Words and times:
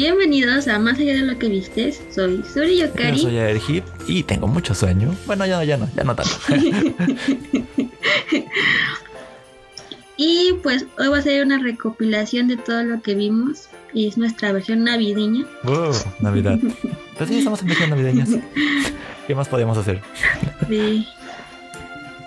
Bienvenidos 0.00 0.66
a 0.66 0.78
Más 0.78 0.98
allá 0.98 1.12
de 1.12 1.26
lo 1.26 1.38
que 1.38 1.50
vistes. 1.50 2.00
Soy 2.10 2.42
Suri 2.42 2.78
Yokari. 2.78 3.18
Yo 3.18 3.24
soy 3.24 3.36
Erhip 3.36 3.84
y 4.06 4.22
tengo 4.22 4.46
mucho 4.46 4.74
sueño. 4.74 5.14
Bueno, 5.26 5.44
ya 5.44 5.58
no, 5.58 5.64
ya 5.64 5.76
no, 5.76 5.90
ya 5.94 6.04
no 6.04 6.16
tanto. 6.16 6.32
y 10.16 10.54
pues 10.62 10.86
hoy 10.98 11.08
va 11.08 11.18
a 11.18 11.20
ser 11.20 11.44
una 11.44 11.58
recopilación 11.58 12.48
de 12.48 12.56
todo 12.56 12.82
lo 12.82 13.02
que 13.02 13.14
vimos. 13.14 13.68
Y 13.92 14.08
es 14.08 14.16
nuestra 14.16 14.52
versión 14.52 14.84
navideña. 14.84 15.44
¡Wow! 15.64 15.92
Navidad. 16.20 16.58
Pues 17.18 17.28
sí, 17.28 17.36
estamos 17.36 17.60
en 17.60 17.68
versión 17.68 17.90
navideñas. 17.90 18.30
¿Qué 19.26 19.34
más 19.34 19.48
podemos 19.48 19.76
hacer? 19.76 20.00
Sí. 20.66 21.06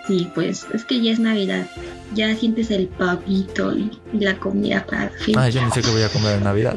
Sí, 0.07 0.29
pues 0.35 0.65
es 0.73 0.83
que 0.83 1.01
ya 1.01 1.11
es 1.13 1.19
Navidad. 1.19 1.65
Ya 2.13 2.35
sientes 2.35 2.69
el 2.71 2.87
pavito 2.87 3.73
y, 3.77 3.89
y 4.11 4.19
la 4.19 4.37
comida 4.37 4.85
para 4.85 5.09
fin. 5.09 5.37
Ay, 5.37 5.51
yo 5.53 5.63
ni 5.63 5.71
sé 5.71 5.81
qué 5.81 5.89
voy 5.91 6.01
a 6.01 6.09
comer 6.09 6.37
en 6.37 6.43
Navidad. 6.43 6.75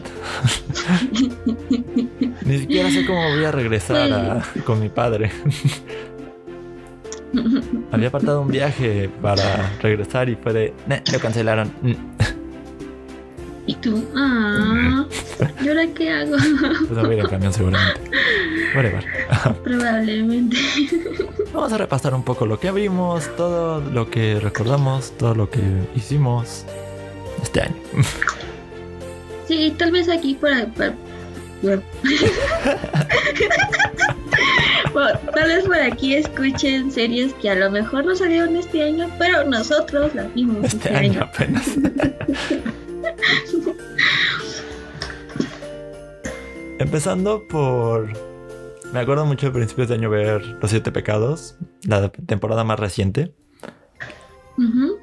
ni 2.45 2.59
siquiera 2.59 2.91
sé 2.91 3.05
cómo 3.05 3.29
voy 3.35 3.45
a 3.45 3.51
regresar 3.51 4.13
a- 4.13 4.45
con 4.65 4.79
mi 4.81 4.89
padre. 4.89 5.31
Había 7.93 8.09
apartado 8.09 8.41
un 8.43 8.49
viaje 8.49 9.11
para 9.21 9.73
regresar 9.83 10.29
y 10.29 10.37
fue 10.37 10.53
de... 10.53 10.75
"Nah, 10.87 10.99
lo 11.13 11.19
cancelaron. 11.19 11.71
Y 13.67 13.75
tú, 13.77 14.05
ah, 14.15 15.07
¿y 15.63 15.69
ahora 15.69 15.87
qué 15.89 16.11
hago? 16.11 16.37
Pues 16.89 16.99
a 17.05 17.13
ir 17.13 17.19
en 17.21 17.27
camión 17.27 17.53
seguramente. 17.53 18.01
Whatever. 18.75 19.05
Probablemente. 19.65 20.57
Vamos 21.53 21.73
a 21.73 21.79
repasar 21.79 22.15
un 22.15 22.23
poco 22.23 22.47
lo 22.47 22.61
que 22.61 22.71
vimos, 22.71 23.29
todo 23.37 23.81
lo 23.81 24.09
que 24.11 24.39
recordamos, 24.41 25.13
todo 25.19 25.35
lo 25.35 25.51
que 25.51 25.61
hicimos 25.95 26.65
este 27.43 27.63
año. 27.63 27.75
Sí, 29.49 29.75
tal 29.77 29.91
vez 29.93 30.09
aquí 30.09 30.35
para... 30.35 30.67
para- 30.67 30.95
bueno. 31.63 31.83
Tal 35.35 35.49
vez 35.49 35.65
por 35.65 35.77
aquí 35.77 36.15
escuchen 36.15 36.91
series 36.91 37.33
que 37.35 37.51
a 37.51 37.55
lo 37.55 37.71
mejor 37.71 38.05
no 38.05 38.15
salieron 38.15 38.57
este 38.57 38.83
año, 38.83 39.11
pero 39.19 39.45
nosotros 39.45 40.15
las 40.15 40.33
vimos 40.35 40.65
Este 40.65 40.95
año 40.95 41.23
apenas. 41.23 41.67
Empezando 46.79 47.47
por... 47.49 48.13
Me 48.93 49.01
acuerdo 49.01 49.27
mucho 49.27 49.47
de 49.47 49.53
principios 49.53 49.89
de 49.89 49.95
año 49.95 50.11
ver 50.11 50.43
Los 50.61 50.71
Siete 50.71 50.93
Pecados, 50.93 51.57
la 51.83 52.11
temporada 52.11 52.65
más 52.65 52.79
reciente, 52.79 53.35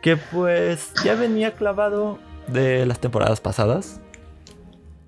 que 0.02 0.18
pues 0.18 0.92
ya 1.04 1.16
venía 1.16 1.54
clavado 1.54 2.20
de 2.48 2.86
las 2.86 3.00
temporadas 3.00 3.42
pasadas. 3.42 4.02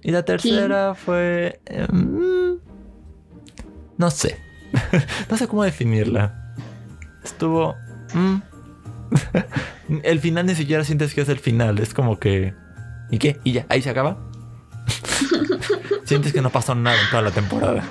Y 0.02 0.12
la 0.12 0.24
tercera 0.24 0.94
fue... 0.94 1.60
eh, 1.66 1.88
mm, 1.92 2.60
no 3.98 4.12
sé. 4.12 4.38
no 5.30 5.38
sé 5.38 5.48
cómo 5.48 5.64
definirla. 5.64 6.54
Estuvo... 7.24 7.76
mm. 8.14 8.36
el 10.04 10.20
final 10.20 10.46
ni 10.46 10.56
siquiera 10.56 10.84
sientes 10.84 11.14
que 11.14 11.22
es 11.22 11.30
el 11.30 11.40
final. 11.40 11.80
Es 11.80 11.94
como 11.94 12.20
que... 12.20 12.54
¿Y 13.12 13.18
qué? 13.18 13.40
¿Y 13.44 13.54
ya? 13.54 13.66
¿Ahí 13.70 13.82
se 13.82 13.90
acaba? 13.90 14.18
sientes 16.06 16.34
que 16.34 16.42
no 16.42 16.50
pasó 16.50 16.76
nada 16.76 17.00
en 17.00 17.10
toda 17.10 17.22
la 17.22 17.32
temporada. 17.32 17.84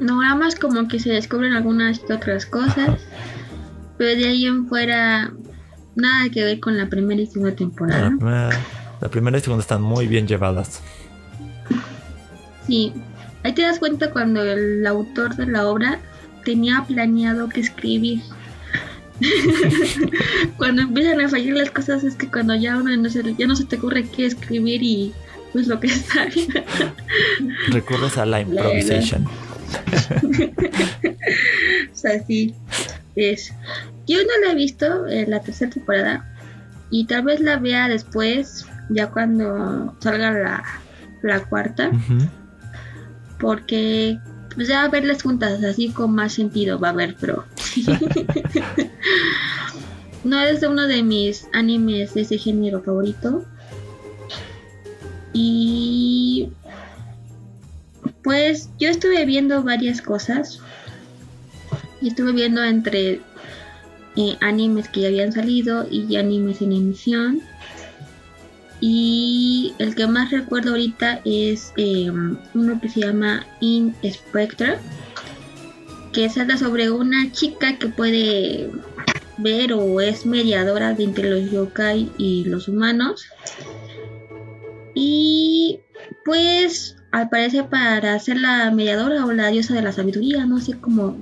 No, 0.00 0.20
nada 0.20 0.34
más 0.34 0.56
como 0.56 0.88
que 0.88 0.98
se 0.98 1.10
descubren 1.10 1.52
algunas 1.54 2.00
otras 2.10 2.46
cosas, 2.46 3.00
pero 3.96 4.18
de 4.18 4.28
ahí 4.28 4.46
en 4.46 4.66
fuera 4.68 5.32
nada 5.94 6.28
que 6.32 6.44
ver 6.44 6.60
con 6.60 6.76
la 6.76 6.88
primera 6.88 7.22
y 7.22 7.26
segunda 7.26 7.50
La 7.50 7.56
temporada. 7.56 8.08
primera, 8.08 8.50
la 9.00 9.08
primera 9.08 9.38
y 9.38 9.40
segunda 9.40 9.62
están 9.62 9.82
muy 9.82 10.06
bien 10.06 10.26
llevadas. 10.26 10.82
Sí, 12.66 12.92
ahí 13.44 13.52
te 13.52 13.62
das 13.62 13.78
cuenta 13.78 14.10
cuando 14.10 14.42
el 14.42 14.84
autor 14.86 15.36
de 15.36 15.46
la 15.46 15.66
obra 15.66 16.00
tenía 16.44 16.84
planeado 16.86 17.48
que 17.48 17.60
escribir. 17.60 18.20
cuando 20.56 20.82
empiezan 20.82 21.20
a 21.20 21.28
fallar 21.28 21.56
las 21.56 21.70
cosas 21.70 22.02
es 22.04 22.16
que 22.16 22.28
cuando 22.28 22.54
ya 22.54 22.76
uno 22.76 22.96
no 22.96 23.08
se, 23.08 23.34
ya 23.34 23.46
no 23.46 23.54
se 23.54 23.64
te 23.64 23.76
ocurre 23.76 24.04
qué 24.04 24.26
escribir 24.26 24.82
y 24.82 25.12
pues 25.52 25.68
lo 25.68 25.78
que 25.78 25.86
está. 25.86 26.26
Recurres 27.68 28.18
a 28.18 28.26
la 28.26 28.40
improvisation. 28.40 29.24
o 31.92 31.96
sea, 31.96 32.24
sí, 32.26 32.54
es. 33.14 33.52
Yo 34.06 34.18
no 34.18 34.44
la 34.44 34.52
he 34.52 34.56
visto 34.56 35.06
en 35.06 35.30
la 35.30 35.40
tercera 35.40 35.70
temporada 35.70 36.30
y 36.90 37.06
tal 37.06 37.24
vez 37.24 37.40
la 37.40 37.56
vea 37.56 37.88
después, 37.88 38.66
ya 38.90 39.10
cuando 39.10 39.96
salga 40.00 40.32
la, 40.32 40.64
la 41.22 41.40
cuarta, 41.44 41.88
Ujú. 41.88 42.18
porque 43.38 44.18
pues 44.54 44.68
ya 44.68 44.86
verlas 44.88 45.22
juntas 45.22 45.62
así 45.64 45.88
con 45.88 46.14
más 46.14 46.34
sentido 46.34 46.78
va 46.78 46.88
a 46.88 46.92
haber, 46.92 47.16
pero 47.20 47.44
no 50.24 50.40
es 50.40 50.62
uno 50.62 50.86
de 50.86 51.02
mis 51.02 51.48
animes 51.52 52.14
de 52.14 52.22
ese 52.22 52.38
género 52.38 52.82
favorito. 52.82 53.44
Y 55.32 56.48
pues 58.22 58.70
yo 58.78 58.88
estuve 58.88 59.24
viendo 59.26 59.62
varias 59.62 60.00
cosas. 60.00 60.60
Y 62.00 62.08
estuve 62.08 62.32
viendo 62.32 62.62
entre 62.62 63.20
eh, 64.16 64.36
animes 64.40 64.88
que 64.88 65.00
ya 65.00 65.08
habían 65.08 65.32
salido 65.32 65.86
y 65.90 66.16
animes 66.16 66.62
en 66.62 66.72
emisión. 66.72 67.42
Y 68.80 69.74
el 69.78 69.94
que 69.94 70.06
más 70.06 70.30
recuerdo 70.30 70.70
ahorita 70.70 71.20
es 71.24 71.72
eh, 71.76 72.10
uno 72.10 72.80
que 72.80 72.88
se 72.88 73.00
llama 73.00 73.46
In 73.60 73.94
Spectre, 74.04 74.78
que 76.14 76.28
trata 76.28 76.56
sobre 76.56 76.90
una 76.90 77.32
chica 77.32 77.76
que 77.76 77.88
puede 77.88 78.70
ver 79.36 79.72
o 79.72 80.00
es 80.00 80.24
mediadora 80.24 80.94
de 80.94 81.04
entre 81.04 81.28
los 81.28 81.50
yokai 81.50 82.10
y 82.16 82.44
los 82.44 82.68
humanos. 82.68 83.26
Y 84.94 85.80
pues 86.24 86.96
al 87.10 87.28
parecer 87.28 87.68
para 87.68 88.18
ser 88.20 88.38
la 88.38 88.70
mediadora 88.70 89.26
o 89.26 89.32
la 89.32 89.48
diosa 89.48 89.74
de 89.74 89.82
la 89.82 89.92
sabiduría, 89.92 90.46
no 90.46 90.60
sé 90.60 90.78
cómo, 90.80 91.18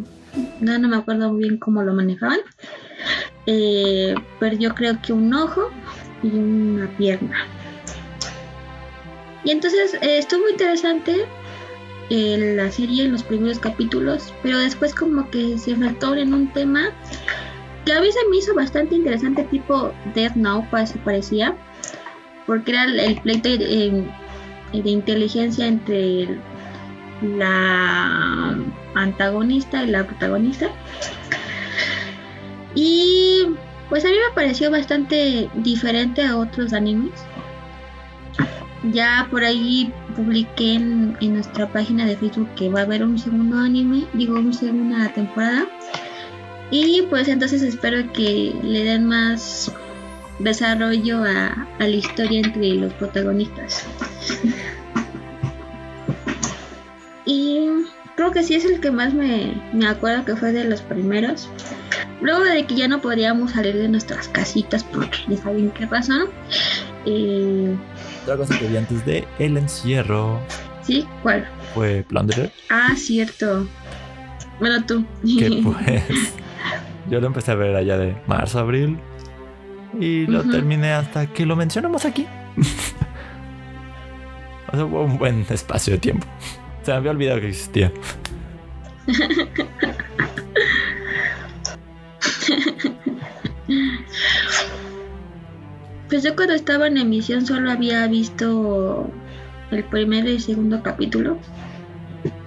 no, 0.61 0.79
no 0.79 0.89
me 0.89 0.97
acuerdo 0.97 1.33
muy 1.33 1.41
bien 1.41 1.59
cómo 1.59 1.83
lo 1.83 1.95
manejaban. 1.95 2.41
Eh, 3.47 4.15
perdió 4.39 4.75
creo 4.75 5.01
que 5.01 5.15
un 5.15 5.33
ojo 5.33 5.71
y 6.23 6.29
una 6.29 6.87
pierna. 6.99 7.47
Y 9.43 9.51
entonces 9.51 9.95
eh, 9.95 10.19
estuvo 10.19 10.49
interesante 10.49 11.27
la 12.13 12.71
serie 12.71 13.05
en 13.05 13.13
los 13.13 13.23
primeros 13.23 13.59
capítulos, 13.59 14.35
pero 14.43 14.59
después 14.59 14.95
como 14.95 15.31
que 15.31 15.57
se 15.57 15.75
faltó 15.77 16.15
en 16.15 16.35
un 16.35 16.53
tema 16.53 16.91
que 17.85 17.93
a 17.93 18.01
se 18.01 18.29
me 18.31 18.37
hizo 18.37 18.55
bastante 18.55 18.95
interesante, 18.95 19.45
tipo 19.45 19.93
Death 20.15 20.35
Now, 20.37 20.67
parece- 20.71 20.99
parecía, 20.99 21.57
porque 22.47 22.73
era 22.73 22.85
el, 22.85 23.21
pleito 23.21 23.49
de, 23.49 24.05
inteligencia 24.73 25.67
entre 25.67 26.39
la 27.23 28.57
antagonista 28.95 29.83
y 29.83 29.89
la 29.89 30.07
protagonista. 30.07 30.69
Y 32.75 33.47
pues 33.89 34.05
a 34.05 34.09
mí 34.09 34.15
me 34.15 34.35
pareció 34.35 34.71
bastante 34.71 35.51
diferente 35.55 36.23
a 36.25 36.37
otros 36.37 36.73
animes. 36.73 37.13
Ya 38.91 39.29
por 39.31 39.45
ahí 39.45 39.93
publiqué 40.17 40.75
en, 40.75 41.17
nuestra 41.21 41.69
página 41.69 42.05
de 42.07 42.17
Facebook 42.17 42.49
que 42.57 42.69
va 42.69 42.81
a 42.81 42.83
haber 42.83 43.05
un 43.05 43.19
segundo 43.19 43.59
anime, 43.59 44.07
digo, 44.13 44.39
una 44.39 44.53
segunda 44.53 45.09
temporada. 45.13 45.67
Y 46.71 47.03
pues 47.11 47.29
entonces 47.29 47.63
espero 47.63 48.13
que 48.13 48.55
le 48.63 48.85
den 48.85 49.07
más 49.07 49.73
desarrollo 50.39 51.23
a, 51.23 51.69
a 51.79 51.87
la 51.87 51.97
historia 51.97 52.41
entre 52.41 52.75
los 52.75 52.93
protagonistas. 52.95 53.87
y 57.25 57.69
creo 58.17 58.31
que 58.31 58.43
sí 58.43 58.55
es 58.55 58.65
el 58.65 58.81
que 58.81 58.91
más 58.91 59.15
me, 59.15 59.55
me 59.73 59.87
acuerdo 59.87 60.25
que 60.25 60.37
fue 60.37 60.53
de 60.53 60.65
los 60.65 60.83
primeros. 60.83 61.49
Luego 62.21 62.45
de 62.45 62.67
que 62.67 62.77
ya 62.77 62.89
no 62.89 63.01
podíamos 63.01 63.53
salir 63.53 63.77
de 63.77 63.89
nuestras 63.89 64.29
casitas 64.29 64.85
por 64.85 65.09
ya 65.29 65.37
saben 65.37 65.71
qué 65.71 65.87
razón. 65.87 66.29
Eh, 67.05 67.77
Otra 68.23 68.37
cosa 68.37 68.59
que 68.59 68.67
vi 68.69 68.77
antes 68.77 69.05
de 69.05 69.27
El 69.39 69.57
Encierro 69.57 70.41
¿Sí? 70.83 71.07
¿Cuál? 71.23 71.47
fue 71.75 72.05
Plunderer, 72.09 72.53
Ah, 72.71 72.95
cierto. 72.97 73.67
Bueno, 74.61 74.85
tú. 74.85 75.05
que 75.39 75.61
pues 75.65 76.35
yo 77.11 77.21
lo 77.21 77.27
empecé 77.29 77.53
a 77.53 77.57
ver 77.57 77.75
allá 77.77 77.97
de 77.99 78.17
marzo, 78.27 78.59
abril 78.59 78.99
y 79.99 80.27
lo 80.27 80.43
terminé 80.45 80.93
hasta 80.93 81.27
que 81.27 81.45
lo 81.47 81.57
mencionamos 81.57 82.05
aquí. 82.05 82.27
o 84.73 84.77
sea, 84.77 84.85
hubo 84.85 85.03
un 85.03 85.19
buen 85.19 85.45
espacio 85.51 85.95
de 85.95 85.99
tiempo. 85.99 86.27
Se 86.83 86.91
me 86.93 86.97
había 86.99 87.11
olvidado 87.11 87.41
que 87.41 87.49
existía. 87.49 87.93
Pues 96.13 96.25
yo 96.25 96.37
cuando 96.37 96.53
estaba 96.53 96.89
en 96.89 96.99
emisión 96.99 97.47
solo 97.47 97.71
había 97.71 98.07
visto 98.07 99.11
el 99.71 99.83
primer 99.85 100.29
y 100.29 100.39
segundo 100.39 100.83
capítulo. 100.83 101.39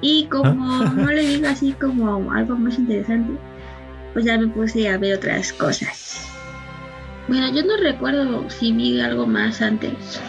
Y 0.02 0.28
como 0.28 0.84
no 0.94 1.10
le 1.10 1.22
digo 1.24 1.48
así 1.48 1.72
como 1.72 2.32
algo 2.32 2.56
más 2.56 2.78
interesante, 2.78 3.34
pues 4.14 4.24
ya 4.24 4.38
me 4.38 4.50
puse 4.50 4.88
a 4.88 5.00
ver 5.00 5.18
otras 5.18 5.52
cosas. 5.52 6.30
Bueno, 7.28 7.52
yo 7.52 7.66
no 7.66 7.76
recuerdo 7.78 8.48
si 8.52 8.72
vi 8.72 9.02
algo 9.02 9.26
más 9.26 9.64
antes. 9.64 10.22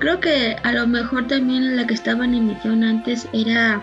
Creo 0.00 0.18
que 0.18 0.56
a 0.64 0.72
lo 0.72 0.88
mejor 0.88 1.28
también 1.28 1.76
la 1.76 1.86
que 1.86 1.94
estaba 1.94 2.24
en 2.24 2.34
emisión 2.34 2.82
antes 2.82 3.28
era 3.32 3.80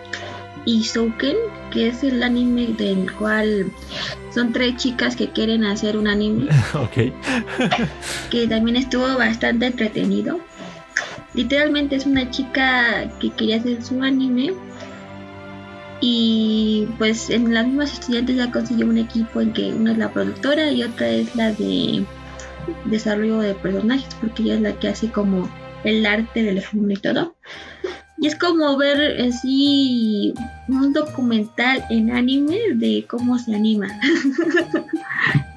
Isouken, 0.66 1.36
que 1.72 1.88
es 1.88 2.04
el 2.04 2.22
anime 2.24 2.68
del 2.78 3.12
cual 3.14 3.72
son 4.34 4.52
tres 4.52 4.78
chicas 4.78 5.16
que 5.16 5.30
quieren 5.30 5.64
hacer 5.66 5.98
un 5.98 6.08
anime. 6.08 6.50
ok. 6.74 7.14
que 8.30 8.48
también 8.48 8.78
estuvo 8.78 9.18
bastante 9.18 9.68
entretenido. 9.68 10.40
Literalmente 11.34 11.96
es 11.96 12.06
una 12.06 12.30
chica 12.30 13.10
que 13.20 13.32
quería 13.32 13.58
hacer 13.58 13.84
su 13.84 14.02
anime. 14.02 14.54
Y 16.02 16.88
pues 16.98 17.30
en 17.30 17.54
las 17.54 17.66
mismas 17.66 17.94
estudiantes 17.94 18.36
ya 18.36 18.52
consiguió 18.52 18.86
un 18.88 18.98
equipo 18.98 19.40
en 19.40 19.54
que 19.54 19.72
una 19.72 19.94
es 19.94 19.98
la 19.98 20.12
productora 20.12 20.70
y 20.70 20.84
otra 20.84 21.08
es 21.08 21.34
la 21.36 21.54
de 21.54 22.04
desarrollo 22.86 23.40
de 23.40 23.56
personajes, 23.56 24.14
porque 24.20 24.44
ella 24.44 24.56
es 24.56 24.62
la 24.62 24.74
que 24.74 24.90
hace 24.90 25.10
como 25.12 25.50
el 25.86 26.06
arte 26.06 26.44
del 26.44 26.62
fondo 26.62 26.94
y 26.94 26.98
todo. 26.98 27.36
Y 28.24 28.28
es 28.28 28.38
como 28.38 28.78
ver 28.78 29.20
así 29.22 30.34
un 30.70 30.94
documental 30.94 31.84
en 31.90 32.10
anime 32.10 32.58
de 32.74 33.06
cómo 33.06 33.38
se 33.38 33.54
anima. 33.54 33.88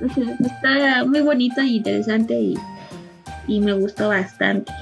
está 0.45 1.05
muy 1.05 1.21
bonito 1.21 1.63
y 1.63 1.77
interesante 1.77 2.35
y, 2.35 2.55
y, 3.47 3.61
me 3.61 3.73
gustó 3.73 4.09
bastante. 4.09 4.73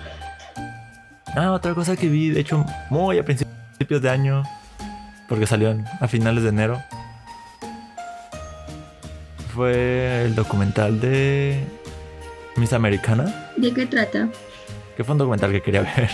Ah, 1.37 1.53
otra 1.53 1.75
cosa 1.75 1.95
que 1.95 2.09
vi, 2.09 2.31
de 2.31 2.41
hecho, 2.41 2.65
muy 2.89 3.19
a 3.19 3.23
principios 3.23 4.01
de 4.01 4.09
año, 4.09 4.45
porque 5.29 5.47
salió 5.47 5.77
a 6.01 6.09
finales 6.09 6.43
de 6.43 6.49
enero, 6.49 6.83
fue 9.55 10.25
el 10.25 10.35
documental 10.35 11.03
de 11.03 11.63
Miss 12.57 12.73
Americana. 12.73 13.51
¿De 13.59 13.75
qué 13.75 13.85
trata? 13.85 14.31
Que 14.97 15.05
fue 15.05 15.13
un 15.13 15.19
documental 15.19 15.53
que 15.53 15.61
quería 15.61 15.83
ver. 15.97 16.09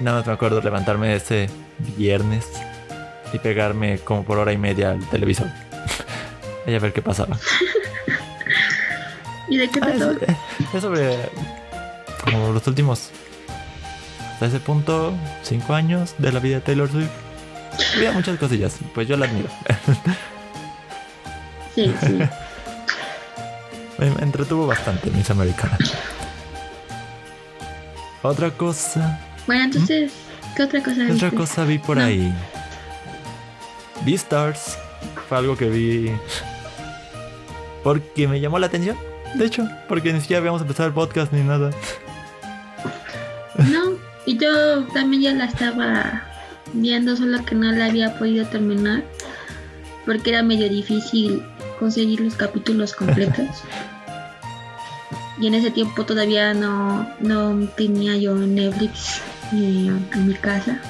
Nada 0.00 0.18
más 0.18 0.26
me 0.26 0.32
acuerdo 0.32 0.60
levantarme 0.60 1.14
ese 1.14 1.50
viernes 1.96 2.46
y 3.32 3.38
pegarme 3.38 3.98
como 3.98 4.24
por 4.24 4.38
hora 4.38 4.52
y 4.52 4.58
media 4.58 4.92
al 4.92 5.08
televisor. 5.10 5.48
y 6.66 6.74
a 6.74 6.78
ver 6.78 6.92
qué 6.92 7.02
pasaba. 7.02 7.38
¿Y 9.48 9.58
de 9.58 9.68
qué 9.68 9.80
ah, 9.82 9.86
trató? 9.86 10.12
es, 10.74 10.82
sobre 10.82 11.16
como 12.24 12.52
los 12.52 12.66
últimos 12.66 13.10
hasta 14.32 14.46
ese 14.46 14.60
punto, 14.60 15.12
cinco 15.42 15.74
años 15.74 16.14
de 16.16 16.32
la 16.32 16.40
vida 16.40 16.56
de 16.56 16.60
Taylor 16.62 16.90
Swift. 16.90 17.10
Había 17.96 18.12
muchas 18.12 18.38
cosillas, 18.38 18.78
pues 18.94 19.06
yo 19.06 19.16
la 19.18 19.26
admiro. 19.26 19.48
sí, 21.74 21.94
sí. 22.00 22.18
Me 23.98 24.06
entretuvo 24.22 24.66
bastante 24.66 25.10
Miss 25.10 25.30
Americana. 25.30 25.76
Otra 28.22 28.50
cosa 28.50 29.29
bueno, 29.50 29.64
entonces, 29.64 30.12
¿qué 30.54 30.62
otra 30.62 30.80
cosa 30.80 31.06
¿Qué 31.06 31.12
otra 31.12 31.30
cosa 31.32 31.64
vi 31.64 31.78
por 31.78 31.98
ahí? 31.98 32.32
Beastars. 34.06 34.78
Fue 35.28 35.38
algo 35.38 35.56
que 35.56 35.68
vi 35.68 36.12
porque 37.82 38.28
me 38.28 38.38
llamó 38.38 38.60
la 38.60 38.66
atención. 38.66 38.96
De 39.34 39.46
hecho, 39.46 39.68
porque 39.88 40.12
ni 40.12 40.20
siquiera 40.20 40.38
habíamos 40.38 40.62
empezado 40.62 40.86
el 40.86 40.94
podcast 40.94 41.32
ni 41.32 41.40
nada. 41.40 41.70
No, 43.72 43.98
y 44.24 44.38
yo 44.38 44.84
también 44.94 45.22
ya 45.22 45.32
la 45.32 45.46
estaba 45.46 46.22
viendo, 46.72 47.16
solo 47.16 47.44
que 47.44 47.56
no 47.56 47.72
la 47.72 47.86
había 47.86 48.16
podido 48.20 48.46
terminar. 48.46 49.02
Porque 50.06 50.30
era 50.30 50.44
medio 50.44 50.68
difícil 50.68 51.42
conseguir 51.80 52.20
los 52.20 52.36
capítulos 52.36 52.94
completos. 52.94 53.64
y 55.40 55.48
en 55.48 55.54
ese 55.54 55.72
tiempo 55.72 56.04
todavía 56.04 56.54
no, 56.54 57.08
no 57.18 57.66
tenía 57.70 58.16
yo 58.16 58.36
Netflix 58.36 59.20
en 59.52 60.26
mi 60.26 60.34
casa. 60.34 60.80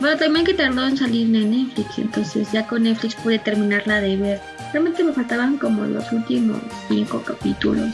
Bueno, 0.00 0.16
también 0.16 0.46
que 0.46 0.54
tardó 0.54 0.86
en 0.86 0.96
salir 0.96 1.28
de 1.28 1.40
Netflix, 1.40 1.98
entonces 1.98 2.50
ya 2.52 2.66
con 2.66 2.84
Netflix 2.84 3.14
pude 3.16 3.38
terminarla 3.38 4.00
de 4.00 4.16
ver. 4.16 4.40
Realmente 4.72 5.04
me 5.04 5.12
faltaban 5.12 5.58
como 5.58 5.84
los 5.84 6.10
últimos 6.10 6.58
cinco 6.88 7.22
capítulos. 7.22 7.90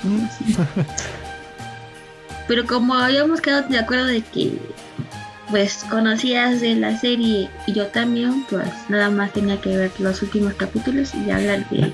Pero 2.46 2.64
como 2.64 2.94
habíamos 2.94 3.40
quedado 3.40 3.68
de 3.68 3.78
acuerdo 3.78 4.06
de 4.06 4.22
que 4.22 4.56
pues 5.50 5.84
conocías 5.90 6.60
de 6.60 6.76
la 6.76 6.96
serie 6.96 7.48
y 7.66 7.72
yo 7.72 7.86
también, 7.88 8.44
pues 8.48 8.68
nada 8.88 9.10
más 9.10 9.32
tenía 9.32 9.60
que 9.60 9.76
ver 9.76 9.90
los 9.98 10.22
últimos 10.22 10.54
capítulos 10.54 11.12
y 11.14 11.30
hablar 11.30 11.68
de 11.70 11.92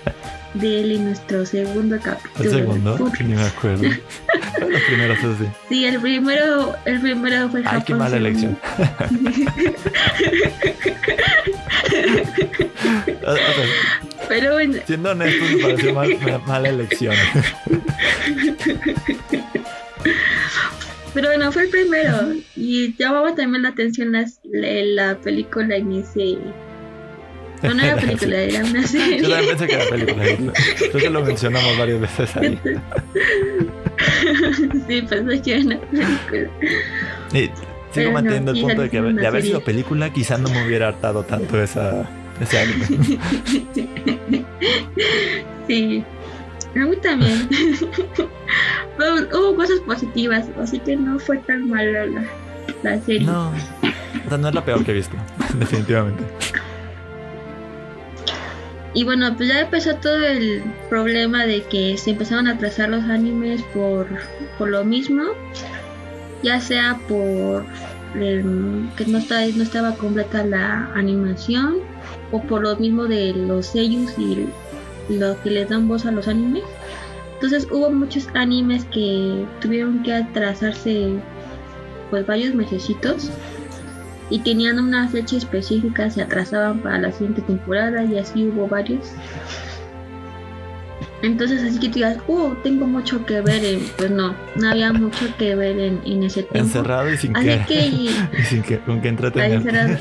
de 0.55 0.81
él 0.81 0.93
en 0.93 1.05
nuestro 1.07 1.45
segundo 1.47 1.99
capítulo. 2.03 2.45
¿El 2.45 2.51
segundo? 2.51 3.13
Ni 3.21 3.35
me 3.35 3.43
acuerdo. 3.43 3.83
Los 4.69 4.83
primeros, 4.83 5.19
sí. 5.19 5.47
Sí, 5.69 5.85
el 5.85 6.01
primero, 6.01 6.75
el 6.85 7.01
primero 7.01 7.49
fue 7.49 7.63
Ay, 7.65 7.83
qué 7.85 7.95
mala 7.95 8.17
elección. 8.17 8.59
Pero 14.29 14.53
bueno. 14.55 14.79
Siendo 14.87 15.11
honesto, 15.11 15.45
me 15.45 15.63
pareció 15.63 15.95
mal, 15.95 16.19
mala 16.47 16.69
elección. 16.69 17.15
Pero 21.15 21.29
bueno, 21.29 21.53
fue 21.53 21.65
el 21.65 21.69
primero. 21.69 22.33
Y 22.57 22.95
llamaba 22.97 23.35
también 23.35 23.63
la 23.63 23.71
atención 23.71 24.13
la, 24.13 24.27
la 24.45 25.19
película 25.19 25.77
en 25.77 25.93
ese 25.93 26.39
no, 27.63 27.75
no 27.75 27.83
era 27.83 27.97
película, 27.97 28.39
era 28.39 28.65
una 28.65 28.87
serie. 28.87 29.23
Yo 29.23 29.29
también 29.29 29.51
pensé 29.51 29.67
que 29.67 29.75
era 29.75 29.89
película. 29.89 30.25
Entonces 30.29 31.11
lo 31.11 31.25
mencionamos 31.25 31.77
varias 31.79 32.01
veces 32.01 32.37
ahí. 32.37 32.59
sí, 34.89 35.03
pensé 35.03 35.43
que 35.43 35.55
era 35.55 35.65
una 35.65 35.79
película. 35.79 36.51
Y 37.33 37.51
sigo 37.93 38.13
manteniendo 38.13 38.53
el 38.53 38.61
punto 38.61 38.83
de 38.83 38.91
que 38.91 39.01
de 39.01 39.27
haber 39.27 39.43
sido 39.43 39.63
película, 39.63 40.13
quizás 40.13 40.39
no 40.41 40.49
me 40.49 40.67
hubiera 40.67 40.89
hartado 40.89 41.23
tanto 41.25 41.63
esa, 41.63 42.09
ese 42.41 42.59
anime. 42.59 42.87
sí. 45.69 46.05
A 46.75 46.87
mí 46.87 46.97
también. 46.97 47.49
Hubo 49.33 49.57
cosas 49.57 49.81
positivas, 49.81 50.47
así 50.61 50.79
que 50.79 50.97
no 50.97 51.19
fue 51.19 51.39
tan 51.39 51.69
mala 51.69 52.07
la, 52.07 52.25
la 52.83 53.01
serie. 53.01 53.27
No, 53.27 53.51
o 53.51 54.29
sea, 54.29 54.39
no 54.39 54.49
es 54.49 54.55
la 54.55 54.65
peor 54.65 54.85
que 54.85 54.93
he 54.93 54.95
visto, 54.95 55.17
definitivamente. 55.59 56.23
Y 58.95 59.05
bueno, 59.05 59.35
pues 59.37 59.49
ya 59.49 59.61
empezó 59.61 59.95
todo 59.97 60.19
el 60.19 60.63
problema 60.91 61.47
de 61.47 61.63
que 61.63 61.97
se 61.97 62.11
empezaron 62.11 62.47
a 62.47 62.59
trazar 62.59 62.91
los 62.91 63.05
animes 63.05 63.63
por, 63.75 64.07
por 64.59 64.69
lo 64.69 64.85
mismo, 64.85 65.23
ya 66.43 66.61
sea 66.61 66.99
por 67.09 67.65
que 68.13 69.07
no, 69.07 69.19
no 69.19 69.63
estaba 69.63 69.95
completa 69.97 70.45
la 70.45 70.91
animación 70.95 71.79
o 72.31 72.43
por 72.43 72.63
lo 72.63 72.77
mismo 72.77 73.05
de 73.05 73.33
los 73.33 73.67
sellos 73.67 74.13
y 74.19 74.47
lo 75.09 75.41
que 75.43 75.51
les 75.51 75.69
dan 75.69 75.89
voz 75.89 76.05
a 76.05 76.13
los 76.13 76.29
animes. 76.29 76.65
Entonces 77.35 77.67
hubo 77.71 77.91
muchos 77.91 78.29
animes 78.35 78.85
que 78.87 79.45
tuvieron 79.61 80.03
que 80.03 80.13
atrasarse 80.13 81.15
pues 82.11 82.27
varios 82.27 82.55
mesecitos 82.55 83.31
y 84.33 84.39
tenían 84.39 84.79
una 84.79 85.09
fecha 85.09 85.37
específica, 85.37 86.09
se 86.09 86.23
atrasaban 86.23 86.81
para 86.81 86.99
la 86.99 87.13
siguiente 87.13 87.43
temporada 87.43 88.03
y 88.03 88.19
así 88.19 88.47
hubo 88.47 88.67
varios. 88.67 89.13
Entonces 91.21 91.63
así 91.63 91.79
que 91.79 91.89
tú 91.89 91.95
digas, 91.97 92.17
oh, 92.29 92.55
tengo 92.65 92.87
mucho 92.87 93.27
que 93.27 93.43
ver, 93.43 93.79
pues 93.99 94.11
no, 94.11 94.35
no 94.57 94.71
había 94.71 94.91
mucho 94.95 95.27
que 95.37 95.55
ver 95.55 95.79
en, 95.79 96.01
en 96.07 96.23
ese 96.23 96.45
tiempo. 96.45 96.67
Encerrado 96.67 97.13
y 97.13 97.19
sin 97.19 97.37
así 97.37 97.65
que... 97.69 97.87
y 98.39 98.43
sin 98.49 98.63
que 98.63 98.79
con 98.79 99.03
qué 99.03 99.09
entretener. 99.09 99.63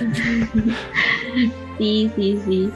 sí, 1.77 2.09
sí, 2.15 2.39
sí. 2.45 2.69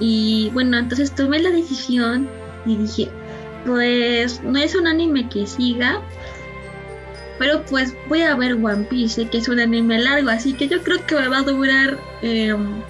Y 0.00 0.50
bueno, 0.52 0.78
entonces 0.78 1.12
tomé 1.12 1.38
la 1.38 1.50
decisión 1.50 2.28
y 2.66 2.76
dije, 2.76 3.08
pues 3.64 4.42
no 4.42 4.58
es 4.58 4.74
un 4.74 4.88
anime 4.88 5.28
que 5.28 5.46
siga, 5.46 6.00
pero 7.42 7.60
pues 7.64 7.92
voy 8.08 8.22
a 8.22 8.36
ver 8.36 8.52
One 8.52 8.84
Piece, 8.84 9.28
que 9.28 9.38
es 9.38 9.48
un 9.48 9.58
anime 9.58 9.98
largo, 9.98 10.30
así 10.30 10.52
que 10.52 10.68
yo 10.68 10.80
creo 10.84 11.04
que 11.04 11.16
me 11.16 11.26
va 11.26 11.38
a 11.38 11.42
durar 11.42 11.98
em, 12.22 12.80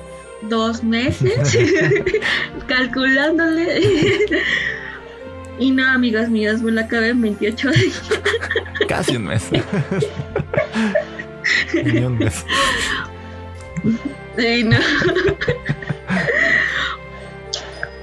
dos 0.42 0.84
meses 0.84 1.56
calculándole. 2.66 3.80
y 5.58 5.70
no, 5.70 5.88
amigos 5.88 6.28
míos, 6.28 6.60
me 6.60 6.70
lo 6.70 6.82
acabé 6.82 7.08
en 7.08 7.22
28 7.22 7.70
días. 7.70 8.02
Casi 8.88 9.16
un 9.16 9.24
mes. 9.24 9.48
Ni 11.72 11.98
un 12.00 12.18
mes. 12.18 12.44
Sí, 14.36 14.64
no. 14.64 14.76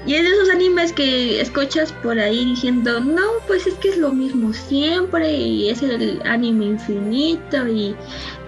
Y 0.06 0.14
es 0.14 0.22
de 0.22 0.30
esos 0.30 0.48
animes 0.50 0.92
que 0.92 1.40
escuchas 1.40 1.92
por 1.92 2.18
ahí 2.18 2.44
diciendo, 2.44 3.00
no, 3.00 3.22
pues 3.46 3.66
es 3.66 3.74
que 3.74 3.90
es 3.90 3.98
lo 3.98 4.12
mismo 4.12 4.52
siempre 4.52 5.36
y 5.36 5.68
es 5.68 5.82
el 5.82 6.22
anime 6.24 6.66
infinito 6.66 7.68
y, 7.68 7.94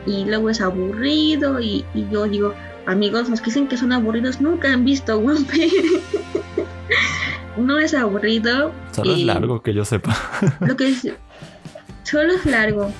y 0.06 0.24
luego 0.24 0.48
es 0.48 0.60
aburrido 0.62 1.60
y, 1.60 1.84
y 1.94 2.06
yo 2.10 2.24
digo, 2.24 2.54
amigos, 2.86 3.28
los 3.28 3.40
que 3.40 3.46
dicen 3.46 3.68
que 3.68 3.76
son 3.76 3.92
aburridos 3.92 4.40
nunca 4.40 4.72
han 4.72 4.84
visto 4.84 5.18
One 5.18 5.44
Piece. 5.44 6.00
no 7.56 7.78
es 7.78 7.94
aburrido. 7.94 8.72
Solo 8.92 9.14
es 9.14 9.20
largo, 9.20 9.62
que 9.62 9.74
yo 9.74 9.84
sepa. 9.84 10.16
Lo 10.60 10.76
que 10.76 10.88
es, 10.88 11.06
solo 12.02 12.32
es 12.32 12.46
largo. 12.46 12.90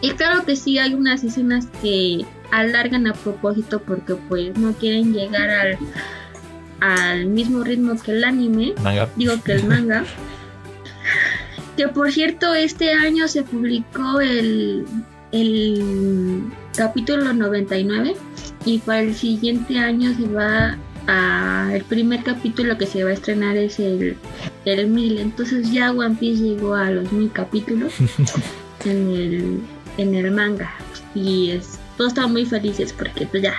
Y 0.00 0.10
claro 0.12 0.44
que 0.44 0.56
sí 0.56 0.78
hay 0.78 0.94
unas 0.94 1.22
escenas 1.22 1.68
que 1.80 2.24
alargan 2.50 3.06
a 3.06 3.12
propósito 3.12 3.80
porque 3.80 4.16
pues 4.16 4.58
no 4.58 4.72
quieren 4.72 5.12
llegar 5.12 5.48
al, 5.48 5.78
al 6.82 7.26
mismo 7.26 7.62
ritmo 7.62 7.94
que 7.96 8.10
el 8.10 8.24
anime, 8.24 8.74
Manga. 8.82 9.08
digo 9.14 9.40
que 9.42 9.52
el 9.52 9.64
manga. 9.68 10.04
que 11.76 11.86
por 11.88 12.10
cierto, 12.10 12.54
este 12.54 12.92
año 12.92 13.28
se 13.28 13.44
publicó 13.44 14.20
el, 14.20 14.84
el 15.30 16.42
capítulo 16.76 17.32
99 17.32 18.16
y 18.64 18.78
para 18.78 19.02
el 19.02 19.14
siguiente 19.14 19.78
año 19.78 20.12
se 20.16 20.26
va 20.26 20.76
a 21.06 21.70
el 21.72 21.84
primer 21.84 22.22
capítulo 22.24 22.76
que 22.78 22.86
se 22.86 23.04
va 23.04 23.10
a 23.10 23.14
estrenar 23.14 23.56
es 23.56 23.78
el, 23.80 24.16
el 24.64 24.86
1000 24.88 25.18
entonces 25.18 25.72
ya 25.72 25.90
One 25.90 26.16
Piece 26.16 26.42
llegó 26.42 26.74
a 26.74 26.90
los 26.90 27.10
mil 27.10 27.30
capítulos 27.32 27.92
en 28.84 29.10
el, 29.10 29.60
en 29.98 30.14
el 30.14 30.30
manga 30.30 30.72
y 31.14 31.50
es, 31.50 31.78
todos 31.96 32.12
están 32.12 32.30
muy 32.32 32.46
felices 32.46 32.92
porque 32.92 33.26
pues 33.26 33.42
ya 33.42 33.54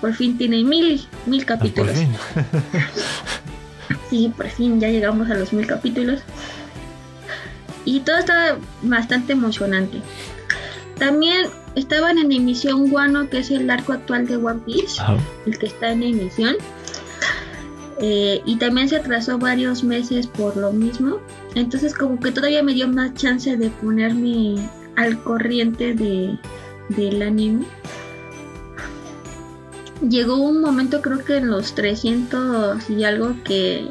por 0.00 0.14
fin 0.14 0.36
tiene 0.38 0.62
mil, 0.64 1.06
mil 1.26 1.42
Ah, 1.42 1.46
Por 1.46 1.58
capítulos 1.58 1.96
fin. 1.96 2.12
Sí, 4.10 4.32
por 4.36 4.48
fin 4.48 4.80
ya 4.80 4.88
llegamos 4.88 5.30
a 5.30 5.34
los 5.34 5.52
mil 5.52 5.66
capítulos. 5.66 6.20
Y 7.84 8.00
todo 8.00 8.18
estaba 8.18 8.58
bastante 8.82 9.32
emocionante. 9.32 10.00
También 10.98 11.46
estaban 11.76 12.18
en 12.18 12.32
emisión 12.32 12.88
Guano, 12.90 13.28
que 13.28 13.38
es 13.38 13.50
el 13.50 13.68
arco 13.70 13.92
actual 13.92 14.26
de 14.26 14.36
One 14.36 14.60
Piece, 14.64 15.00
el 15.46 15.58
que 15.58 15.66
está 15.66 15.92
en 15.92 16.02
emisión. 16.02 16.56
Eh, 18.00 18.42
y 18.44 18.56
también 18.56 18.88
se 18.88 18.96
atrasó 18.96 19.38
varios 19.38 19.84
meses 19.84 20.26
por 20.26 20.56
lo 20.56 20.72
mismo. 20.72 21.18
Entonces 21.54 21.94
como 21.94 22.18
que 22.18 22.32
todavía 22.32 22.62
me 22.62 22.74
dio 22.74 22.88
más 22.88 23.14
chance 23.14 23.56
de 23.56 23.70
ponerme 23.70 24.56
al 24.96 25.22
corriente 25.22 25.94
de, 25.94 26.38
del 26.90 27.22
anime. 27.22 27.66
Llegó 30.08 30.36
un 30.36 30.60
momento 30.60 31.02
creo 31.02 31.24
que 31.24 31.38
en 31.38 31.50
los 31.50 31.74
300 31.74 32.90
y 32.90 33.04
algo 33.04 33.34
que 33.44 33.88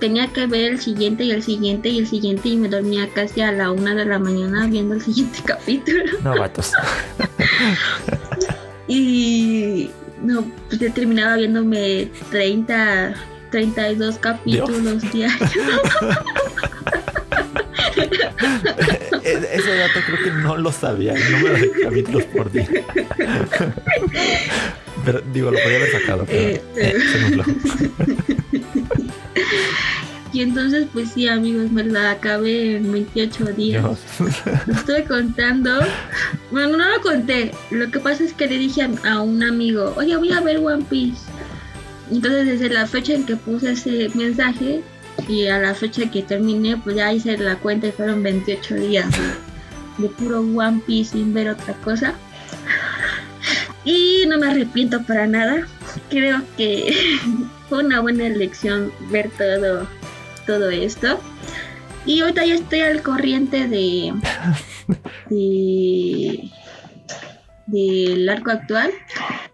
tenía 0.00 0.26
que 0.32 0.46
ver 0.46 0.72
el 0.72 0.80
siguiente 0.80 1.24
y 1.24 1.30
el 1.30 1.42
siguiente 1.42 1.88
y 1.88 1.98
el 1.98 2.06
siguiente 2.06 2.48
y 2.48 2.56
me 2.56 2.68
dormía 2.68 3.08
casi 3.14 3.40
a 3.40 3.52
la 3.52 3.70
una 3.70 3.94
de 3.94 4.04
la 4.04 4.18
mañana 4.18 4.66
viendo 4.66 4.94
el 4.94 5.02
siguiente 5.08 5.40
capítulo. 5.44 6.18
No, 6.22 6.38
vatos. 6.38 6.72
Y 8.86 9.90
no, 10.20 10.44
pues 10.68 10.78
yo 10.78 10.92
terminaba 10.92 11.36
viéndome 11.36 12.10
30, 12.30 13.14
32 13.50 14.18
capítulos 14.18 15.10
diarios. 15.10 15.50
E- 19.24 19.48
Ese 19.54 19.76
dato 19.76 20.00
creo 20.06 20.18
que 20.24 20.30
no 20.42 20.56
lo 20.56 20.70
sabía, 20.72 21.14
el 21.14 21.32
número 21.32 21.54
de 21.54 21.70
capítulos 21.82 22.24
por 22.24 22.50
día. 22.52 22.68
Pero 25.04 25.20
digo, 25.32 25.50
lo 25.50 25.58
podía 25.58 25.76
haber 25.76 25.92
sacado, 25.92 26.24
pero 26.24 26.40
Eh, 26.40 26.62
eh, 26.76 26.94
se 27.12 27.18
nubló. 27.20 27.44
Y 30.32 30.40
entonces, 30.42 30.88
pues 30.92 31.10
sí, 31.12 31.28
amigos, 31.28 31.70
me 31.70 31.84
la 31.84 32.10
acabé 32.10 32.76
en 32.78 32.90
28 32.90 33.44
días. 33.52 33.84
Dios. 33.84 33.98
Lo 34.66 34.74
estuve 34.74 35.04
contando. 35.04 35.70
Bueno, 36.50 36.76
no 36.76 36.88
lo 36.88 37.00
conté. 37.02 37.52
Lo 37.70 37.88
que 37.92 38.00
pasa 38.00 38.24
es 38.24 38.32
que 38.32 38.48
le 38.48 38.58
dije 38.58 38.82
a, 38.82 38.90
a 39.12 39.20
un 39.20 39.44
amigo, 39.44 39.94
oye, 39.96 40.16
voy 40.16 40.32
a 40.32 40.40
ver 40.40 40.58
One 40.58 40.84
Piece. 40.90 41.20
Entonces, 42.10 42.46
desde 42.46 42.68
la 42.74 42.88
fecha 42.88 43.12
en 43.14 43.26
que 43.26 43.36
puse 43.36 43.70
ese 43.72 44.10
mensaje 44.14 44.80
y 45.28 45.46
a 45.46 45.58
la 45.58 45.74
fecha 45.74 46.10
que 46.10 46.22
terminé, 46.22 46.76
pues 46.76 46.96
ya 46.96 47.12
hice 47.12 47.36
la 47.38 47.56
cuenta 47.56 47.86
y 47.86 47.92
fueron 47.92 48.22
28 48.22 48.74
días 48.76 49.10
de, 49.10 50.02
de 50.02 50.08
puro 50.08 50.40
One 50.40 50.82
Piece 50.86 51.12
sin 51.12 51.32
ver 51.32 51.50
otra 51.50 51.74
cosa. 51.74 52.14
Y 53.86 54.24
no 54.28 54.38
me 54.38 54.46
arrepiento 54.46 55.02
para 55.02 55.26
nada. 55.26 55.66
Creo 56.08 56.40
que 56.56 56.94
fue 57.68 57.84
una 57.84 58.00
buena 58.00 58.26
elección 58.26 58.90
ver 59.10 59.30
todo, 59.36 59.86
todo 60.46 60.70
esto. 60.70 61.20
Y 62.06 62.20
ahorita 62.20 62.46
ya 62.46 62.54
estoy 62.54 62.80
al 62.80 63.02
corriente 63.02 63.68
de, 63.68 64.14
de 65.30 66.50
del 67.66 68.28
arco 68.28 68.50
actual. 68.50 68.90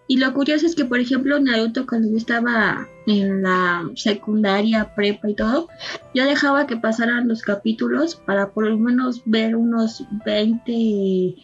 Y 0.09 0.17
lo 0.17 0.33
curioso 0.33 0.67
es 0.67 0.75
que, 0.75 0.85
por 0.85 0.99
ejemplo, 0.99 1.38
Naruto, 1.38 1.87
cuando 1.87 2.11
yo 2.11 2.17
estaba 2.17 2.88
en 3.11 3.43
la 3.43 3.88
secundaria, 3.95 4.95
prepa 4.95 5.29
y 5.29 5.35
todo, 5.35 5.69
yo 6.14 6.25
dejaba 6.25 6.67
que 6.67 6.76
pasaran 6.76 7.29
los 7.29 7.43
capítulos 7.43 8.14
para 8.14 8.50
por 8.50 8.67
lo 8.67 8.79
menos 8.79 9.23
ver 9.25 9.57
unos 9.57 10.05
20 10.25 11.35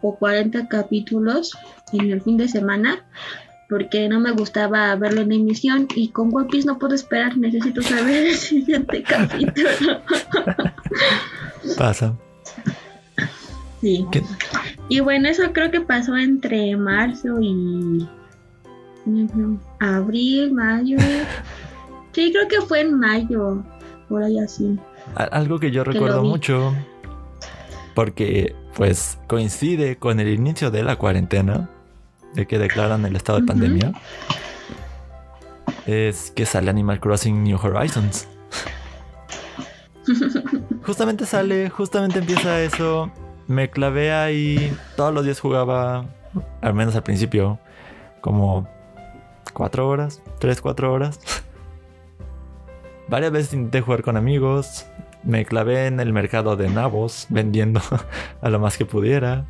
o 0.00 0.16
40 0.16 0.68
capítulos 0.68 1.56
en 1.92 2.10
el 2.10 2.20
fin 2.22 2.36
de 2.36 2.48
semana. 2.48 3.04
Porque 3.68 4.06
no 4.06 4.20
me 4.20 4.32
gustaba 4.32 4.94
verlo 4.96 5.22
en 5.22 5.32
emisión 5.32 5.88
y 5.96 6.08
con 6.08 6.28
One 6.34 6.48
Piece 6.50 6.66
no 6.66 6.78
puedo 6.78 6.94
esperar, 6.94 7.38
necesito 7.38 7.80
saber 7.80 8.26
el 8.26 8.34
siguiente 8.34 9.02
capítulo. 9.08 10.02
Pasa. 11.78 12.14
Sí. 13.80 14.04
¿Qué? 14.12 14.22
Y 14.90 15.00
bueno, 15.00 15.26
eso 15.28 15.54
creo 15.54 15.70
que 15.70 15.80
pasó 15.80 16.16
entre 16.18 16.76
marzo 16.76 17.40
y 17.40 18.06
abril, 19.80 20.52
mayo. 20.52 20.96
Sí, 22.12 22.30
creo 22.30 22.46
que 22.46 22.60
fue 22.60 22.82
en 22.82 23.00
mayo, 23.00 23.62
por 24.06 24.22
ahí 24.22 24.38
así. 24.38 24.78
Algo 25.14 25.58
que 25.58 25.70
yo 25.70 25.82
recuerdo 25.82 26.22
mucho, 26.22 26.74
porque 27.94 28.54
pues 28.76 29.18
coincide 29.28 29.96
con 29.96 30.20
el 30.20 30.28
inicio 30.28 30.70
de 30.70 30.82
la 30.82 30.96
cuarentena, 30.96 31.70
de 32.34 32.46
que 32.46 32.58
declaran 32.58 33.06
el 33.06 33.16
estado 33.16 33.40
de 33.40 33.46
pandemia, 33.46 33.92
es 35.86 36.30
que 36.32 36.44
sale 36.44 36.68
Animal 36.68 37.00
Crossing 37.00 37.42
New 37.42 37.58
Horizons. 37.58 38.28
justamente 40.86 41.26
sale, 41.26 41.70
justamente 41.70 42.18
empieza 42.18 42.60
eso. 42.60 43.10
Me 43.46 43.70
clavé 43.70 44.12
ahí, 44.12 44.76
todos 44.96 45.12
los 45.12 45.24
días 45.24 45.40
jugaba, 45.40 46.06
al 46.60 46.74
menos 46.74 46.94
al 46.94 47.02
principio, 47.02 47.58
como 48.20 48.68
cuatro 49.52 49.88
horas, 49.88 50.22
tres, 50.38 50.60
cuatro 50.60 50.92
horas. 50.92 51.20
Varias 53.08 53.32
veces 53.32 53.54
intenté 53.54 53.80
jugar 53.80 54.02
con 54.02 54.16
amigos. 54.16 54.86
Me 55.22 55.44
clavé 55.44 55.86
en 55.86 56.00
el 56.00 56.12
mercado 56.12 56.56
de 56.56 56.68
nabos, 56.68 57.26
vendiendo 57.28 57.80
a 58.40 58.50
lo 58.50 58.58
más 58.58 58.76
que 58.76 58.86
pudiera. 58.86 59.46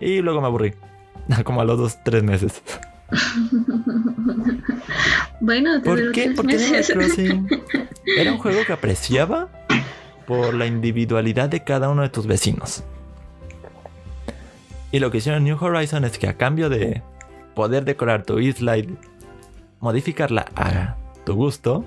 Y 0.00 0.22
luego 0.22 0.40
me 0.40 0.46
aburrí. 0.46 0.74
Como 1.44 1.60
a 1.60 1.64
los 1.64 1.78
dos, 1.78 1.98
tres 2.04 2.22
meses. 2.22 2.62
bueno, 5.40 5.82
¿Por 5.82 6.12
qué? 6.12 6.24
Animal 6.24 6.46
meses. 6.46 6.90
Crossing 6.92 7.48
era 8.16 8.32
un 8.32 8.38
juego 8.38 8.60
que 8.66 8.72
apreciaba 8.72 9.48
por 10.26 10.54
la 10.54 10.66
individualidad 10.66 11.48
de 11.48 11.64
cada 11.64 11.88
uno 11.88 12.02
de 12.02 12.08
tus 12.08 12.26
vecinos. 12.26 12.84
Y 14.92 14.98
lo 14.98 15.10
que 15.10 15.18
hicieron 15.18 15.38
en 15.38 15.44
New 15.44 15.64
Horizon 15.64 16.04
es 16.04 16.18
que 16.18 16.28
a 16.28 16.36
cambio 16.36 16.68
de 16.68 17.02
poder 17.60 17.84
decorar 17.84 18.22
tu 18.22 18.38
isla 18.38 18.78
y 18.78 18.96
modificarla 19.80 20.46
a 20.56 20.96
tu 21.26 21.34
gusto, 21.34 21.84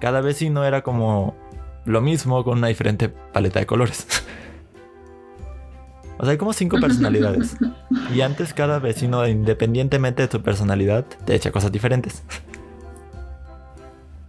cada 0.00 0.20
vecino 0.20 0.64
era 0.64 0.82
como 0.82 1.36
lo 1.84 2.00
mismo 2.00 2.42
con 2.42 2.58
una 2.58 2.66
diferente 2.66 3.08
paleta 3.08 3.60
de 3.60 3.66
colores. 3.66 4.06
O 6.16 6.22
sea, 6.22 6.30
hay 6.30 6.38
como 6.38 6.52
cinco 6.52 6.78
personalidades. 6.78 7.56
Y 8.14 8.20
antes 8.20 8.54
cada 8.54 8.78
vecino, 8.78 9.26
independientemente 9.26 10.22
de 10.22 10.30
su 10.30 10.40
personalidad, 10.40 11.04
te 11.24 11.32
decía 11.32 11.50
cosas 11.50 11.72
diferentes. 11.72 12.22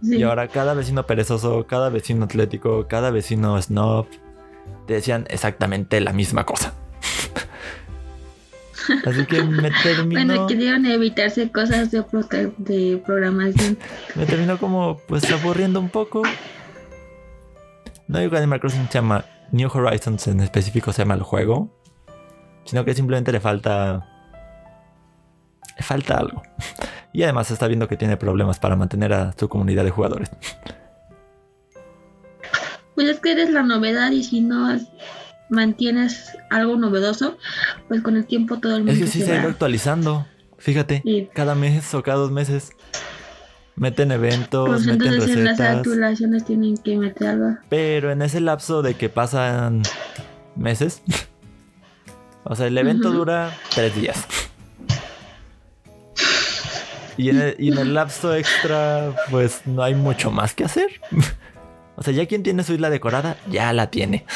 Sí. 0.02 0.16
Y 0.16 0.22
ahora 0.24 0.48
cada 0.48 0.74
vecino 0.74 1.06
perezoso, 1.06 1.64
cada 1.68 1.88
vecino 1.88 2.24
atlético, 2.24 2.88
cada 2.88 3.12
vecino 3.12 3.62
snob, 3.62 4.08
te 4.88 4.94
decían 4.94 5.26
exactamente 5.30 6.00
la 6.00 6.12
misma 6.12 6.44
cosa. 6.44 6.74
Así 9.04 9.24
que 9.26 9.42
me 9.42 9.70
terminó, 9.82 10.24
Bueno, 10.26 10.46
querían 10.46 10.86
evitarse 10.86 11.50
cosas 11.50 11.90
de, 11.90 12.02
pro- 12.02 12.26
de 12.58 13.02
programación. 13.04 13.78
me 14.14 14.26
terminó 14.26 14.58
como 14.58 14.98
pues 15.08 15.30
aburriendo 15.32 15.80
un 15.80 15.88
poco. 15.88 16.22
No 18.08 18.18
digo 18.18 18.30
que 18.30 18.38
Animal 18.38 18.60
Crossing 18.60 18.86
se 18.88 18.94
llama 18.94 19.24
New 19.52 19.68
Horizons 19.72 20.26
en 20.28 20.40
específico 20.40 20.92
se 20.92 21.02
llama 21.02 21.14
el 21.14 21.22
juego, 21.22 21.70
sino 22.64 22.84
que 22.84 22.94
simplemente 22.94 23.32
le 23.32 23.40
falta 23.40 24.06
le 25.76 25.82
falta 25.82 26.16
algo. 26.18 26.42
Y 27.12 27.22
además 27.22 27.50
está 27.50 27.66
viendo 27.66 27.88
que 27.88 27.96
tiene 27.96 28.16
problemas 28.16 28.58
para 28.58 28.76
mantener 28.76 29.12
a 29.12 29.32
su 29.38 29.48
comunidad 29.48 29.84
de 29.84 29.90
jugadores. 29.90 30.30
Pues 32.94 33.08
es 33.08 33.20
que 33.20 33.32
eres 33.32 33.50
la 33.50 33.62
novedad 33.62 34.10
y 34.10 34.22
si 34.24 34.40
no 34.40 34.74
mantienes 35.48 36.36
algo 36.50 36.76
novedoso, 36.76 37.36
pues 37.88 38.02
con 38.02 38.16
el 38.16 38.26
tiempo 38.26 38.58
todo 38.58 38.76
el 38.76 38.84
mundo 38.84 38.92
Es 38.92 38.98
que 38.98 39.06
sí 39.06 39.22
se, 39.22 39.38
va 39.38 39.48
actualizando. 39.50 40.26
Fíjate, 40.58 41.30
cada 41.34 41.54
mes 41.54 41.94
o 41.94 42.02
cada 42.02 42.18
dos 42.18 42.30
meses 42.30 42.70
meten 43.76 44.10
eventos, 44.10 44.68
pues 44.68 44.86
meten 44.86 45.14
entonces 45.14 45.36
recetas. 45.36 45.38
En 45.38 45.44
las 45.44 45.76
actualizaciones 45.76 46.44
tienen 46.44 46.76
que 46.78 46.96
meter 46.96 47.28
algo. 47.28 47.58
Pero 47.68 48.10
en 48.10 48.22
ese 48.22 48.40
lapso 48.40 48.82
de 48.82 48.94
que 48.94 49.08
pasan 49.08 49.82
meses, 50.56 51.02
o 52.44 52.56
sea, 52.56 52.66
el 52.66 52.78
evento 52.78 53.10
dura 53.10 53.56
tres 53.74 53.94
días. 53.94 54.26
Y 57.18 57.30
en, 57.30 57.38
el, 57.38 57.94
lapso 57.94 58.34
extra, 58.34 59.14
pues 59.30 59.62
no 59.64 59.82
hay 59.82 59.94
mucho 59.94 60.30
más 60.30 60.54
que 60.54 60.64
hacer. 60.64 61.00
O 61.98 62.02
sea, 62.02 62.12
ya 62.12 62.26
quien 62.26 62.42
tiene 62.42 62.62
su 62.62 62.74
isla 62.74 62.90
decorada, 62.90 63.38
ya 63.50 63.72
la 63.72 63.90
tiene. 63.90 64.26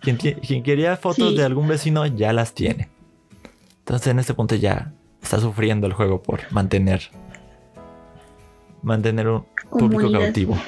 Quien, 0.00 0.16
quien 0.16 0.62
quería 0.62 0.96
fotos 0.96 1.36
de 1.36 1.44
algún 1.44 1.68
vecino, 1.68 2.06
ya 2.06 2.32
las 2.32 2.54
tiene. 2.54 2.88
Entonces 3.80 4.08
en 4.08 4.18
este 4.18 4.34
punto 4.34 4.54
ya 4.54 4.92
está 5.22 5.40
sufriendo 5.40 5.86
el 5.86 5.92
juego 5.92 6.22
por 6.22 6.40
mantener 6.52 7.10
mantener 8.82 9.28
un 9.28 9.44
público 9.70 10.10
cautivo. 10.10 10.58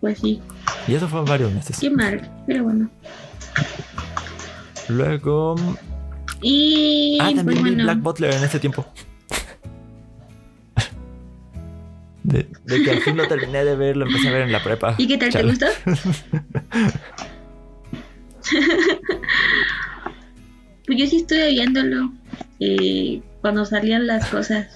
Pues 0.00 0.18
sí. 0.18 0.40
Y 0.86 0.94
eso 0.94 1.08
fue 1.08 1.20
en 1.20 1.24
varios 1.24 1.52
meses. 1.52 1.78
Qué 1.80 1.90
mal, 1.90 2.30
pero 2.46 2.64
bueno. 2.64 2.90
Luego. 4.88 5.54
Y. 6.42 7.18
Ah, 7.20 7.32
también 7.34 7.60
pues 7.60 7.74
Black 7.76 8.00
Butler 8.00 8.34
en 8.34 8.44
ese 8.44 8.58
tiempo. 8.58 8.84
De, 12.24 12.48
que 12.66 12.90
al 12.90 13.00
fin 13.00 13.16
lo 13.18 13.28
terminé 13.28 13.64
de 13.64 13.76
ver, 13.76 13.96
lo 13.96 14.06
empecé 14.06 14.28
a 14.28 14.32
ver 14.32 14.42
en 14.42 14.52
la 14.52 14.64
prepa. 14.64 14.94
¿Y 14.96 15.06
qué 15.06 15.18
tal? 15.18 15.30
¿Te 15.30 15.42
gustó? 15.42 15.66
pues 20.86 20.98
yo 20.98 21.06
sí 21.06 21.16
estuve 21.16 21.50
viéndolo 21.50 22.12
eh, 22.60 23.20
cuando 23.42 23.66
salían 23.66 24.06
las 24.06 24.26
cosas. 24.28 24.68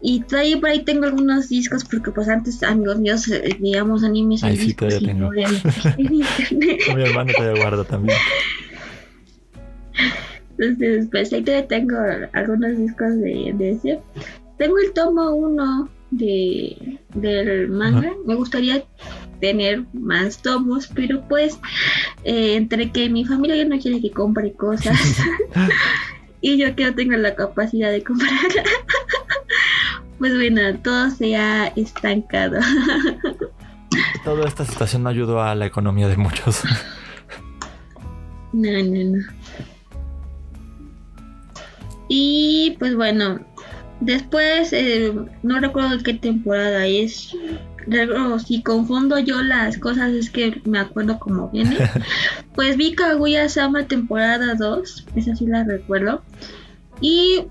Y 0.00 0.20
todavía 0.22 0.58
por 0.58 0.70
ahí 0.70 0.82
tengo 0.84 1.04
algunos 1.04 1.48
discos 1.48 1.84
porque 1.84 2.10
pues 2.10 2.28
antes 2.28 2.60
amigos 2.64 2.98
míos 2.98 3.28
eh, 3.28 3.56
veíamos 3.60 4.02
animes 4.02 4.42
Ay, 4.42 4.56
sí, 4.56 4.74
todavía 4.74 4.98
tengo. 4.98 5.30
mi 5.98 7.02
hermano 7.02 7.32
todavía 7.36 7.62
guarda 7.62 7.84
también. 7.84 8.18
Entonces, 10.58 11.06
pues 11.10 11.32
ahí 11.32 11.42
todavía 11.42 11.68
tengo 11.68 11.96
algunos 12.32 12.76
discos 12.76 13.16
de, 13.20 13.52
de 13.54 13.70
ese. 13.70 14.00
Tengo 14.62 14.78
el 14.78 14.92
tomo 14.92 15.30
1 15.32 15.88
de, 16.12 17.00
del 17.14 17.68
manga. 17.68 18.12
Me 18.24 18.36
gustaría 18.36 18.84
tener 19.40 19.82
más 19.92 20.40
tomos, 20.40 20.86
pero 20.86 21.20
pues 21.26 21.58
eh, 22.22 22.54
entre 22.54 22.92
que 22.92 23.08
mi 23.08 23.24
familia 23.24 23.56
ya 23.56 23.64
no 23.64 23.76
quiere 23.80 24.00
que 24.00 24.12
compre 24.12 24.52
cosas 24.52 24.96
y 26.40 26.58
yo 26.58 26.76
que 26.76 26.84
no 26.84 26.94
tengo 26.94 27.16
la 27.16 27.34
capacidad 27.34 27.90
de 27.90 28.04
comprar 28.04 28.30
pues 30.20 30.32
bueno, 30.32 30.78
todo 30.78 31.10
se 31.10 31.34
ha 31.34 31.66
estancado. 31.74 32.60
Toda 34.22 34.46
esta 34.46 34.64
situación 34.64 35.02
no 35.02 35.08
ayudó 35.08 35.42
a 35.42 35.56
la 35.56 35.66
economía 35.66 36.06
de 36.06 36.16
muchos. 36.16 36.62
No, 38.52 38.70
no, 38.70 39.16
no. 39.16 39.24
Y 42.08 42.76
pues 42.78 42.94
bueno, 42.94 43.40
después 44.04 44.72
eh, 44.72 45.12
no 45.42 45.60
recuerdo 45.60 46.02
qué 46.02 46.14
temporada 46.14 46.86
es. 46.86 47.34
si 48.46 48.62
confundo 48.62 49.18
yo 49.18 49.42
las 49.42 49.78
cosas 49.78 50.12
es 50.12 50.30
que 50.30 50.60
me 50.64 50.78
acuerdo 50.78 51.18
como 51.18 51.48
viene. 51.48 51.76
Pues 52.54 52.76
vi 52.76 52.94
Kaguya 52.94 53.48
Sama 53.48 53.86
temporada 53.86 54.54
2, 54.54 55.06
esa 55.16 55.34
sí 55.34 55.46
la 55.46 55.64
recuerdo. 55.64 56.22
Y 57.00 57.44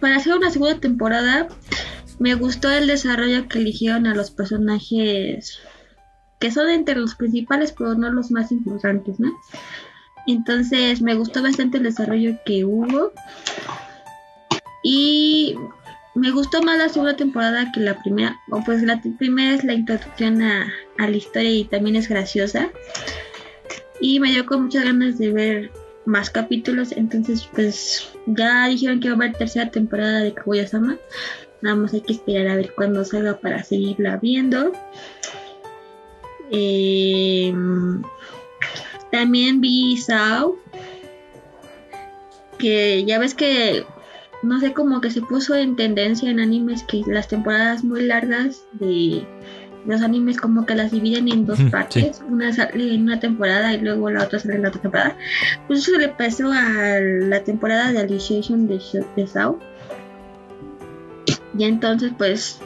para 0.00 0.16
hacer 0.16 0.34
una 0.34 0.50
segunda 0.50 0.80
temporada, 0.80 1.48
me 2.18 2.34
gustó 2.34 2.70
el 2.70 2.86
desarrollo 2.86 3.48
que 3.48 3.58
eligieron 3.58 4.06
a 4.06 4.14
los 4.14 4.30
personajes 4.30 5.60
que 6.40 6.50
son 6.50 6.70
entre 6.70 6.96
los 6.96 7.16
principales, 7.16 7.74
pero 7.76 7.94
no 7.94 8.10
los 8.10 8.30
más 8.30 8.50
importantes, 8.52 9.18
¿no? 9.20 9.32
Entonces 10.26 11.02
me 11.02 11.14
gustó 11.14 11.42
bastante 11.42 11.78
el 11.78 11.84
desarrollo 11.84 12.38
que 12.44 12.64
hubo. 12.64 13.12
Y 14.82 15.56
me 16.14 16.30
gustó 16.30 16.62
más 16.62 16.78
la 16.78 16.88
segunda 16.88 17.16
temporada 17.16 17.70
que 17.72 17.80
la 17.80 18.00
primera. 18.02 18.40
O 18.50 18.62
pues 18.64 18.82
la 18.82 19.00
primera 19.18 19.54
es 19.54 19.64
la 19.64 19.74
introducción 19.74 20.42
a, 20.42 20.72
a 20.98 21.08
la 21.08 21.16
historia 21.16 21.50
y 21.50 21.64
también 21.64 21.96
es 21.96 22.08
graciosa. 22.08 22.70
Y 24.00 24.20
me 24.20 24.30
dio 24.30 24.46
con 24.46 24.64
muchas 24.64 24.84
ganas 24.84 25.18
de 25.18 25.32
ver 25.32 25.72
más 26.04 26.30
capítulos. 26.30 26.92
Entonces, 26.92 27.48
pues 27.54 28.10
ya 28.26 28.66
dijeron 28.68 29.00
que 29.00 29.08
va 29.08 29.14
a 29.14 29.16
haber 29.16 29.34
tercera 29.34 29.70
temporada 29.70 30.20
de 30.20 30.34
Kaguya-sama. 30.34 30.98
Nada 31.60 31.76
más 31.76 31.92
hay 31.92 32.00
que 32.00 32.12
esperar 32.12 32.48
a 32.48 32.56
ver 32.56 32.72
cuándo 32.74 33.04
salga 33.04 33.38
para 33.38 33.62
seguirla 33.62 34.16
viendo. 34.16 34.72
Eh, 36.50 37.52
también 39.10 39.60
vi 39.60 39.96
Sao. 39.96 40.56
Que 42.58 43.04
ya 43.04 43.18
ves 43.18 43.34
que 43.34 43.84
no 44.42 44.60
sé, 44.60 44.72
como 44.72 45.00
que 45.00 45.10
se 45.10 45.20
puso 45.20 45.54
en 45.54 45.76
tendencia 45.76 46.30
en 46.30 46.40
animes 46.40 46.82
que 46.84 47.02
las 47.06 47.28
temporadas 47.28 47.84
muy 47.84 48.02
largas 48.02 48.64
de 48.72 49.26
los 49.86 50.02
animes 50.02 50.38
como 50.38 50.66
que 50.66 50.74
las 50.74 50.90
dividen 50.90 51.28
en 51.28 51.46
dos 51.46 51.60
partes, 51.70 52.22
una 52.28 52.52
sale 52.52 52.94
en 52.94 53.02
una 53.02 53.20
temporada 53.20 53.72
y 53.72 53.80
luego 53.80 54.10
la 54.10 54.24
otra 54.24 54.38
sale 54.38 54.56
en 54.56 54.62
la 54.62 54.68
otra 54.68 54.82
temporada. 54.82 55.16
Pues 55.66 55.80
eso 55.80 55.98
le 55.98 56.08
pasó 56.08 56.52
a 56.52 57.00
la 57.00 57.42
temporada 57.42 57.90
de 57.92 58.00
Alicization 58.00 58.68
de, 58.68 58.80
de 59.16 59.26
Sao. 59.26 59.58
Y 61.56 61.64
entonces 61.64 62.12
pues 62.16 62.60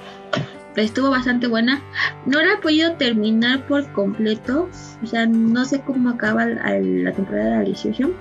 estuvo 0.76 1.11
bastante 1.11 1.46
buena. 1.46 1.80
No 2.26 2.40
la 2.42 2.54
he 2.54 2.56
podido 2.58 2.92
terminar 2.94 3.66
por 3.66 3.90
completo. 3.92 4.68
O 5.02 5.06
sea, 5.06 5.26
no 5.26 5.64
sé 5.64 5.80
cómo 5.80 6.11
acaba 6.11 6.46
la, 6.46 7.12
temporada 7.12 7.50
de 7.50 7.56
Alicization. 7.56 8.14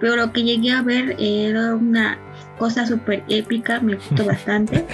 Pero 0.00 0.16
lo 0.16 0.32
que 0.32 0.42
llegué 0.42 0.72
a 0.72 0.82
ver 0.82 1.16
era 1.18 1.74
una 1.74 2.18
cosa 2.58 2.86
súper 2.86 3.24
épica. 3.28 3.80
Me 3.80 3.96
gustó 3.96 4.24
bastante. 4.26 4.84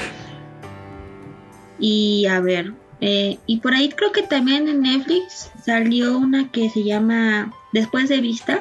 Y 1.78 2.26
a 2.26 2.40
ver, 2.40 2.72
eh, 3.00 3.38
y 3.46 3.58
por 3.58 3.74
ahí 3.74 3.88
creo 3.88 4.12
que 4.12 4.22
también 4.22 4.68
en 4.68 4.82
Netflix 4.82 5.50
salió 5.64 6.16
una 6.16 6.50
que 6.50 6.70
se 6.70 6.84
llama 6.84 7.52
Después 7.72 8.08
de 8.08 8.20
Vista. 8.20 8.60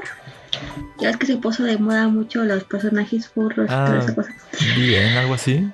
Ya 1.00 1.12
es 1.12 1.18
que 1.18 1.28
se 1.28 1.38
puso 1.38 1.64
de 1.64 1.78
moda 1.78 2.08
mucho 2.08 2.44
los 2.44 2.64
personajes 2.64 3.28
furros 3.28 3.66
y 3.66 3.70
toda 3.70 4.00
esa 4.00 4.12
ah, 4.12 4.16
cosa. 4.16 4.34
Bien, 4.76 5.18
algo 5.18 5.36
así. 5.36 5.70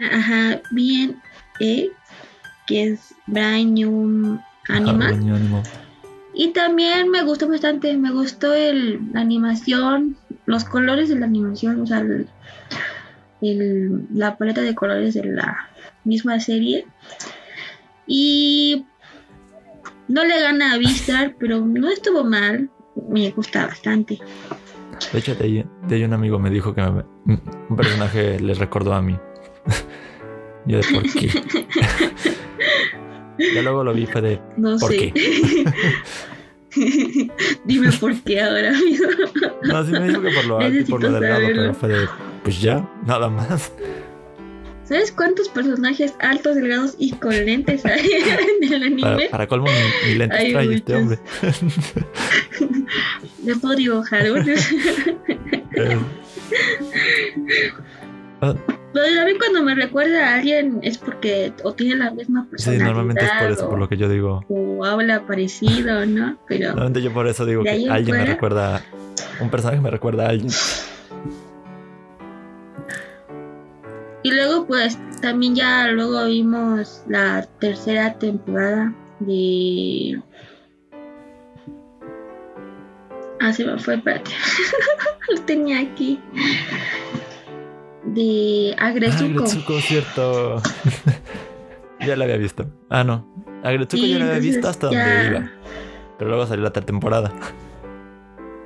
Ajá, 0.00 0.60
bien, 0.70 1.20
eh, 1.60 1.90
que 2.66 2.92
es 2.92 3.14
Brand 3.26 3.72
New 3.72 4.40
Animal. 4.68 5.20
Y 6.34 6.48
también 6.48 7.10
me 7.10 7.22
gustó 7.22 7.48
bastante, 7.48 7.96
me 7.96 8.10
gustó 8.10 8.54
el, 8.54 9.00
la 9.12 9.20
animación, 9.20 10.16
los 10.46 10.64
colores 10.64 11.08
de 11.08 11.16
la 11.16 11.26
animación, 11.26 11.80
o 11.80 11.86
sea, 11.86 12.04
el, 13.42 14.06
la 14.14 14.36
paleta 14.38 14.62
de 14.62 14.74
colores 14.74 15.14
de 15.14 15.24
la 15.24 15.68
misma 16.04 16.40
serie. 16.40 16.86
Y 18.06 18.86
no 20.08 20.24
le 20.24 20.40
gana 20.40 20.72
a 20.72 20.78
Vistar, 20.78 21.34
pero 21.38 21.60
no 21.60 21.90
estuvo 21.90 22.24
mal. 22.24 22.70
Me 23.08 23.30
gusta 23.30 23.66
bastante. 23.66 24.18
De 25.12 25.18
hecho, 25.18 25.34
de 25.34 25.64
ahí, 25.90 26.04
un 26.04 26.12
amigo 26.12 26.38
me 26.38 26.48
dijo 26.48 26.74
que 26.74 26.80
un 26.80 27.76
personaje 27.76 28.40
le 28.40 28.54
recordó 28.54 28.94
a 28.94 29.02
mí. 29.02 29.18
Yo 30.66 30.78
de 30.78 30.84
por 30.92 31.02
qué. 31.12 31.28
ya 33.54 33.62
luego 33.62 33.84
lo 33.84 33.92
vi, 33.92 34.06
fue 34.06 34.20
de. 34.22 34.40
No 34.56 34.78
¿por 34.78 34.90
sé. 34.90 35.12
Qué? 35.12 35.64
Dime 37.64 37.92
por 37.92 38.14
qué 38.22 38.42
ahora, 38.42 38.70
amigo. 38.70 39.06
no, 39.62 39.84
sí 39.84 39.92
me 39.92 40.08
dijo 40.08 40.22
que 40.22 40.30
por 40.30 40.44
lo, 40.46 40.58
por 40.88 41.02
lo 41.02 41.12
delgado, 41.12 41.46
pero 41.46 41.74
fue 41.74 41.88
de. 41.88 42.08
Pues 42.42 42.60
ya, 42.60 42.88
nada 43.04 43.28
más. 43.28 43.72
¿Sabes 44.84 45.10
cuántos 45.10 45.48
personajes 45.48 46.14
altos, 46.20 46.54
delgados 46.54 46.94
y 46.96 47.10
con 47.12 47.32
lentes 47.32 47.84
hay 47.84 48.08
en 48.62 48.72
el 48.72 48.82
anime? 48.84 49.28
Para, 49.30 49.48
colmo, 49.48 49.66
mi, 50.06 50.14
lentes 50.14 50.52
trae 50.52 50.74
este 50.74 50.94
hombre. 50.94 51.18
¿Le 53.44 53.56
puedo 53.56 53.74
dibujar 53.74 54.30
uno? 54.30 54.44
eh. 55.76 55.98
ah. 58.42 58.54
Pero 58.96 59.14
también 59.14 59.36
cuando 59.36 59.62
me 59.62 59.74
recuerda 59.74 60.30
a 60.30 60.34
alguien 60.36 60.78
es 60.82 60.96
porque 60.96 61.52
o 61.64 61.74
tiene 61.74 61.96
la 61.96 62.10
misma 62.12 62.46
personalidad. 62.50 62.82
Sí, 62.82 62.88
normalmente 62.88 63.24
es 63.26 63.30
por 63.30 63.50
eso, 63.50 63.68
por 63.68 63.78
lo 63.78 63.88
que 63.90 63.98
yo 63.98 64.08
digo. 64.08 64.42
O 64.48 64.82
habla 64.86 65.26
parecido, 65.26 66.06
¿no? 66.06 66.38
Pero 66.48 66.68
normalmente 66.68 67.02
yo 67.02 67.12
por 67.12 67.28
eso 67.28 67.44
digo 67.44 67.62
que 67.62 67.88
alguien 67.90 68.16
me 68.16 68.24
recuerda, 68.24 68.82
un 69.38 69.50
personaje 69.50 69.82
me 69.82 69.90
recuerda 69.90 70.24
a 70.24 70.28
alguien. 70.30 70.50
Y 74.22 74.30
luego 74.30 74.66
pues 74.66 74.98
también 75.20 75.54
ya 75.54 75.88
luego 75.88 76.24
vimos 76.24 77.02
la 77.06 77.46
tercera 77.60 78.14
temporada 78.18 78.94
de... 79.20 80.22
Ah, 83.40 83.52
se 83.52 83.66
me 83.66 83.78
fue, 83.78 83.96
espérate. 83.96 84.30
Lo 85.28 85.40
tenía 85.42 85.80
aquí. 85.80 86.18
De 88.16 88.74
Agretsuko. 88.78 89.24
Agretsuko, 89.44 89.80
cierto. 89.80 90.62
ya 92.00 92.16
la 92.16 92.24
había 92.24 92.38
visto. 92.38 92.66
Ah, 92.88 93.04
no. 93.04 93.24
Agretsuko 93.62 94.02
Sí, 94.02 94.10
ya 94.10 94.18
la 94.18 94.26
había 94.26 94.38
visto 94.40 94.66
hasta 94.68 94.90
ya- 94.90 95.06
donde 95.22 95.26
iba. 95.38 95.50
Pero 96.18 96.30
luego 96.30 96.46
salió 96.46 96.64
la 96.64 96.70
tercera 96.72 96.86
temporada. 96.86 97.32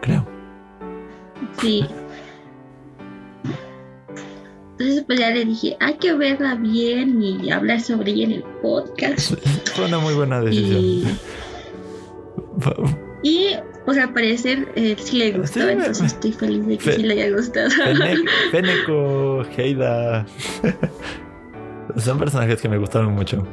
Creo. 0.02 0.26
Sí. 1.60 1.84
Entonces 4.72 5.04
pues 5.06 5.18
ya 5.18 5.30
le 5.30 5.44
dije, 5.44 5.76
hay 5.80 5.94
que 5.98 6.14
verla 6.14 6.54
bien 6.54 7.20
y 7.22 7.50
hablar 7.50 7.80
sobre 7.82 8.12
ella 8.12 8.24
en 8.24 8.32
el 8.32 8.42
podcast. 8.62 9.34
Fue 9.74 9.84
una 9.86 9.98
muy 9.98 10.14
buena 10.14 10.40
decisión. 10.40 10.80
Y, 10.82 11.04
y 13.22 13.56
pues 13.92 13.98
al 14.06 14.12
parecer 14.12 14.68
eh, 14.76 14.94
sí 14.98 15.18
le 15.18 15.32
gustó, 15.32 15.60
Sí, 15.60 15.66
me- 15.66 15.72
entonces 15.72 16.06
estoy 16.12 16.32
feliz 16.32 16.66
de 16.66 16.78
que 16.78 16.84
Fe- 16.84 16.96
sí 16.96 17.02
le 17.02 17.14
haya 17.14 17.36
gustado. 17.36 17.68
Fene- 17.70 18.24
Feneko, 18.52 19.44
Heida. 19.56 20.26
Son 21.96 22.18
personajes 22.18 22.60
que 22.62 22.68
me 22.68 22.78
gustaron 22.78 23.12
mucho. 23.14 23.44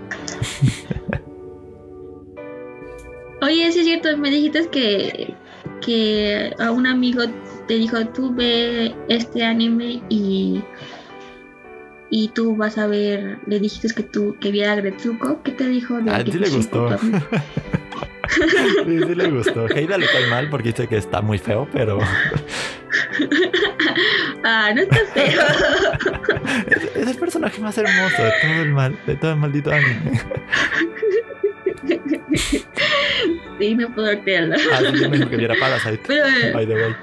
Oye, 3.42 3.72
sí 3.72 3.80
es 3.80 3.86
cierto, 3.86 4.18
me 4.18 4.30
dijiste 4.32 4.68
que, 4.70 5.34
que 5.86 6.54
a 6.60 6.72
un 6.72 6.88
amigo 6.88 7.24
te 7.68 7.76
dijo, 7.76 8.06
tú 8.08 8.34
ve 8.34 8.94
este 9.10 9.44
anime 9.44 10.02
y, 10.10 10.62
y 12.10 12.30
tú 12.30 12.56
vas 12.56 12.78
a 12.78 12.88
ver, 12.88 13.38
le 13.48 13.60
dijiste 13.60 13.94
que 13.94 14.04
tú 14.04 14.38
que 14.40 14.52
viera 14.52 14.76
Gretsuko, 14.76 15.42
¿qué 15.44 15.52
te 15.52 15.68
dijo? 15.68 15.98
de 16.00 16.12
Ah, 16.12 16.24
sí 16.26 16.38
le 16.38 16.50
gustó. 16.50 16.98
Sí, 18.86 19.00
sí 19.00 19.16
le 19.16 19.32
gustó. 19.32 19.68
Heida 19.70 19.98
le 19.98 20.06
cae 20.06 20.28
mal 20.30 20.50
porque 20.50 20.70
dice 20.70 20.86
que 20.88 20.98
está 20.98 21.22
muy 21.22 21.40
feo, 21.40 21.68
pero 21.72 21.98
ah, 24.44 24.72
no 24.76 24.82
está 24.82 24.98
feo. 25.14 25.42
es, 26.68 26.84
es 26.96 27.08
el 27.08 27.16
personaje 27.16 27.60
más 27.62 27.76
hermoso 27.78 28.22
de 28.22 28.32
todo 28.42 28.62
el 28.62 28.74
mal, 28.74 29.00
de 29.08 29.16
todo 29.16 29.32
el 29.32 29.38
maldito 29.38 29.72
anime. 29.72 30.22
sí, 33.60 33.76
no 33.76 33.90
puedo 33.94 34.22
creerlo. 34.24 34.56
Ah, 34.74 34.80
sí, 34.94 35.08
me 35.08 35.18
dijo 35.18 35.30
que 35.30 35.38
viera 35.38 35.56
Parasite. 35.60 36.02
Pero, 36.06 36.28
eh, 36.28 36.52
By 36.54 36.68
the 36.68 36.74
way. 36.76 36.96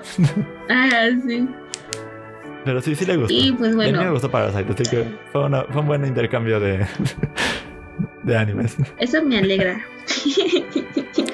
ah, 0.69 1.09
sí. 1.27 1.49
Pero 2.65 2.81
sí, 2.81 2.95
sí 2.95 3.05
le 3.05 3.17
gustó. 3.17 3.33
Y 3.35 3.53
pues 3.53 3.73
A 3.73 3.77
mí 3.77 3.85
me 3.85 3.93
bueno, 3.93 4.13
gustó 4.13 4.31
Parasite, 4.31 4.73
así 4.73 4.83
que 4.91 5.05
fue, 5.33 5.45
una- 5.45 5.65
fue 5.65 5.81
un 5.83 5.87
buen 5.87 6.05
intercambio 6.07 6.59
de, 6.61 6.87
de 8.23 8.37
animes. 8.37 8.77
eso 8.99 9.23
me 9.25 9.39
alegra. 9.39 9.85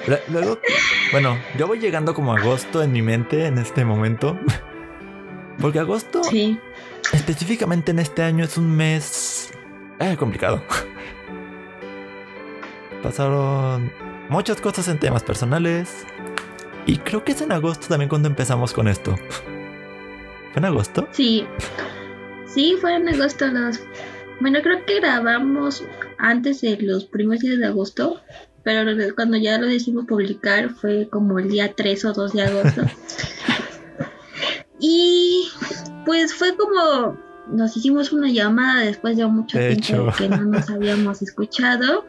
Lu- 0.06 0.16
Luego, 0.32 0.58
bueno, 1.12 1.36
yo 1.58 1.66
voy 1.66 1.78
llegando 1.78 2.14
como 2.14 2.32
a 2.34 2.38
agosto 2.38 2.82
en 2.82 2.92
mi 2.92 3.02
mente 3.02 3.46
en 3.46 3.58
este 3.58 3.84
momento. 3.84 4.38
Porque 5.60 5.78
agosto, 5.78 6.24
Sí, 6.24 6.58
específicamente 7.12 7.90
en 7.92 7.98
este 8.00 8.22
año, 8.22 8.44
es 8.44 8.56
un 8.56 8.74
mes 8.76 9.50
eh, 10.00 10.16
complicado. 10.18 10.62
Pasaron 13.02 13.92
muchas 14.28 14.60
cosas 14.60 14.88
en 14.88 14.98
temas 14.98 15.22
personales. 15.22 16.04
Y 16.86 16.96
creo 16.98 17.22
que 17.24 17.32
es 17.32 17.40
en 17.40 17.52
agosto 17.52 17.86
también 17.88 18.08
cuando 18.08 18.28
empezamos 18.28 18.72
con 18.72 18.88
esto. 18.88 19.14
¿Fue 20.52 20.58
en 20.58 20.64
agosto? 20.64 21.08
sí. 21.12 21.46
Sí, 22.46 22.76
fue 22.80 22.96
en 22.96 23.08
agosto 23.08 23.46
los... 23.46 23.78
Bueno, 24.40 24.58
creo 24.62 24.84
que 24.84 24.98
grabamos 24.98 25.84
antes 26.18 26.62
de 26.62 26.76
los 26.80 27.04
primeros 27.04 27.42
días 27.42 27.58
de 27.58 27.66
agosto, 27.66 28.20
pero 28.64 28.90
cuando 29.14 29.36
ya 29.36 29.58
lo 29.58 29.66
decidimos 29.66 30.06
publicar 30.06 30.70
fue 30.70 31.08
como 31.08 31.38
el 31.38 31.48
día 31.48 31.74
3 31.74 32.04
o 32.06 32.12
2 32.12 32.32
de 32.32 32.42
agosto. 32.42 32.82
y 34.80 35.48
pues 36.04 36.34
fue 36.34 36.56
como 36.56 37.16
nos 37.46 37.76
hicimos 37.76 38.12
una 38.12 38.28
llamada 38.28 38.82
después 38.82 39.16
de 39.16 39.26
mucho 39.26 39.58
De 39.58 39.76
tiempo 39.76 40.10
hecho. 40.10 40.18
que 40.18 40.28
no 40.28 40.44
nos 40.44 40.70
habíamos 40.70 41.22
escuchado. 41.22 42.04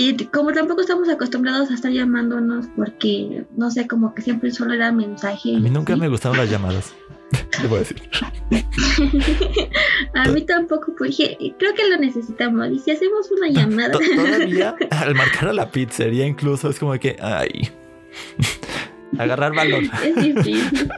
Y 0.00 0.14
como 0.26 0.52
tampoco 0.52 0.80
estamos 0.82 1.08
acostumbrados 1.08 1.72
a 1.72 1.74
estar 1.74 1.90
llamándonos 1.90 2.66
porque, 2.76 3.44
no 3.56 3.68
sé, 3.68 3.88
como 3.88 4.14
que 4.14 4.22
siempre 4.22 4.52
solo 4.52 4.74
era 4.74 4.92
mensaje. 4.92 5.56
A 5.56 5.58
mí 5.58 5.70
nunca 5.70 5.96
me 5.96 6.06
gustaron 6.08 6.38
las 6.38 6.48
llamadas. 6.48 6.94
Debo 7.62 7.78
decir. 7.78 8.00
A 10.14 10.28
mí 10.28 10.42
tampoco, 10.42 10.94
porque 10.96 11.36
creo 11.58 11.74
que 11.74 11.88
lo 11.88 11.96
necesitamos. 11.98 12.68
Y 12.70 12.78
si 12.78 12.92
hacemos 12.92 13.28
una 13.36 13.48
llamada, 13.48 13.90
To- 13.90 13.98
Todavía 13.98 14.76
al 14.92 15.16
marcar 15.16 15.48
a 15.48 15.52
la 15.52 15.68
pizzería 15.68 16.24
incluso 16.26 16.70
es 16.70 16.78
como 16.78 16.92
que, 17.00 17.16
ay, 17.20 17.68
agarrar 19.18 19.52
valor. 19.52 19.82
es 20.04 20.14
difícil. 20.14 20.88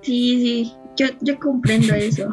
Sí, 0.00 0.40
sí, 0.40 0.72
yo, 0.96 1.06
yo 1.20 1.38
comprendo 1.38 1.94
eso. 1.94 2.28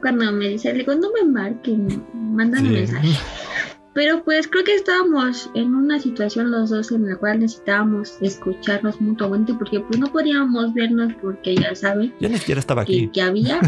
Cuando 0.00 0.32
me 0.32 0.48
dice, 0.48 0.72
le 0.72 0.80
digo, 0.80 0.94
no 0.94 1.08
me 1.12 1.24
marquen, 1.30 2.04
mandan 2.14 2.66
un 2.66 2.72
mensaje. 2.72 3.08
Pero 3.94 4.22
pues 4.22 4.46
creo 4.46 4.62
que 4.64 4.74
estábamos 4.76 5.50
en 5.54 5.74
una 5.74 5.98
situación 5.98 6.50
los 6.52 6.70
dos 6.70 6.92
en 6.92 7.08
la 7.08 7.16
cual 7.16 7.40
necesitábamos 7.40 8.16
escucharnos 8.20 9.00
mutuamente 9.00 9.54
porque 9.54 9.80
pues 9.80 9.98
no 9.98 10.06
podíamos 10.12 10.72
vernos 10.74 11.12
porque 11.20 11.56
ya 11.56 11.74
saben 11.74 12.14
Yo 12.20 12.28
ni 12.28 12.38
siquiera 12.38 12.60
estaba 12.60 12.84
que, 12.84 12.92
aquí. 12.92 13.08
que 13.08 13.22
había. 13.22 13.60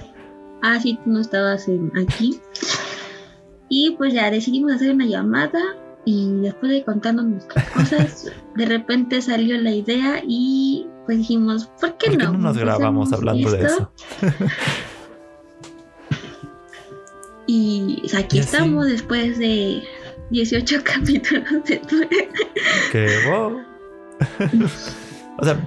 ah, 0.62 0.78
sí, 0.80 0.98
tú 1.02 1.10
no 1.10 1.20
estabas 1.20 1.66
en- 1.68 1.90
aquí. 1.96 2.40
Y 3.70 3.92
pues 3.96 4.12
ya 4.12 4.30
decidimos 4.30 4.72
hacer 4.72 4.92
una 4.94 5.06
llamada 5.06 5.60
y 6.04 6.28
después 6.42 6.72
de 6.72 6.84
contarnos 6.84 7.24
nuestras 7.26 7.70
cosas, 7.74 8.32
de 8.56 8.66
repente 8.66 9.22
salió 9.22 9.58
la 9.58 9.70
idea 9.70 10.22
y 10.26 10.86
pues 11.06 11.18
dijimos, 11.18 11.70
¿por 11.80 11.96
qué 11.96 12.08
¿Por 12.10 12.18
qué 12.18 12.24
no? 12.24 12.32
no 12.32 12.38
nos 12.38 12.58
grabamos 12.58 13.12
hablando 13.14 13.50
de 13.50 13.64
eso? 13.64 13.92
Y 17.52 18.02
aquí 18.16 18.36
Y 18.36 18.40
estamos 18.40 18.86
después 18.86 19.36
de 19.38 19.82
18 20.30 20.76
capítulos 20.84 21.64
de 21.64 21.76
tu... 21.78 21.96
Que 22.92 23.08
wow. 23.28 23.60
o 25.38 25.44
sea, 25.44 25.58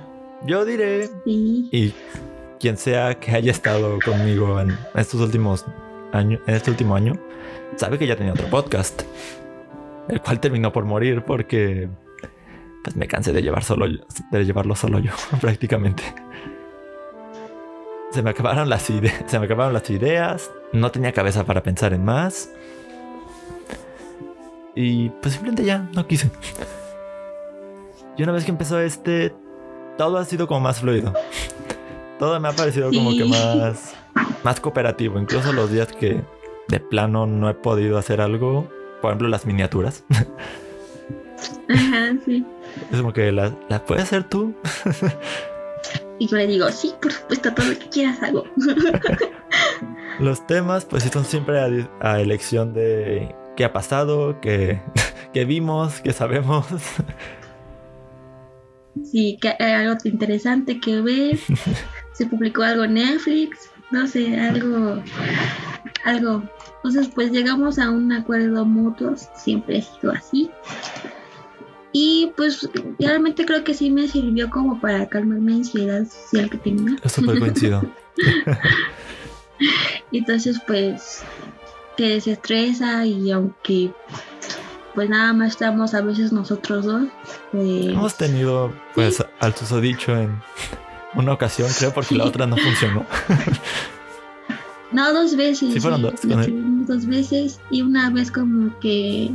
yo 0.45 0.63
diré, 0.63 1.09
Sí, 1.25 1.67
y 1.73 1.93
quien 2.59 2.77
sea 2.77 3.19
que 3.19 3.31
haya 3.31 3.51
estado 3.51 3.99
conmigo 4.05 4.61
en 4.61 4.77
estos 4.95 5.19
últimos 5.19 5.65
años, 6.13 6.39
en 6.47 6.55
este 6.55 6.71
último 6.71 6.95
año, 6.95 7.19
sabe 7.75 7.97
que 7.97 8.07
ya 8.07 8.15
tenía 8.15 8.31
otro 8.31 8.47
podcast, 8.47 9.01
el 10.07 10.21
cual 10.21 10.39
terminó 10.39 10.71
por 10.71 10.85
morir 10.85 11.23
porque 11.25 11.89
pues 12.83 12.95
me 12.95 13.07
cansé 13.07 13.33
de 13.33 13.41
llevar 13.41 13.63
solo 13.65 13.87
yo- 13.87 14.05
de 14.31 14.45
llevarlo 14.45 14.75
solo 14.75 14.99
yo, 14.99 15.11
prácticamente. 15.41 16.03
Se 18.13 18.21
me 18.21 18.29
acabaron 18.29 18.69
las 18.69 18.89
ideas, 18.91 19.23
se 19.25 19.39
me 19.39 19.45
acabaron 19.45 19.73
las 19.73 19.89
ideas, 19.89 20.51
no 20.71 20.91
tenía 20.91 21.11
cabeza 21.13 21.45
para 21.45 21.63
pensar 21.63 21.93
en 21.93 22.05
más. 22.05 22.51
Y 24.75 25.09
pues 25.09 25.33
simplemente 25.33 25.65
ya 25.65 25.89
no 25.93 26.07
quise. 26.07 26.29
Y 28.15 28.23
una 28.23 28.31
vez 28.31 28.45
que 28.45 28.51
empezó 28.51 28.79
este, 28.79 29.33
todo 29.97 30.17
ha 30.17 30.25
sido 30.25 30.47
como 30.47 30.59
más 30.59 30.79
fluido. 30.79 31.13
Todo 32.19 32.39
me 32.39 32.47
ha 32.47 32.51
parecido 32.51 32.91
como 32.91 33.11
que 33.11 33.25
más, 33.25 33.95
más 34.43 34.59
cooperativo. 34.59 35.19
Incluso 35.19 35.51
los 35.51 35.71
días 35.71 35.87
que 35.87 36.21
de 36.67 36.79
plano 36.79 37.25
no 37.25 37.49
he 37.49 37.55
podido 37.55 37.97
hacer 37.97 38.21
algo, 38.21 38.69
por 39.01 39.09
ejemplo 39.11 39.27
las 39.27 39.45
miniaturas. 39.45 40.03
ajá, 41.69 42.15
sí. 42.25 42.45
Es 42.91 42.99
como 42.99 43.13
que 43.13 43.31
las 43.31 43.53
las 43.69 43.81
puedes 43.81 44.03
hacer 44.03 44.23
tú. 44.23 44.53
Y 46.23 46.27
yo 46.27 46.37
le 46.37 46.47
digo, 46.47 46.71
sí, 46.71 46.93
por 47.01 47.11
supuesto, 47.11 47.53
todo 47.53 47.65
lo 47.65 47.77
que 47.77 47.89
quieras 47.89 48.23
hago. 48.23 48.45
Los 50.21 50.47
temas, 50.47 50.85
pues 50.85 51.03
son 51.03 51.25
siempre 51.25 51.59
a 51.99 52.21
elección 52.21 52.73
de 52.73 53.35
qué 53.57 53.65
ha 53.65 53.73
pasado, 53.73 54.39
qué, 54.39 54.81
qué 55.33 55.43
vimos, 55.43 55.99
qué 55.99 56.13
sabemos. 56.13 56.65
Sí, 59.03 59.37
que 59.41 59.49
hay 59.59 59.71
algo 59.71 59.97
interesante 60.05 60.79
que 60.79 61.01
ver. 61.01 61.39
Se 62.13 62.27
publicó 62.27 62.61
algo 62.61 62.83
en 62.83 62.93
Netflix, 62.93 63.71
no 63.91 64.05
sé, 64.05 64.39
algo, 64.39 65.01
algo. 66.05 66.43
Entonces, 66.75 67.09
pues 67.13 67.31
llegamos 67.31 67.79
a 67.79 67.89
un 67.89 68.11
acuerdo 68.13 68.65
mutuo, 68.65 69.15
siempre 69.35 69.79
ha 69.79 69.81
sido 69.81 70.13
así. 70.13 70.51
Y 71.93 72.31
pues 72.35 72.67
realmente 72.99 73.45
creo 73.45 73.63
que 73.63 73.73
sí 73.73 73.91
me 73.91 74.07
sirvió 74.07 74.49
como 74.49 74.81
para 74.81 75.07
calmar 75.07 75.39
mi 75.39 75.53
ansiedad 75.53 76.05
social 76.05 76.49
que 76.49 76.57
tenía. 76.57 76.95
Es 77.03 77.11
súper 77.11 77.39
coincido. 77.39 77.83
Entonces, 80.11 80.59
pues, 80.65 81.23
que 81.95 82.09
desestresa 82.09 83.05
y 83.05 83.31
aunque 83.31 83.91
pues 84.95 85.09
nada 85.09 85.33
más 85.33 85.49
estamos 85.49 85.93
a 85.93 86.01
veces 86.01 86.31
nosotros 86.31 86.85
dos, 86.85 87.07
pues, 87.51 87.85
Hemos 87.87 88.15
tenido, 88.15 88.71
pues, 88.93 89.23
al 89.39 89.55
susodicho 89.55 90.15
en, 90.15 90.39
una 91.15 91.33
ocasión, 91.33 91.69
creo, 91.77 91.93
porque 91.93 92.15
la 92.15 92.25
otra 92.25 92.47
no 92.47 92.57
funcionó. 92.57 93.05
no, 94.91 95.13
dos 95.13 95.35
veces. 95.35 95.73
Sí, 95.73 95.79
fueron 95.79 96.01
dos. 96.01 96.13
Dos 96.87 97.05
veces 97.05 97.59
y 97.69 97.81
una 97.81 98.09
vez 98.09 98.31
como 98.31 98.77
que... 98.79 99.31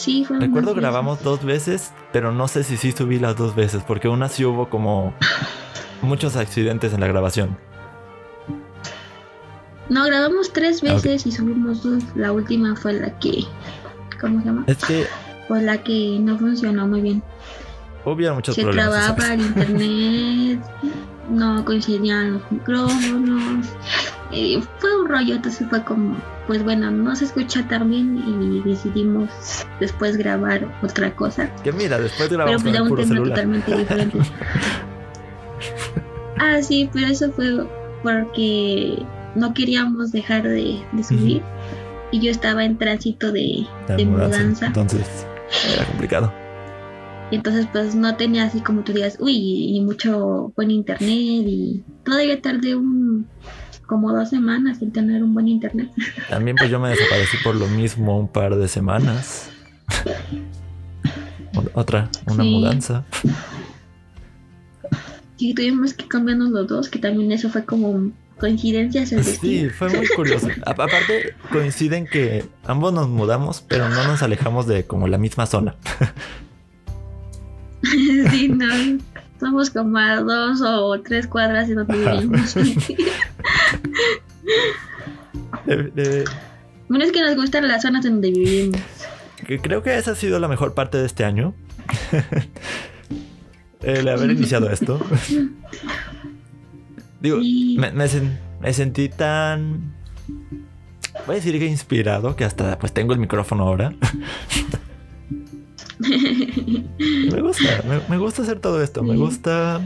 Sí, 0.00 0.24
fueron 0.24 0.40
Recuerdo 0.40 0.74
grabamos 0.74 1.22
dos 1.22 1.44
veces, 1.44 1.92
pero 2.10 2.32
no 2.32 2.48
sé 2.48 2.64
si 2.64 2.78
sí 2.78 2.92
subí 2.92 3.18
las 3.18 3.36
dos 3.36 3.54
veces, 3.54 3.82
porque 3.86 4.08
una 4.08 4.30
sí 4.30 4.46
hubo 4.46 4.70
como 4.70 5.12
muchos 6.00 6.36
accidentes 6.36 6.94
en 6.94 7.00
la 7.00 7.06
grabación. 7.06 7.58
No, 9.90 10.06
grabamos 10.06 10.54
tres 10.54 10.80
veces 10.80 11.26
y 11.26 11.32
subimos 11.32 11.82
dos. 11.82 12.02
La 12.14 12.32
última 12.32 12.76
fue 12.76 12.94
la 12.94 13.18
que. 13.18 13.44
¿Cómo 14.18 14.40
se 14.40 14.46
llama? 14.46 14.64
Es 14.66 14.82
que. 14.82 15.06
Fue 15.48 15.60
la 15.60 15.82
que 15.82 16.16
no 16.18 16.38
funcionó 16.38 16.86
muy 16.86 17.02
bien. 17.02 17.22
Hubo 18.06 18.34
muchos 18.34 18.54
se 18.54 18.62
problemas. 18.62 19.04
Se 19.04 19.12
trababa 19.12 19.34
el 19.34 19.40
internet, 19.42 20.60
no 21.28 21.62
coincidían 21.66 22.34
los 22.34 22.52
micrófonos. 22.52 23.66
Eh, 24.32 24.62
fue 24.78 25.00
un 25.00 25.08
rollo, 25.08 25.36
entonces 25.36 25.66
fue 25.68 25.82
como, 25.84 26.16
pues 26.46 26.62
bueno, 26.62 26.90
no 26.90 27.16
se 27.16 27.24
escucha 27.24 27.66
tan 27.66 27.90
bien 27.90 28.16
y 28.16 28.68
decidimos 28.68 29.28
después 29.80 30.16
grabar 30.16 30.68
otra 30.82 31.14
cosa. 31.16 31.52
Que 31.64 31.72
mira, 31.72 31.98
después 31.98 32.30
grabamos 32.30 32.62
pero 32.62 32.86
pues, 32.86 33.10
un 33.10 33.14
tema 33.14 33.28
totalmente 33.28 33.76
diferente. 33.76 34.18
ah, 36.38 36.62
sí, 36.62 36.88
pero 36.92 37.08
eso 37.08 37.32
fue 37.32 37.66
porque 38.02 39.02
no 39.34 39.52
queríamos 39.52 40.12
dejar 40.12 40.44
de, 40.44 40.80
de 40.92 41.04
subir 41.04 41.42
y 42.12 42.20
yo 42.20 42.30
estaba 42.30 42.64
en 42.64 42.78
tránsito 42.78 43.32
de, 43.32 43.66
de, 43.88 43.96
de 43.96 44.04
mudanza. 44.04 44.38
mudanza. 44.38 44.66
Entonces 44.66 45.26
era 45.74 45.84
complicado. 45.86 46.32
Y 47.30 47.36
entonces 47.36 47.66
pues 47.70 47.94
no 47.94 48.16
tenía 48.16 48.44
así 48.44 48.60
como 48.60 48.82
tú 48.82 48.92
digas, 48.92 49.16
uy, 49.20 49.76
y 49.76 49.80
mucho 49.80 50.52
buen 50.56 50.70
internet 50.70 51.08
y 51.08 51.84
todavía 52.04 52.40
tardé 52.40 52.74
un 52.74 53.28
como 53.90 54.12
dos 54.12 54.30
semanas 54.30 54.80
en 54.82 54.92
tener 54.92 55.24
un 55.24 55.34
buen 55.34 55.48
internet. 55.48 55.90
También 56.28 56.56
pues 56.56 56.70
yo 56.70 56.78
me 56.78 56.90
desaparecí 56.90 57.36
por 57.42 57.56
lo 57.56 57.66
mismo 57.66 58.16
un 58.20 58.28
par 58.28 58.54
de 58.54 58.68
semanas. 58.68 59.50
Otra, 61.74 62.08
una 62.26 62.44
Sí. 62.44 62.50
mudanza. 62.50 63.04
Y 65.38 65.54
tuvimos 65.54 65.92
que 65.94 66.06
cambiarnos 66.06 66.50
los 66.50 66.68
dos, 66.68 66.88
que 66.88 67.00
también 67.00 67.32
eso 67.32 67.50
fue 67.50 67.64
como 67.64 68.12
coincidencias 68.38 69.08
Sí, 69.40 69.68
fue 69.70 69.88
muy 69.88 70.06
curioso. 70.14 70.46
A- 70.64 70.70
aparte, 70.70 71.34
coinciden 71.50 72.06
que 72.06 72.44
ambos 72.64 72.92
nos 72.92 73.08
mudamos, 73.08 73.60
pero 73.66 73.88
no 73.88 74.04
nos 74.06 74.22
alejamos 74.22 74.68
de 74.68 74.84
como 74.86 75.08
la 75.08 75.18
misma 75.18 75.46
zona. 75.46 75.74
sí, 77.82 78.48
no. 78.48 78.66
Somos 79.40 79.70
como 79.70 79.98
a 79.98 80.20
dos 80.20 80.60
o 80.62 81.00
tres 81.00 81.26
cuadras 81.26 81.66
de 81.68 81.74
donde 81.74 81.96
vivimos. 81.96 82.54
De- 85.66 86.24
que 87.12 87.20
nos 87.22 87.36
gustan 87.36 87.68
las 87.68 87.82
zonas 87.82 88.04
donde 88.04 88.30
vivimos. 88.30 88.80
creo 89.62 89.82
que 89.82 89.96
esa 89.96 90.12
ha 90.12 90.14
sido 90.14 90.38
la 90.38 90.48
mejor 90.48 90.74
parte 90.74 90.98
de 90.98 91.06
este 91.06 91.24
año. 91.24 91.54
El 93.82 94.08
haber 94.08 94.30
iniciado 94.32 94.68
esto. 94.70 95.00
Digo, 97.20 97.40
Sí. 97.40 97.76
me, 97.78 97.92
me 97.92 98.04
sen- 98.06 98.38
me 98.60 98.72
sentí 98.74 99.08
tan... 99.08 99.94
Voy 101.26 101.34
a 101.34 101.38
decir 101.38 101.58
que 101.58 101.66
inspirado, 101.66 102.36
que 102.36 102.44
hasta 102.44 102.78
pues 102.78 102.92
tengo 102.92 103.12
el 103.12 103.18
micrófono 103.18 103.64
ahora. 103.66 103.92
Me 106.00 107.40
gusta, 107.42 107.82
me, 107.88 108.00
me 108.08 108.18
gusta 108.18 108.42
hacer 108.42 108.58
todo 108.60 108.82
esto. 108.82 109.02
Me 109.02 109.12
Sí. 109.14 109.18
gusta 109.18 109.80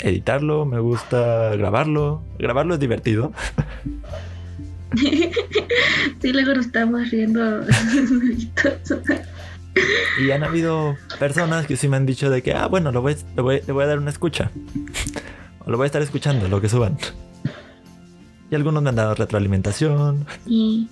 editarlo, 0.00 0.64
me 0.66 0.78
gusta 0.80 1.54
grabarlo. 1.56 2.22
Grabarlo 2.38 2.74
es 2.74 2.80
divertido. 2.80 3.32
Sí, 6.20 6.32
luego 6.32 6.54
nos 6.54 6.66
estamos 6.66 7.10
riendo. 7.10 7.60
Y 10.20 10.30
han 10.32 10.42
habido 10.44 10.96
personas 11.18 11.66
que 11.66 11.76
sí 11.76 11.88
me 11.88 11.96
han 11.96 12.06
dicho 12.06 12.28
de 12.30 12.42
que, 12.42 12.52
ah, 12.54 12.66
bueno, 12.66 12.90
lo 12.92 13.02
voy, 13.02 13.16
lo 13.36 13.42
voy- 13.44 13.62
le 13.66 13.72
voy 13.72 13.84
a 13.84 13.86
dar 13.86 13.98
una 13.98 14.10
escucha. 14.10 14.50
O 15.64 15.70
lo 15.70 15.76
voy 15.76 15.84
a 15.84 15.86
estar 15.86 16.02
escuchando, 16.02 16.48
lo 16.48 16.60
que 16.60 16.68
suban. 16.68 16.98
Y 18.50 18.54
algunos 18.56 18.82
me 18.82 18.88
han 18.88 18.96
dado 18.96 19.14
retroalimentación. 19.14 20.26
y 20.46 20.88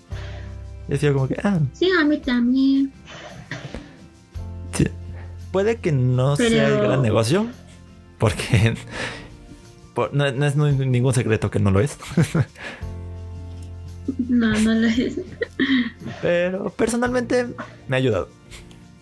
Y 0.87 0.93
decía 0.93 1.13
como 1.13 1.27
que, 1.29 1.37
ah, 1.43 1.59
sí, 1.73 1.91
a 2.01 2.05
mí 2.05 2.19
también. 2.19 2.93
Sí, 4.73 4.87
puede 5.53 5.77
que 5.77 5.93
no 5.93 6.37
sea 6.37 6.69
el 6.69 6.79
gran 6.81 7.03
negocio. 7.03 7.47
Porque 8.19 8.75
por- 9.95 10.13
no, 10.15 10.31
no 10.33 10.47
es 10.47 10.57
ningún 10.57 11.15
secreto 11.15 11.51
que 11.51 11.61
no 11.61 11.71
lo 11.71 11.81
es. 11.81 11.97
No, 14.29 14.59
no 14.59 14.75
lo 14.75 14.87
es. 14.89 15.21
Pero 16.23 16.71
personalmente 16.71 17.47
me 17.89 17.97
ha 17.97 17.99
ayudado. 17.99 18.29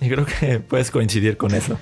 Y 0.00 0.08
creo 0.08 0.26
que 0.26 0.58
puedes 0.60 0.90
coincidir 0.90 1.36
con 1.36 1.54
eso. 1.54 1.78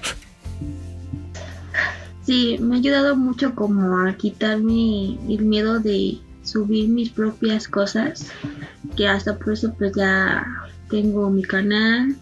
Sí, 2.24 2.56
me 2.60 2.76
ha 2.76 2.78
ayudado 2.78 3.16
mucho 3.16 3.54
como 3.54 3.98
a 4.06 4.14
quitarme 4.16 5.18
el 5.28 5.44
miedo 5.44 5.80
de 5.80 6.18
subir 6.42 6.88
mis 6.88 7.10
propias 7.10 7.66
cosas. 7.68 8.28
Que 8.96 9.08
hasta 9.08 9.36
por 9.38 9.52
eso 9.54 9.74
pues 9.76 9.92
ya 9.96 10.46
tengo 10.88 11.28
mi 11.30 11.42
canal. 11.42 12.16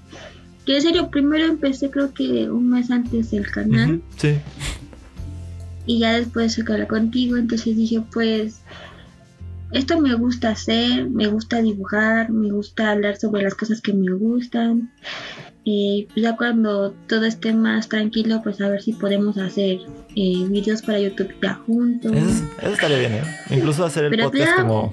Que 0.67 0.77
en 0.77 0.83
serio, 0.83 1.11
primero 1.11 1.45
empecé 1.45 1.91
creo 1.91 2.15
que 2.15 2.51
un 2.51 2.71
mes 2.71 2.91
antes 2.91 3.31
del 3.31 3.51
canal. 3.51 4.03
Sí. 4.17 4.39
y 5.87 5.99
ya 5.99 6.13
después 6.13 6.55
sacarla 6.55 6.87
contigo, 6.87 7.37
entonces 7.37 7.77
dije 7.77 8.03
pues 8.13 8.61
esto 9.73 10.01
me 10.01 10.15
gusta 10.15 10.51
hacer, 10.51 11.09
me 11.09 11.27
gusta 11.29 11.63
dibujar, 11.63 12.31
me 12.31 12.51
gusta 12.53 12.91
hablar 12.91 13.17
sobre 13.17 13.43
las 13.43 13.55
cosas 13.55 13.81
que 13.81 13.95
me 13.95 14.13
gustan 14.13 14.93
y 15.65 16.09
pues, 16.13 16.25
ya 16.25 16.37
cuando 16.37 16.93
todo 17.09 17.25
esté 17.25 17.55
más 17.55 17.89
tranquilo 17.89 18.43
pues 18.43 18.61
a 18.61 18.69
ver 18.69 18.83
si 18.83 18.93
podemos 18.93 19.39
hacer 19.39 19.79
eh, 20.15 20.47
videos 20.49 20.83
para 20.83 21.01
YouTube 21.01 21.33
ya 21.43 21.55
juntos. 21.55 22.13
Eso, 22.13 22.45
eso 22.61 22.73
estaría 22.73 22.99
bien, 22.99 23.13
¿eh? 23.15 23.23
Incluso 23.51 23.85
hacer 23.85 24.05
el 24.05 24.11
Pero 24.11 24.25
podcast 24.25 24.57
como 24.57 24.93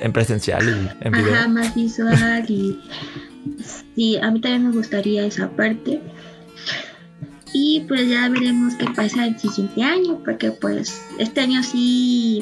en 0.00 0.12
presencial 0.12 0.64
y 0.64 1.06
en 1.06 1.12
video. 1.12 1.34
Ajá, 1.34 1.48
más 1.48 1.74
visual 1.74 2.44
y 2.48 2.78
sí, 3.94 4.16
a 4.16 4.30
mí 4.30 4.40
también 4.40 4.68
me 4.68 4.72
gustaría 4.76 5.24
esa 5.26 5.50
parte. 5.50 6.00
Y 7.52 7.80
pues 7.88 8.08
ya 8.08 8.28
veremos 8.28 8.74
qué 8.74 8.86
pasa 8.94 9.26
el 9.26 9.38
siguiente 9.38 9.82
año, 9.82 10.20
porque 10.24 10.50
pues 10.50 11.02
este 11.18 11.40
año 11.40 11.62
sí, 11.62 12.40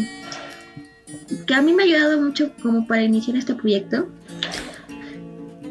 que 1.46 1.54
a 1.54 1.62
mí 1.62 1.72
me 1.72 1.82
ha 1.82 1.86
ayudado 1.86 2.20
mucho 2.20 2.52
como 2.60 2.86
para 2.86 3.02
iniciar 3.02 3.36
este 3.36 3.54
proyecto. 3.54 4.08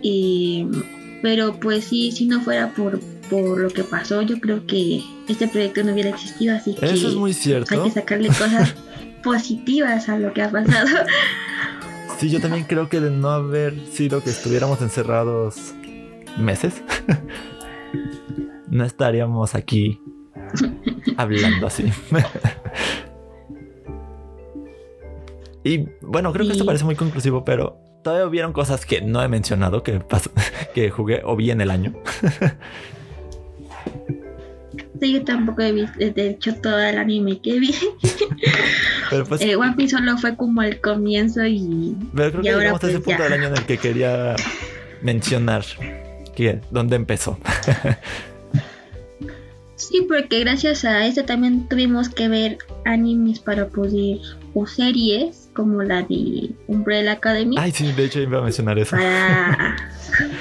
Y, 0.01 0.67
pero 1.21 1.59
pues 1.59 1.85
sí, 1.85 2.11
si 2.11 2.25
no 2.27 2.41
fuera 2.41 2.73
por, 2.73 2.99
por 3.29 3.59
lo 3.59 3.69
que 3.69 3.83
pasó, 3.83 4.21
yo 4.21 4.39
creo 4.39 4.65
que 4.67 5.03
este 5.27 5.47
proyecto 5.47 5.83
no 5.83 5.93
hubiera 5.93 6.11
existido, 6.11 6.55
así 6.55 6.75
que 6.75 6.85
Eso 6.85 7.09
es 7.09 7.15
muy 7.15 7.31
hay 7.31 7.35
cierto. 7.35 7.83
que 7.83 7.91
sacarle 7.91 8.27
cosas 8.27 8.73
positivas 9.23 10.07
a 10.07 10.17
lo 10.17 10.33
que 10.33 10.43
ha 10.43 10.51
pasado. 10.51 10.87
Sí, 12.17 12.29
yo 12.29 12.39
también 12.39 12.63
creo 12.65 12.87
que 12.89 12.99
de 13.01 13.11
no 13.11 13.29
haber 13.29 13.77
sido 13.87 14.23
que 14.23 14.29
estuviéramos 14.29 14.81
encerrados 14.81 15.73
meses, 16.37 16.81
no 18.69 18.85
estaríamos 18.85 19.53
aquí 19.55 19.99
hablando 21.17 21.67
así. 21.67 21.91
y 25.63 25.87
bueno, 26.01 26.31
creo 26.31 26.45
que 26.45 26.53
esto 26.53 26.65
parece 26.65 26.85
muy 26.85 26.95
conclusivo, 26.95 27.43
pero 27.43 27.77
todavía 28.03 28.27
hubieron 28.27 28.53
cosas 28.53 28.85
que 28.85 29.01
no 29.01 29.21
he 29.21 29.27
mencionado 29.27 29.83
que, 29.83 29.99
pasó- 29.99 30.31
que 30.73 30.89
jugué 30.91 31.21
o 31.25 31.35
vi 31.35 31.51
en 31.51 31.59
el 31.61 31.71
año. 31.71 31.93
Sí, 35.01 35.13
yo 35.13 35.23
tampoco 35.23 35.61
he 35.61 35.71
visto, 35.71 35.97
de 35.99 36.29
hecho, 36.29 36.53
todo 36.55 36.79
el 36.79 36.97
anime 36.97 37.39
que 37.41 37.59
vi. 37.59 37.73
Pero 39.09 39.25
pues 39.25 39.41
Eh, 39.41 39.55
One 39.55 39.73
Piece 39.75 39.95
solo 39.97 40.17
fue 40.17 40.35
como 40.35 40.61
el 40.61 40.79
comienzo 40.81 41.45
y 41.45 41.95
Pero 42.15 42.31
creo 42.31 42.41
Y 42.41 42.43
que 42.43 42.49
ahora, 42.51 42.61
llegamos 42.63 42.83
a 42.83 42.87
ese 42.87 42.99
pues, 42.99 43.17
punto 43.17 43.19
ya. 43.19 43.23
del 43.29 43.33
año 43.33 43.47
en 43.49 43.57
el 43.57 43.65
que 43.65 43.77
quería 43.77 44.35
mencionar 45.01 45.63
que 46.35 46.61
dónde 46.71 46.95
empezó. 46.95 47.37
sí, 49.75 50.05
porque 50.07 50.39
gracias 50.39 50.85
a 50.85 51.05
esto 51.05 51.25
también 51.25 51.67
tuvimos 51.67 52.09
que 52.09 52.27
ver 52.29 52.57
animes 52.85 53.39
para 53.39 53.67
poder, 53.67 54.17
o 54.53 54.65
series 54.65 55.49
como 55.53 55.83
la 55.83 56.01
de 56.03 56.51
Umbrella 56.67 57.13
Academy, 57.13 57.55
Ay, 57.59 57.71
sí, 57.71 57.91
de 57.93 58.05
hecho 58.05 58.19
iba 58.21 58.39
a 58.39 58.41
mencionar 58.41 58.77
eso. 58.79 58.95
para, 58.95 59.75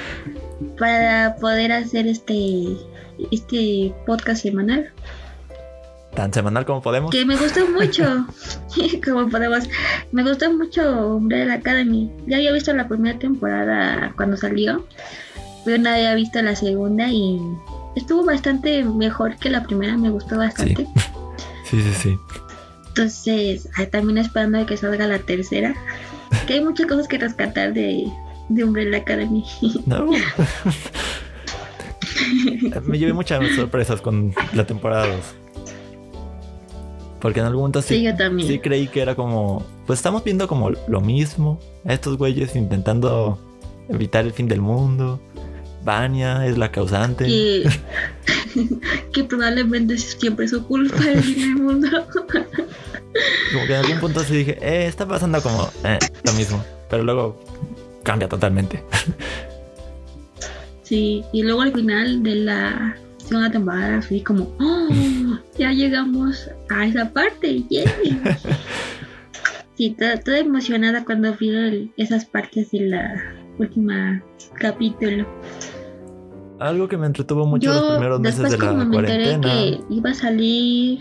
para 0.77 1.35
poder 1.39 1.71
hacer 1.71 2.07
este, 2.07 2.65
este 3.31 3.93
podcast 4.05 4.43
semanal. 4.43 4.91
Tan 6.15 6.33
semanal 6.33 6.65
como 6.65 6.81
podemos. 6.81 7.11
Que 7.11 7.25
me 7.25 7.35
gustó 7.35 7.67
mucho, 7.67 8.25
como 9.05 9.29
podemos, 9.29 9.69
me 10.11 10.23
gustó 10.23 10.51
mucho 10.53 11.15
Umbrella 11.15 11.55
Academy. 11.55 12.11
Ya 12.25 12.37
había 12.37 12.53
visto 12.53 12.73
la 12.73 12.87
primera 12.87 13.19
temporada 13.19 14.13
cuando 14.15 14.37
salió, 14.37 14.87
pero 15.65 15.77
no 15.77 15.89
había 15.89 16.15
visto 16.15 16.41
la 16.41 16.55
segunda 16.55 17.09
y 17.09 17.39
estuvo 17.95 18.23
bastante 18.23 18.83
mejor 18.83 19.35
que 19.37 19.49
la 19.49 19.63
primera, 19.63 19.97
me 19.97 20.09
gustó 20.09 20.37
bastante. 20.37 20.87
Sí, 21.65 21.81
sí, 21.81 21.93
sí. 21.93 22.19
Entonces, 22.87 23.69
también 23.91 24.19
esperando 24.19 24.59
a 24.59 24.65
que 24.65 24.77
salga 24.77 25.05
la 25.05 25.19
tercera. 25.19 25.75
Que 26.47 26.53
hay 26.53 26.63
muchas 26.63 26.87
cosas 26.87 27.09
que 27.09 27.17
rescatar 27.17 27.73
de, 27.73 28.09
de 28.47 28.63
Umbrella 28.63 28.99
Academy. 28.99 29.43
No. 29.85 30.09
Me 32.83 32.97
llevé 32.97 33.13
muchas 33.13 33.43
sorpresas 33.55 34.01
con 34.01 34.33
la 34.53 34.65
temporada 34.65 35.07
2. 35.07 35.17
Porque 37.19 37.39
en 37.39 37.47
algún 37.47 37.61
momento 37.61 37.81
sí, 37.81 38.05
sí, 38.45 38.59
creí 38.59 38.87
que 38.87 39.01
era 39.01 39.15
como. 39.15 39.65
Pues 39.87 39.99
estamos 39.99 40.23
viendo 40.23 40.47
como 40.47 40.69
lo 40.69 41.01
mismo. 41.01 41.59
estos 41.85 42.17
güeyes 42.17 42.55
intentando 42.55 43.39
evitar 43.89 44.25
el 44.25 44.33
fin 44.33 44.47
del 44.47 44.61
mundo. 44.61 45.19
Vania 45.83 46.45
es 46.45 46.57
la 46.57 46.71
causante. 46.71 47.25
Que, 47.25 47.69
que 49.11 49.23
probablemente 49.23 49.97
siempre 49.97 50.45
es 50.45 50.51
su 50.51 50.65
culpa 50.67 51.03
el 51.03 51.23
fin 51.23 51.55
del 51.55 51.63
mundo. 51.63 51.87
como 53.53 53.65
que 53.65 53.73
en 53.73 53.85
algún 53.85 53.99
punto 53.99 54.23
sí 54.23 54.35
dije, 54.35 54.57
eh, 54.61 54.87
está 54.87 55.07
pasando 55.07 55.41
como 55.41 55.69
eh, 55.83 55.99
lo 56.23 56.33
mismo. 56.33 56.63
Pero 56.89 57.03
luego 57.03 57.43
cambia 58.03 58.27
totalmente. 58.27 58.83
Sí, 60.85 61.23
y 61.33 61.41
luego 61.41 61.61
al 61.61 61.73
final 61.73 62.21
de 62.21 62.35
la 62.35 62.95
segunda 63.17 63.49
temporada 63.49 64.03
fui 64.03 64.21
como, 64.21 64.55
oh, 64.59 65.39
ya 65.57 65.71
llegamos 65.71 66.47
a 66.69 66.85
esa 66.85 67.11
parte, 67.11 67.63
yay. 67.69 67.85
Sí, 69.77 69.93
toda, 69.99 70.37
emocionada 70.37 71.03
cuando 71.03 71.35
vi 71.35 71.91
esas 71.97 72.23
partes 72.23 72.71
de 72.71 72.81
la 72.81 73.35
última 73.59 74.23
capítulo. 74.57 75.27
Algo 76.59 76.87
que 76.87 76.95
me 76.95 77.07
entretuvo 77.07 77.45
mucho 77.45 77.73
los 77.73 77.91
primeros 77.91 78.21
meses 78.21 78.51
de 78.51 78.57
la 78.57 78.69
como 78.69 78.85
me 78.85 78.97
enteré 78.99 79.37
que 79.41 79.81
iba 79.89 80.11
a 80.11 80.13
salir. 80.13 80.99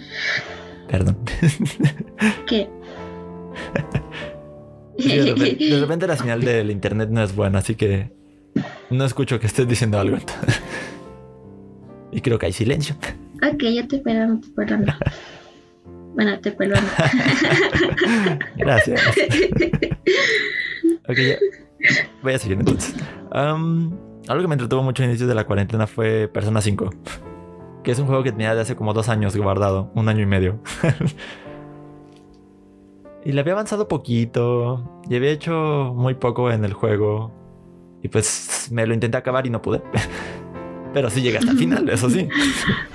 Perdón. 0.88 1.16
¿Qué? 2.48 2.68
de, 4.98 5.78
repente, 5.78 6.08
la 6.08 6.16
señal 6.16 6.40
del 6.40 6.72
internet 6.72 7.10
no 7.10 7.22
es 7.22 7.36
buena, 7.36 7.58
así 7.58 7.76
que 7.76 8.10
no 8.90 9.04
escucho 9.04 9.38
que 9.40 9.46
estés 9.46 9.66
diciendo 9.68 9.98
algo. 9.98 10.18
y 12.12 12.20
creo 12.20 12.38
que 12.38 12.46
hay 12.46 12.52
silencio. 12.52 12.96
Ok, 13.42 13.62
ya 13.62 13.86
te 13.86 13.98
perdono, 13.98 14.40
te 14.40 14.48
perdono. 14.50 14.94
bueno, 16.14 16.38
te 16.40 16.52
perdono. 16.52 16.86
Gracias. 18.56 19.02
ok, 21.08 21.16
ya. 21.16 21.36
Voy 22.22 22.32
a 22.32 22.38
seguir 22.38 22.58
entonces. 22.58 22.94
algo 23.32 24.42
que 24.42 24.48
me 24.48 24.54
entretuvo 24.54 24.82
mucho 24.82 25.02
al 25.02 25.10
inicio 25.10 25.26
de 25.26 25.34
la 25.34 25.44
cuarentena 25.44 25.86
fue 25.86 26.28
Persona 26.28 26.60
5. 26.60 26.90
Que 27.82 27.90
es 27.90 27.98
un 27.98 28.06
juego 28.06 28.22
que 28.22 28.32
tenía 28.32 28.54
de 28.54 28.62
hace 28.62 28.76
como 28.76 28.94
dos 28.94 29.10
años 29.10 29.36
guardado, 29.36 29.90
un 29.94 30.08
año 30.08 30.22
y 30.22 30.26
medio. 30.26 30.58
Y 33.24 33.32
le 33.32 33.40
había 33.40 33.54
avanzado 33.54 33.88
poquito. 33.88 35.00
Y 35.08 35.16
había 35.16 35.30
hecho 35.30 35.92
muy 35.96 36.14
poco 36.14 36.50
en 36.50 36.64
el 36.64 36.74
juego. 36.74 37.32
Y 38.04 38.08
pues 38.08 38.68
me 38.70 38.86
lo 38.86 38.92
intenté 38.92 39.16
acabar 39.16 39.46
y 39.46 39.50
no 39.50 39.62
pude. 39.62 39.82
Pero 40.92 41.10
sí 41.10 41.22
llegué 41.22 41.38
hasta 41.38 41.52
el 41.52 41.58
final, 41.58 41.88
eso 41.88 42.08
sí. 42.10 42.28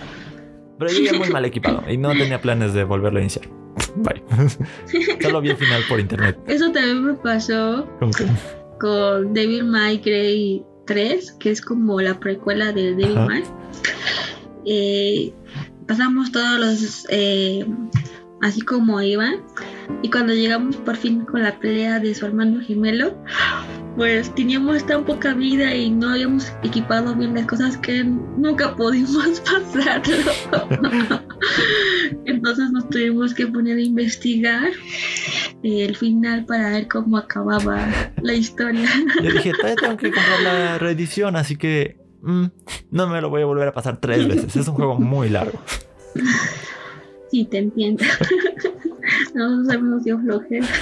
Pero 0.77 0.91
llegué 0.91 1.17
muy 1.17 1.29
mal 1.29 1.43
equipado 1.43 1.83
y 1.89 1.97
no 1.97 2.11
tenía 2.11 2.39
planes 2.39 2.73
de 2.73 2.83
volverlo 2.85 3.17
a 3.17 3.21
iniciar. 3.23 3.49
Bye. 3.95 4.23
Solo 5.21 5.41
vi 5.41 5.49
el 5.49 5.57
final 5.57 5.81
por 5.89 5.99
internet. 5.99 6.37
Eso 6.47 6.71
también 6.71 7.03
me 7.03 7.13
pasó 7.15 7.89
¿Con, 8.79 9.33
Devil 9.33 9.65
May 9.65 9.99
Cry 9.99 10.63
3, 10.85 11.33
que 11.39 11.51
es 11.51 11.59
como 11.59 11.99
la 11.99 12.17
precuela 12.19 12.71
de 12.71 12.95
Devil 12.95 13.19
May. 13.19 13.43
Eh, 14.65 15.33
pasamos 15.87 16.31
todos 16.31 16.59
los 16.59 17.07
eh, 17.09 17.65
así 18.43 18.61
como 18.61 19.01
iban. 19.01 19.41
Y 20.01 20.09
cuando 20.09 20.33
llegamos 20.33 20.77
por 20.77 20.95
fin 20.95 21.25
con 21.25 21.43
la 21.43 21.59
pelea 21.59 21.99
de 21.99 22.15
su 22.15 22.25
hermano 22.25 22.61
gemelo, 22.61 23.17
pues 23.95 24.33
teníamos 24.33 24.85
tan 24.85 25.03
poca 25.03 25.33
vida 25.33 25.75
y 25.75 25.89
no 25.89 26.11
habíamos 26.11 26.53
equipado 26.63 27.13
bien 27.15 27.35
las 27.35 27.45
cosas 27.47 27.77
que 27.77 28.03
nunca 28.03 28.75
pudimos 28.75 29.41
pasarlo. 29.73 31.21
Entonces 32.25 32.71
nos 32.71 32.89
tuvimos 32.89 33.33
que 33.33 33.47
poner 33.47 33.77
a 33.77 33.81
investigar 33.81 34.71
el 35.63 35.95
final 35.95 36.45
para 36.45 36.71
ver 36.71 36.87
cómo 36.87 37.17
acababa 37.17 37.89
la 38.21 38.33
historia. 38.33 38.89
Yo 39.21 39.31
dije, 39.31 39.51
todavía 39.51 39.75
tengo 39.75 39.97
que 39.97 40.11
comprar 40.11 40.41
la 40.43 40.77
reedición, 40.77 41.35
así 41.35 41.57
que 41.57 41.97
mm, 42.21 42.45
no 42.91 43.07
me 43.07 43.19
lo 43.21 43.29
voy 43.29 43.41
a 43.41 43.45
volver 43.45 43.67
a 43.67 43.73
pasar 43.73 43.99
tres 43.99 44.27
veces. 44.27 44.55
Es 44.55 44.67
un 44.67 44.75
juego 44.75 44.99
muy 44.99 45.29
largo. 45.29 45.59
Sí, 47.31 47.45
te 47.45 47.57
entiendo. 47.59 48.03
No 49.47 49.65
sabemos 49.65 50.03
dio 50.03 50.19
flojera. 50.19 50.67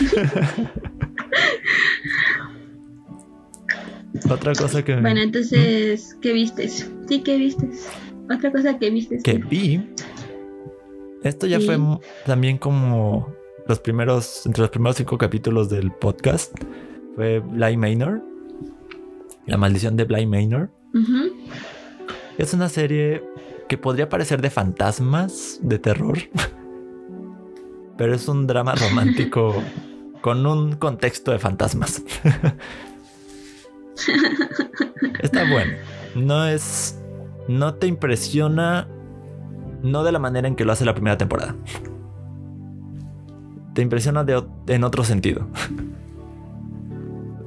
Otra 4.30 4.54
cosa 4.54 4.84
que. 4.84 4.96
Bueno, 4.96 5.22
entonces, 5.22 6.18
¿qué 6.22 6.34
vistes? 6.34 6.90
Sí, 7.08 7.22
¿qué 7.22 7.38
vistes? 7.38 7.88
Otra 8.30 8.52
cosa 8.52 8.78
que 8.78 8.90
vistes. 8.90 9.24
Que 9.24 9.38
vi. 9.38 9.88
Esto 11.24 11.48
ya 11.48 11.60
fue 11.60 11.78
también 12.26 12.58
como 12.58 13.34
los 13.68 13.80
primeros, 13.80 14.46
entre 14.46 14.62
los 14.62 14.70
primeros 14.70 14.98
cinco 14.98 15.18
capítulos 15.18 15.70
del 15.70 15.92
podcast. 15.92 16.54
Fue 17.16 17.40
Bly 17.40 17.78
Manor. 17.78 18.22
La 19.46 19.58
maldición 19.58 19.96
de 19.96 20.04
Bly 20.06 20.26
Manor. 20.26 20.70
Es 22.38 22.54
una 22.54 22.70
serie 22.70 23.24
que 23.68 23.78
podría 23.78 24.10
parecer 24.10 24.42
de 24.42 24.50
fantasmas, 24.50 25.60
de 25.62 25.80
terror, 25.80 26.18
pero 27.98 28.14
es 28.14 28.28
un 28.28 28.48
drama 28.48 28.76
romántico 28.76 29.56
con 30.22 30.46
un 30.46 30.76
contexto 30.76 31.32
de 31.32 31.40
fantasmas. 31.40 32.04
Está 35.20 35.50
bueno. 35.50 35.74
No 36.16 36.46
es. 36.46 37.00
No 37.48 37.74
te 37.76 37.88
impresiona. 37.88 38.88
No 39.82 40.04
de 40.04 40.12
la 40.12 40.20
manera 40.20 40.48
en 40.48 40.56
que 40.56 40.66
lo 40.66 40.72
hace 40.72 40.86
la 40.86 40.94
primera 40.94 41.18
temporada. 41.18 41.56
Te 43.74 43.82
impresiona 43.82 44.24
de, 44.24 44.44
en 44.68 44.84
otro 44.84 45.04
sentido. 45.04 45.48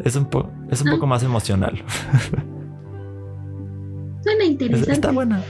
Es 0.04 0.16
un, 0.16 0.28
es 0.70 0.80
un 0.80 0.90
poco 0.90 1.06
más 1.06 1.22
emocional. 1.22 1.82
Suena 4.22 4.44
interesante. 4.44 4.92
Está 4.92 5.10
buena 5.10 5.42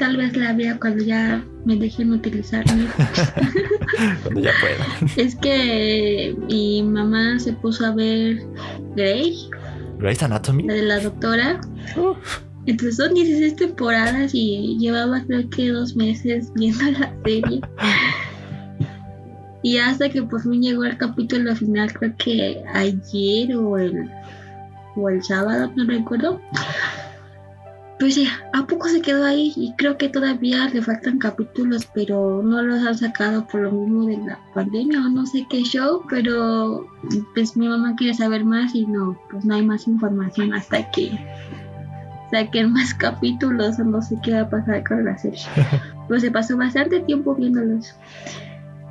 tal 0.00 0.16
vez 0.16 0.34
la 0.34 0.54
vea 0.54 0.78
cuando 0.80 1.04
ya 1.04 1.44
me 1.66 1.76
dejen 1.76 2.10
utilizar 2.10 2.64
cuando 4.22 4.40
ya 4.40 4.50
pueda. 4.60 4.86
Es 5.16 5.36
que 5.36 6.34
mi 6.48 6.82
mamá 6.82 7.38
se 7.38 7.52
puso 7.52 7.84
a 7.84 7.94
ver 7.94 8.42
Grey. 8.96 9.36
Grey's 9.98 10.22
Anatomy. 10.22 10.64
La 10.64 10.74
de 10.74 10.82
la 10.82 11.00
doctora. 11.00 11.60
Entonces 12.64 12.96
son 12.96 13.12
16 13.12 13.56
temporadas 13.56 14.30
y 14.34 14.78
llevaba 14.78 15.22
creo 15.26 15.48
que 15.50 15.68
dos 15.68 15.94
meses 15.94 16.50
viendo 16.54 16.82
la 16.98 17.14
serie. 17.24 17.60
Y 19.62 19.76
hasta 19.76 20.08
que 20.08 20.22
por 20.22 20.42
fin 20.42 20.62
llegó 20.62 20.84
el 20.84 20.96
capítulo 20.96 21.54
final, 21.54 21.92
creo 21.92 22.14
que 22.16 22.62
ayer 22.72 23.54
o 23.54 23.76
el, 23.76 24.10
o 24.96 25.10
el 25.10 25.22
sábado, 25.22 25.70
no 25.76 25.84
recuerdo 25.84 26.40
pues 28.00 28.16
ya, 28.16 28.30
¿a 28.54 28.66
poco 28.66 28.88
se 28.88 29.02
quedó 29.02 29.26
ahí? 29.26 29.52
Y 29.56 29.74
creo 29.76 29.98
que 29.98 30.08
todavía 30.08 30.70
le 30.70 30.80
faltan 30.80 31.18
capítulos, 31.18 31.86
pero 31.94 32.42
no 32.42 32.62
los 32.62 32.82
han 32.86 32.96
sacado 32.96 33.46
por 33.46 33.60
lo 33.60 33.72
mismo 33.72 34.06
de 34.06 34.16
la 34.16 34.40
pandemia 34.54 35.00
o 35.00 35.10
no 35.10 35.26
sé 35.26 35.46
qué 35.50 35.62
show, 35.62 36.02
pero 36.08 36.86
pues 37.34 37.58
mi 37.58 37.68
mamá 37.68 37.94
quiere 37.96 38.14
saber 38.14 38.42
más 38.42 38.74
y 38.74 38.86
no, 38.86 39.20
pues 39.30 39.44
no 39.44 39.54
hay 39.54 39.62
más 39.62 39.86
información 39.86 40.54
hasta 40.54 40.90
que 40.90 41.12
saquen 42.30 42.72
más 42.72 42.94
capítulos 42.94 43.78
o 43.78 43.84
no 43.84 44.00
sé 44.00 44.16
qué 44.22 44.32
va 44.32 44.40
a 44.40 44.50
pasar 44.50 44.82
con 44.82 45.04
la 45.04 45.16
serie. 45.18 45.40
Pues 46.08 46.22
se 46.22 46.30
pasó 46.32 46.56
bastante 46.56 46.98
tiempo 47.02 47.36
viéndolos. 47.36 47.94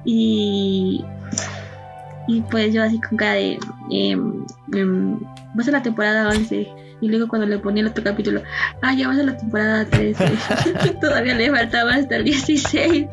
Y, 0.06 1.04
y 2.30 2.42
pues 2.50 2.74
yo 2.74 2.82
así 2.82 3.02
con 3.02 3.18
cada 3.18 3.34
de... 3.34 3.60
Eh, 3.92 4.16
va 4.16 5.60
a 5.60 5.64
ser 5.64 5.74
la 5.74 5.84
temporada 5.84 6.30
11 6.30 6.89
y 7.02 7.08
luego 7.08 7.28
cuando 7.28 7.48
le 7.48 7.60
ponía 7.60 7.82
el 7.82 7.90
otro 7.90 8.04
capítulo, 8.04 8.42
ah, 8.82 8.94
ya 8.94 9.08
vas 9.08 9.20
a 9.20 9.24
la 9.24 9.38
temporada 9.38 9.86
13. 9.86 10.26
Todavía 11.02 11.36
le 11.36 11.50
faltaba 11.50 11.96
hasta 11.96 12.18
el 12.18 12.26
16. 12.26 13.08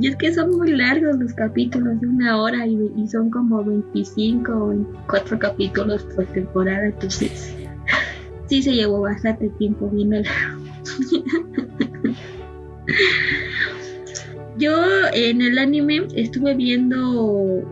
Y 0.00 0.06
es 0.06 0.16
que 0.16 0.32
son 0.32 0.50
muy 0.50 0.70
largos 0.72 1.18
los 1.18 1.32
capítulos, 1.32 2.00
de 2.00 2.06
una 2.06 2.40
hora 2.40 2.66
y, 2.66 3.08
son 3.08 3.30
como 3.30 3.64
25 3.64 4.52
o 4.52 4.68
24 4.68 5.38
capítulos 5.38 6.02
por 6.14 6.26
temporada. 6.26 6.86
Entonces, 6.86 7.54
sí 8.48 8.62
se 8.62 8.72
llevó 8.72 9.00
bastante 9.00 9.48
tiempo 9.50 9.88
viéndola. 9.88 10.30
Yo 14.56 14.72
en 15.12 15.42
el 15.42 15.58
anime 15.58 16.06
estuve 16.14 16.54
viendo 16.54 17.62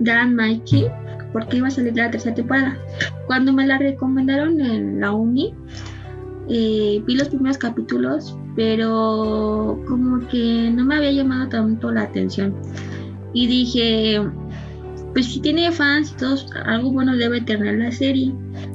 Dan 0.00 0.34
Mikey 0.34 0.86
porque 1.34 1.56
iba 1.56 1.66
a 1.66 1.70
salir 1.70 1.94
la 1.96 2.12
tercera 2.12 2.34
temporada. 2.34 2.78
Cuando 3.26 3.52
me 3.52 3.66
la 3.66 3.76
recomendaron 3.76 4.60
en 4.60 5.00
la 5.00 5.10
uni, 5.10 5.52
eh, 6.48 7.02
vi 7.04 7.16
los 7.16 7.28
primeros 7.28 7.58
capítulos, 7.58 8.38
pero 8.54 9.82
como 9.88 10.26
que 10.28 10.70
no 10.72 10.84
me 10.84 10.94
había 10.94 11.10
llamado 11.10 11.48
tanto 11.48 11.90
la 11.90 12.02
atención. 12.02 12.54
Y 13.32 13.48
dije, 13.48 14.22
pues 15.12 15.26
si 15.26 15.40
tiene 15.40 15.72
fans 15.72 16.12
y 16.12 16.16
todos, 16.18 16.46
algo 16.66 16.92
bueno 16.92 17.16
debe 17.16 17.40
tener 17.40 17.78
la 17.78 17.90
serie. 17.90 18.32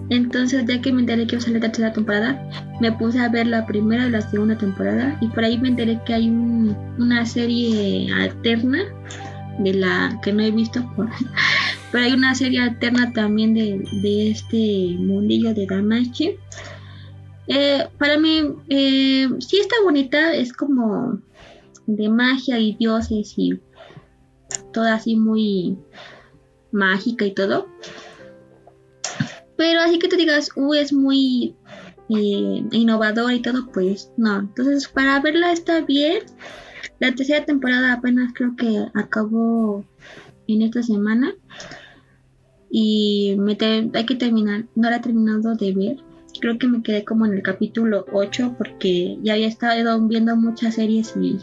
Entonces, 0.09 0.65
ya 0.67 0.81
que 0.81 0.91
me 0.91 0.99
enteré 0.99 1.27
que 1.27 1.35
iba 1.35 1.41
a 1.41 1.45
salir 1.45 1.61
la 1.61 1.67
tercera 1.67 1.93
temporada, 1.93 2.43
me 2.81 2.91
puse 2.91 3.19
a 3.19 3.29
ver 3.29 3.47
la 3.47 3.65
primera 3.65 4.05
y 4.05 4.09
la 4.09 4.21
segunda 4.21 4.57
temporada. 4.57 5.17
Y 5.21 5.27
por 5.29 5.45
ahí 5.45 5.57
me 5.57 5.69
enteré 5.69 5.97
que 6.05 6.13
hay 6.13 6.29
una 6.29 7.25
serie 7.25 8.11
alterna 8.13 8.79
de 9.59 9.75
la 9.75 10.19
que 10.21 10.33
no 10.33 10.41
he 10.41 10.51
visto. 10.51 10.83
Pero 11.91 12.05
hay 12.05 12.13
una 12.13 12.35
serie 12.35 12.61
alterna 12.61 13.11
también 13.13 13.53
de, 13.53 14.29
este 14.29 14.95
mundillo 14.97 15.53
de 15.53 15.65
Damachi. 15.65 16.35
Eh, 17.47 17.87
para 17.97 18.17
mí, 18.17 18.43
eh, 18.69 19.27
sí 19.39 19.59
está 19.59 19.75
bonita, 19.83 20.33
es 20.33 20.53
como 20.53 21.19
de 21.87 22.09
magia 22.09 22.59
y 22.59 22.75
dioses 22.75 23.33
y 23.37 23.59
todo 24.71 24.85
así 24.85 25.15
muy 25.15 25.77
mágica 26.71 27.25
y 27.25 27.33
todo. 27.33 27.67
Pero 29.57 29.81
así 29.81 29.99
que 29.99 30.07
te 30.07 30.15
digas, 30.15 30.51
uh, 30.55 30.73
es 30.73 30.93
muy 30.93 31.55
eh, 32.09 32.63
innovador 32.71 33.33
y 33.33 33.41
todo, 33.41 33.69
pues 33.71 34.11
no. 34.15 34.39
Entonces, 34.39 34.87
para 34.87 35.19
verla 35.19 35.51
está 35.51 35.81
bien. 35.81 36.23
La 36.99 37.13
tercera 37.13 37.45
temporada 37.45 37.93
apenas 37.93 38.31
creo 38.33 38.55
que 38.55 38.85
acabó 38.93 39.83
en 40.47 40.61
esta 40.61 40.83
semana. 40.83 41.33
Y 42.69 43.35
me 43.37 43.57
hay 43.61 44.05
que 44.05 44.15
terminar, 44.15 44.65
no 44.75 44.89
la 44.89 44.97
he 44.97 45.01
terminado 45.01 45.55
de 45.55 45.73
ver. 45.73 45.97
Creo 46.39 46.57
que 46.59 46.67
me 46.67 46.83
quedé 46.83 47.03
como 47.03 47.25
en 47.25 47.33
el 47.33 47.41
capítulo 47.41 48.05
8 48.11 48.55
porque 48.57 49.17
ya 49.23 49.33
había 49.33 49.47
estado 49.47 49.99
viendo 50.07 50.35
muchas 50.35 50.75
series 50.75 51.15
y 51.19 51.39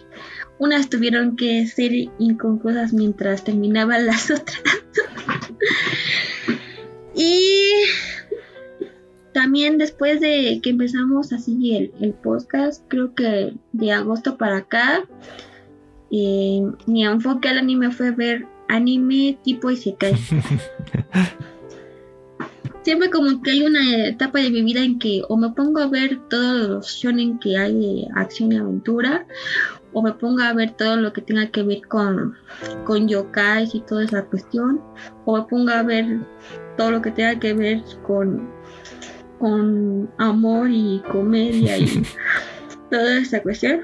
unas 0.59 0.89
tuvieron 0.89 1.37
que 1.37 1.66
ser 1.66 1.93
inconclusas 2.18 2.93
mientras 2.93 3.45
terminaban 3.45 4.07
las 4.07 4.31
otras. 4.31 4.62
y 7.14 7.72
también 9.33 9.77
después 9.77 10.20
de 10.20 10.61
que 10.62 10.70
empezamos 10.70 11.33
así 11.33 11.77
el, 11.77 11.93
el 12.01 12.14
podcast, 12.14 12.83
creo 12.89 13.14
que 13.14 13.55
de 13.72 13.93
agosto 13.93 14.39
para 14.39 14.59
acá, 14.59 15.05
eh, 16.11 16.62
mi 16.87 17.05
enfoque 17.05 17.49
al 17.49 17.59
anime 17.59 17.91
fue 17.91 18.12
ver 18.12 18.47
anime 18.69 19.39
tipo 19.43 19.71
Isekai. 19.71 20.14
Siempre 22.83 23.11
como 23.11 23.43
que 23.43 23.51
hay 23.51 23.62
una 23.64 24.07
etapa 24.07 24.39
de 24.39 24.51
mi 24.51 24.62
vida 24.62 24.81
en 24.81 25.01
que 25.01 25.21
o 25.29 25.37
me 25.37 25.51
pongo 25.51 25.81
a 25.81 25.89
ver 25.89 26.21
todos 26.29 26.69
los 26.69 26.87
shonen 26.87 27.39
que 27.41 27.57
hay 27.57 27.75
de 27.75 28.09
acción 28.14 28.53
y 28.53 28.59
aventura, 28.59 29.27
o 29.93 30.03
me 30.03 30.12
pongo 30.12 30.43
a 30.43 30.53
ver 30.53 30.71
todo 30.77 30.97
lo 30.97 31.12
que 31.12 31.21
tenga 31.21 31.49
que 31.51 31.64
ver 31.64 31.81
con, 31.89 32.37
con 32.85 33.09
yokais 33.09 33.75
y 33.75 33.81
toda 33.81 34.05
esa 34.05 34.25
cuestión, 34.27 34.81
o 35.25 35.37
me 35.37 35.43
pongo 35.45 35.73
a 35.73 35.83
ver 35.83 36.21
todo 36.77 36.93
lo 36.93 37.03
que 37.03 37.11
tenga 37.11 37.41
que 37.41 37.55
ver 37.55 37.83
con, 38.07 38.49
con 39.41 40.09
amor 40.19 40.69
y 40.71 41.03
comedia 41.11 41.79
y 41.79 42.05
toda 42.91 43.19
esa 43.19 43.43
cuestión. 43.43 43.81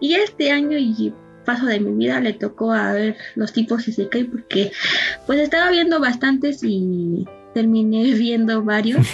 Y 0.00 0.14
este 0.14 0.50
año 0.50 0.76
y 0.76 1.14
paso 1.44 1.66
de 1.66 1.80
mi 1.80 1.92
vida 1.92 2.20
le 2.20 2.32
tocó 2.32 2.72
a 2.72 2.92
ver 2.92 3.16
los 3.34 3.52
tipos 3.52 3.86
Isekai 3.86 4.24
porque 4.24 4.72
pues 5.26 5.40
estaba 5.40 5.70
viendo 5.70 6.00
bastantes 6.00 6.60
y 6.62 7.26
terminé 7.52 8.12
viendo 8.14 8.62
varios 8.62 9.06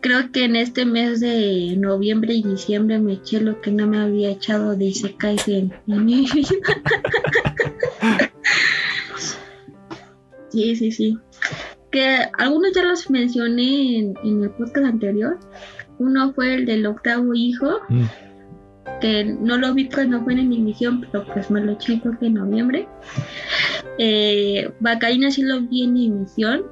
creo 0.00 0.30
que 0.32 0.44
en 0.44 0.56
este 0.56 0.84
mes 0.84 1.20
de 1.20 1.76
noviembre 1.78 2.34
y 2.34 2.42
diciembre 2.42 2.98
me 2.98 3.14
eché 3.14 3.40
lo 3.40 3.62
que 3.62 3.70
no 3.70 3.86
me 3.86 3.98
había 3.98 4.32
echado 4.32 4.76
de 4.76 4.84
Isekai 4.84 5.38
en, 5.46 5.72
en 5.86 6.04
mi 6.04 6.26
sí, 10.54 10.76
sí, 10.76 10.92
sí. 10.92 11.18
Que 11.90 12.28
algunos 12.38 12.72
ya 12.74 12.84
los 12.84 13.08
mencioné 13.10 13.98
en, 13.98 14.42
el 14.42 14.50
podcast 14.50 14.86
anterior. 14.86 15.38
Uno 15.98 16.32
fue 16.32 16.54
el 16.54 16.66
del 16.66 16.86
octavo 16.86 17.34
hijo. 17.34 17.80
Mm. 17.88 18.04
Que 19.00 19.24
no 19.24 19.56
lo 19.56 19.74
vi 19.74 19.88
cuando 19.88 20.22
fue 20.22 20.34
en 20.34 20.48
mi 20.48 20.56
emisión, 20.56 21.00
pero 21.00 21.24
pues 21.26 21.50
me 21.50 21.60
lo 21.60 21.72
eché 21.72 22.00
creo 22.00 22.18
que 22.18 22.26
en 22.26 22.34
noviembre. 22.34 22.88
Eh, 23.98 24.70
Bacarina 24.80 25.30
sí 25.30 25.42
lo 25.42 25.60
vi 25.60 25.84
en 25.84 25.96
emisión 25.96 26.64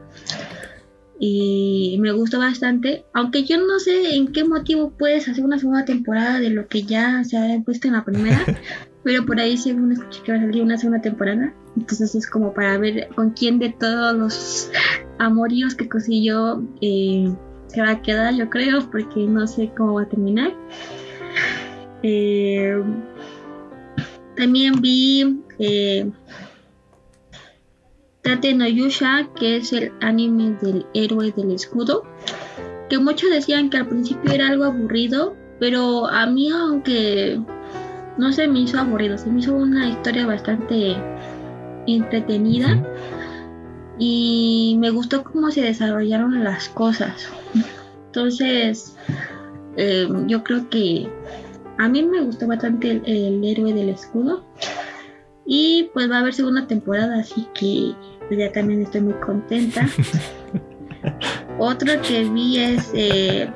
y 1.24 1.98
me 2.00 2.10
gustó 2.10 2.40
bastante, 2.40 3.04
aunque 3.14 3.44
yo 3.44 3.56
no 3.56 3.78
sé 3.78 4.16
en 4.16 4.32
qué 4.32 4.42
motivo 4.42 4.90
puedes 4.98 5.28
hacer 5.28 5.44
una 5.44 5.56
segunda 5.56 5.84
temporada 5.84 6.40
de 6.40 6.50
lo 6.50 6.66
que 6.66 6.82
ya 6.82 7.22
se 7.22 7.38
ha 7.38 7.60
puesto 7.64 7.86
en 7.86 7.94
la 7.94 8.04
primera, 8.04 8.44
pero 9.04 9.24
por 9.24 9.38
ahí 9.38 9.56
según 9.56 9.92
escuché 9.92 10.20
que 10.24 10.32
va 10.32 10.38
a 10.38 10.40
salir 10.40 10.64
una 10.64 10.78
segunda 10.78 11.00
temporada, 11.00 11.54
entonces 11.76 12.16
es 12.16 12.26
como 12.28 12.52
para 12.52 12.76
ver 12.76 13.08
con 13.14 13.30
quién 13.30 13.60
de 13.60 13.68
todos 13.68 14.16
los 14.16 14.70
amoríos 15.20 15.76
que 15.76 15.88
consiguió 15.88 16.60
eh, 16.80 17.32
se 17.68 17.80
va 17.80 17.90
a 17.90 18.02
quedar, 18.02 18.34
yo 18.34 18.50
creo, 18.50 18.90
porque 18.90 19.24
no 19.24 19.46
sé 19.46 19.70
cómo 19.76 19.94
va 19.94 20.02
a 20.02 20.08
terminar. 20.08 20.52
Eh, 22.02 22.82
también 24.36 24.80
vi 24.80 25.40
eh, 25.58 26.10
Tate 28.22 28.54
no 28.54 28.66
Yusha, 28.68 29.28
que 29.34 29.56
es 29.56 29.72
el 29.72 29.92
anime 30.00 30.56
del 30.62 30.86
héroe 30.94 31.32
del 31.32 31.52
escudo, 31.52 32.04
que 32.88 32.98
muchos 32.98 33.30
decían 33.30 33.68
que 33.68 33.78
al 33.78 33.88
principio 33.88 34.32
era 34.32 34.48
algo 34.48 34.64
aburrido, 34.64 35.36
pero 35.58 36.06
a 36.06 36.26
mí 36.26 36.48
aunque 36.50 37.40
no 38.16 38.32
se 38.32 38.46
me 38.48 38.60
hizo 38.60 38.78
aburrido, 38.78 39.18
se 39.18 39.30
me 39.30 39.40
hizo 39.40 39.54
una 39.54 39.88
historia 39.88 40.26
bastante 40.26 40.96
entretenida 41.86 42.82
y 43.98 44.76
me 44.78 44.90
gustó 44.90 45.24
cómo 45.24 45.50
se 45.50 45.62
desarrollaron 45.62 46.44
las 46.44 46.68
cosas. 46.68 47.28
Entonces, 48.06 48.96
eh, 49.76 50.08
yo 50.26 50.44
creo 50.44 50.68
que 50.68 51.08
a 51.78 51.88
mí 51.88 52.02
me 52.02 52.20
gustó 52.20 52.46
bastante 52.46 53.02
el 53.04 53.44
héroe 53.44 53.72
del 53.72 53.90
escudo. 53.90 54.44
Y 55.44 55.90
pues 55.92 56.10
va 56.10 56.16
a 56.16 56.20
haber 56.20 56.34
segunda 56.34 56.66
temporada, 56.66 57.18
así 57.18 57.46
que 57.54 57.94
pues, 58.28 58.38
ya 58.38 58.52
también 58.52 58.82
estoy 58.82 59.00
muy 59.00 59.14
contenta. 59.14 59.88
Otro 61.58 62.00
que 62.02 62.24
vi 62.24 62.58
es 62.58 62.90
eh, 62.94 63.50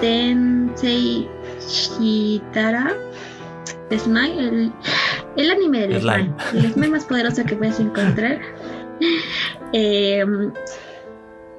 Tensei 0.00 1.28
Shitara 1.60 2.94
Smile, 3.96 4.72
el, 5.36 5.50
anime 5.50 5.86
del 5.86 6.00
slime. 6.00 6.34
el 6.54 6.72
slime 6.72 6.88
más 6.88 7.04
poderoso 7.04 7.44
que 7.44 7.54
puedes 7.56 7.78
encontrar. 7.78 8.40
Em, 9.72 10.52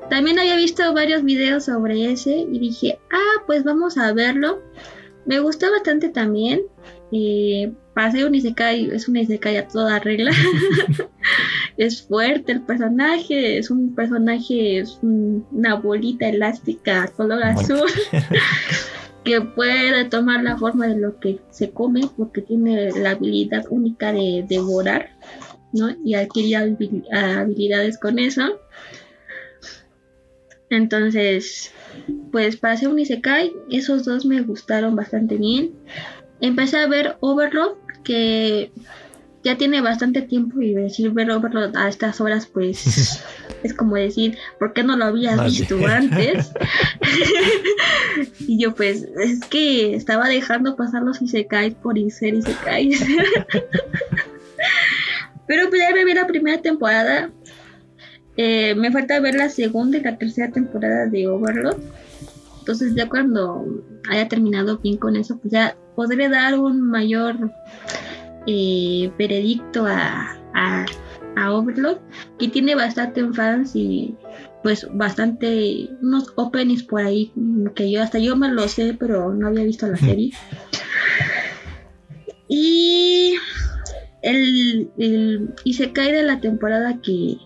también 0.10 0.40
había 0.40 0.56
visto 0.56 0.94
varios 0.94 1.24
videos 1.24 1.66
sobre 1.66 2.12
ese 2.12 2.32
y 2.32 2.60
dije, 2.60 3.00
ah, 3.12 3.25
pues 3.46 3.64
vamos 3.64 3.98
a 3.98 4.14
verlo. 4.14 4.62
Me 5.26 5.40
gustó 5.40 5.72
bastante 5.72 6.10
también. 6.10 6.62
Eh, 7.12 7.72
ser 8.12 8.26
un 8.26 8.36
Isekai, 8.36 8.90
es 8.92 9.08
un 9.08 9.18
Isekai 9.18 9.58
a 9.58 9.68
toda 9.68 10.00
regla. 10.00 10.32
es 11.78 12.04
fuerte 12.04 12.52
el 12.52 12.62
personaje, 12.62 13.58
es 13.58 13.70
un 13.70 13.96
personaje, 13.96 14.80
es 14.80 15.00
una 15.02 15.76
bolita 15.76 16.28
elástica 16.28 17.08
color 17.16 17.44
azul. 17.44 17.90
que 19.26 19.42
puede 19.42 20.06
tomar 20.06 20.44
la 20.44 20.56
forma 20.56 20.88
de 20.88 20.98
lo 20.98 21.20
que 21.20 21.40
se 21.50 21.72
come 21.72 22.02
porque 22.16 22.42
tiene 22.42 22.92
la 22.92 23.12
habilidad 23.12 23.66
única 23.70 24.14
de 24.14 24.46
devorar, 24.48 25.10
¿no? 25.74 25.90
Y 26.06 26.14
adquirir 26.14 26.58
habilidades 27.12 27.98
con 27.98 28.20
eso. 28.20 28.44
Entonces, 30.76 31.72
pues 32.32 32.58
para 32.58 32.78
ser 32.78 32.90
un 32.90 33.00
Isekai, 33.00 33.54
esos 33.72 34.06
dos 34.06 34.26
me 34.26 34.42
gustaron 34.42 34.96
bastante 34.96 35.38
bien. 35.38 35.72
Empecé 36.42 36.78
a 36.78 36.88
ver 36.88 37.18
Overlord 37.22 37.78
que 38.04 38.72
ya 39.44 39.58
tiene 39.58 39.80
bastante 39.80 40.22
tiempo 40.24 40.60
y 40.62 40.74
decir 40.74 41.12
ver 41.12 41.30
Overlord 41.30 41.78
a 41.78 41.88
estas 41.88 42.20
horas 42.20 42.48
pues 42.48 43.24
es 43.64 43.74
como 43.74 43.96
decir, 43.96 44.38
¿por 44.60 44.74
qué 44.74 44.84
no 44.84 44.98
lo 44.98 45.06
habías 45.06 45.44
visto 45.44 45.78
antes? 45.86 46.52
y 48.40 48.60
yo 48.60 48.74
pues 48.74 49.04
es 49.04 49.42
que 49.42 49.96
estaba 49.96 50.28
dejando 50.28 50.76
pasar 50.76 51.04
los 51.04 51.22
Isekais 51.22 51.76
por 51.76 51.96
ser 52.12 52.34
Isekais. 52.34 53.06
Pero 55.48 55.70
pues 55.70 55.80
ya 55.80 55.94
me 55.94 56.06
vi 56.06 56.14
la 56.14 56.26
primera 56.26 56.60
temporada. 56.62 57.30
Eh, 58.38 58.76
me 58.76 58.92
falta 58.92 59.20
ver 59.20 59.36
la 59.36 59.50
segunda 59.50 59.98
y 59.98 60.02
la 60.02 60.18
tercera 60.18 60.52
temporada 60.52 61.08
de 61.08 61.28
Overlord. 61.28 61.78
Entonces 62.60 62.96
ya 62.96 63.08
cuando 63.08 63.66
haya 64.10 64.28
terminado 64.28 64.80
bien 64.80 64.98
con 64.98 65.16
eso, 65.16 65.38
pues 65.38 65.52
ya 65.54 65.78
podré 65.96 66.30
dar 66.30 66.60
un 66.60 66.82
mayor 66.82 67.52
eh, 68.48 69.12
veredicto 69.18 69.86
a, 69.86 70.38
a 71.36 71.54
Overlord, 71.54 72.00
que 72.40 72.48
tiene 72.48 72.76
bastante 72.76 73.24
fans 73.34 73.76
y 73.76 74.16
pues 74.64 74.88
bastante 74.94 75.90
unos 76.02 76.34
openings 76.38 76.82
por 76.82 77.02
ahí 77.02 77.32
que 77.76 77.92
yo 77.92 78.02
hasta 78.02 78.18
yo 78.18 78.36
me 78.36 78.50
lo 78.50 78.68
sé, 78.68 78.96
pero 79.00 79.32
no 79.34 79.48
había 79.48 79.64
visto 79.64 79.88
la 79.88 79.98
serie. 79.98 80.32
Y 82.48 83.36
el, 84.22 84.90
y 85.64 85.74
se 85.74 85.92
cae 85.92 86.12
de 86.14 86.24
la 86.24 86.40
temporada 86.40 87.00
que 87.02 87.38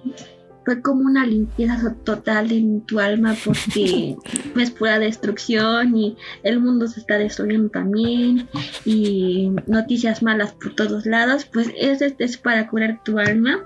fue 0.69 0.83
como 0.83 1.01
una 1.01 1.25
limpieza 1.25 1.95
total 2.03 2.51
en 2.51 2.81
tu 2.81 2.99
alma 2.99 3.35
porque 3.43 4.15
es 4.55 4.69
pura 4.69 4.99
destrucción 4.99 5.97
y 5.97 6.15
el 6.43 6.59
mundo 6.59 6.87
se 6.87 6.99
está 6.99 7.17
destruyendo 7.17 7.69
también 7.69 8.47
y 8.85 9.49
noticias 9.65 10.21
malas 10.21 10.51
por 10.53 10.75
todos 10.75 11.07
lados, 11.07 11.45
pues 11.51 11.71
ese 11.75 12.15
es 12.19 12.37
para 12.37 12.67
curar 12.67 13.01
tu 13.03 13.17
alma. 13.17 13.57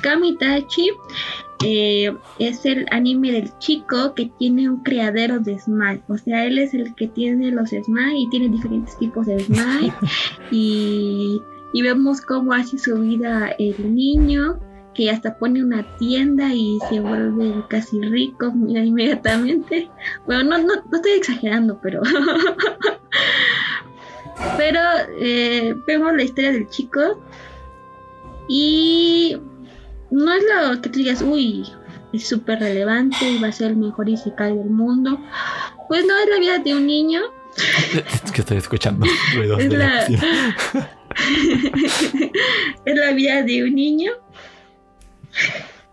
Kamitachi 0.00 0.90
eh, 1.64 2.14
es 2.38 2.64
el 2.64 2.86
anime 2.92 3.32
del 3.32 3.50
chico 3.58 4.14
que 4.14 4.30
tiene 4.38 4.70
un 4.70 4.84
criadero 4.84 5.40
de 5.40 5.58
smile. 5.58 6.02
O 6.06 6.16
sea, 6.18 6.44
él 6.44 6.58
es 6.58 6.72
el 6.72 6.94
que 6.94 7.08
tiene 7.08 7.50
los 7.50 7.70
smile 7.70 8.16
y 8.16 8.30
tiene 8.30 8.48
diferentes 8.48 8.96
tipos 9.00 9.26
de 9.26 9.40
smile. 9.40 9.92
y, 10.52 11.42
y 11.72 11.82
vemos 11.82 12.20
cómo 12.20 12.52
hace 12.52 12.78
su 12.78 12.96
vida 13.00 13.48
el 13.58 13.92
niño 13.92 14.60
que 14.94 15.10
hasta 15.10 15.36
pone 15.38 15.62
una 15.62 15.82
tienda 15.98 16.52
y 16.54 16.78
se 16.88 17.00
vuelve 17.00 17.64
casi 17.68 18.00
rico 18.00 18.52
inmediatamente. 18.54 19.90
Bueno, 20.26 20.44
no, 20.44 20.58
no, 20.58 20.74
no 20.90 20.96
estoy 20.96 21.12
exagerando, 21.12 21.78
pero... 21.82 22.00
pero 24.56 24.80
eh, 25.18 25.74
vemos 25.86 26.14
la 26.14 26.22
historia 26.22 26.52
del 26.52 26.68
chico 26.68 27.22
y 28.48 29.36
no 30.10 30.32
es 30.32 30.42
lo 30.44 30.80
que 30.80 30.88
tú 30.88 30.98
digas, 30.98 31.22
uy, 31.22 31.64
es 32.12 32.28
súper 32.28 32.60
relevante 32.60 33.28
y 33.28 33.38
va 33.38 33.48
a 33.48 33.52
ser 33.52 33.72
el 33.72 33.76
mejor 33.76 34.08
Isekai 34.08 34.56
del 34.56 34.70
mundo. 34.70 35.20
Pues 35.88 36.04
no, 36.06 36.16
es 36.18 36.28
la 36.30 36.38
vida 36.38 36.58
de 36.58 36.74
un 36.74 36.86
niño. 36.86 37.20
Es 38.24 38.32
que 38.32 38.40
estoy 38.40 38.56
escuchando 38.56 39.06
ruidos 39.34 39.60
es, 39.62 39.72
la... 39.72 40.06
es 42.84 42.96
la 42.96 43.12
vida 43.12 43.42
de 43.42 43.62
un 43.62 43.74
niño 43.74 44.10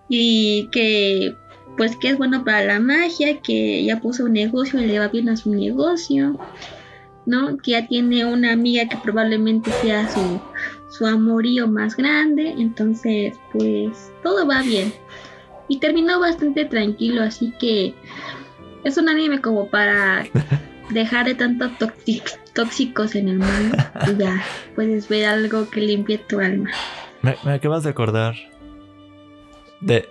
y 0.09 0.67
que 0.71 1.35
pues 1.77 1.95
que 1.95 2.09
es 2.09 2.17
bueno 2.17 2.43
para 2.43 2.63
la 2.63 2.79
magia, 2.79 3.39
que 3.39 3.83
ya 3.83 3.99
puso 3.99 4.25
un 4.25 4.33
negocio 4.33 4.79
y 4.79 4.85
le 4.85 4.99
va 4.99 5.07
bien 5.07 5.29
a 5.29 5.37
su 5.37 5.53
negocio, 5.55 6.37
¿no? 7.25 7.57
Que 7.57 7.71
ya 7.71 7.87
tiene 7.87 8.25
una 8.25 8.51
amiga 8.51 8.87
que 8.87 8.97
probablemente 8.97 9.71
sea 9.81 10.09
su, 10.09 10.41
su 10.89 11.05
amorío 11.05 11.67
más 11.67 11.95
grande, 11.95 12.53
entonces 12.57 13.39
pues 13.53 14.11
todo 14.21 14.45
va 14.45 14.61
bien. 14.61 14.93
Y 15.69 15.79
terminó 15.79 16.19
bastante 16.19 16.65
tranquilo, 16.65 17.23
así 17.23 17.53
que 17.57 17.95
es 18.83 18.97
un 18.97 19.07
anime 19.07 19.39
como 19.39 19.67
para 19.67 20.25
dejar 20.89 21.25
de 21.25 21.35
tantos 21.35 21.71
tóxicos 22.53 23.15
en 23.15 23.29
el 23.29 23.39
mundo 23.39 23.77
y 24.11 24.17
ya 24.17 24.43
puedes 24.75 25.07
ver 25.07 25.25
algo 25.27 25.69
que 25.69 25.81
limpie 25.81 26.17
tu 26.17 26.39
alma. 26.39 26.69
Me, 27.21 27.35
me 27.45 27.53
acabas 27.53 27.83
de 27.83 27.91
acordar 27.91 28.35
de 29.81 30.07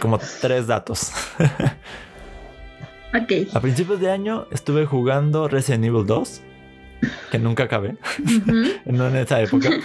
como 0.00 0.18
tres 0.40 0.66
datos. 0.66 1.12
ok. 3.14 3.32
A 3.54 3.60
principios 3.60 4.00
de 4.00 4.10
año 4.10 4.46
estuve 4.50 4.86
jugando 4.86 5.48
Resident 5.48 5.84
Evil 5.84 6.06
2, 6.06 6.40
que 7.30 7.38
nunca 7.38 7.64
acabé, 7.64 7.96
no 8.84 9.08
en 9.08 9.16
esa 9.16 9.40
época. 9.40 9.70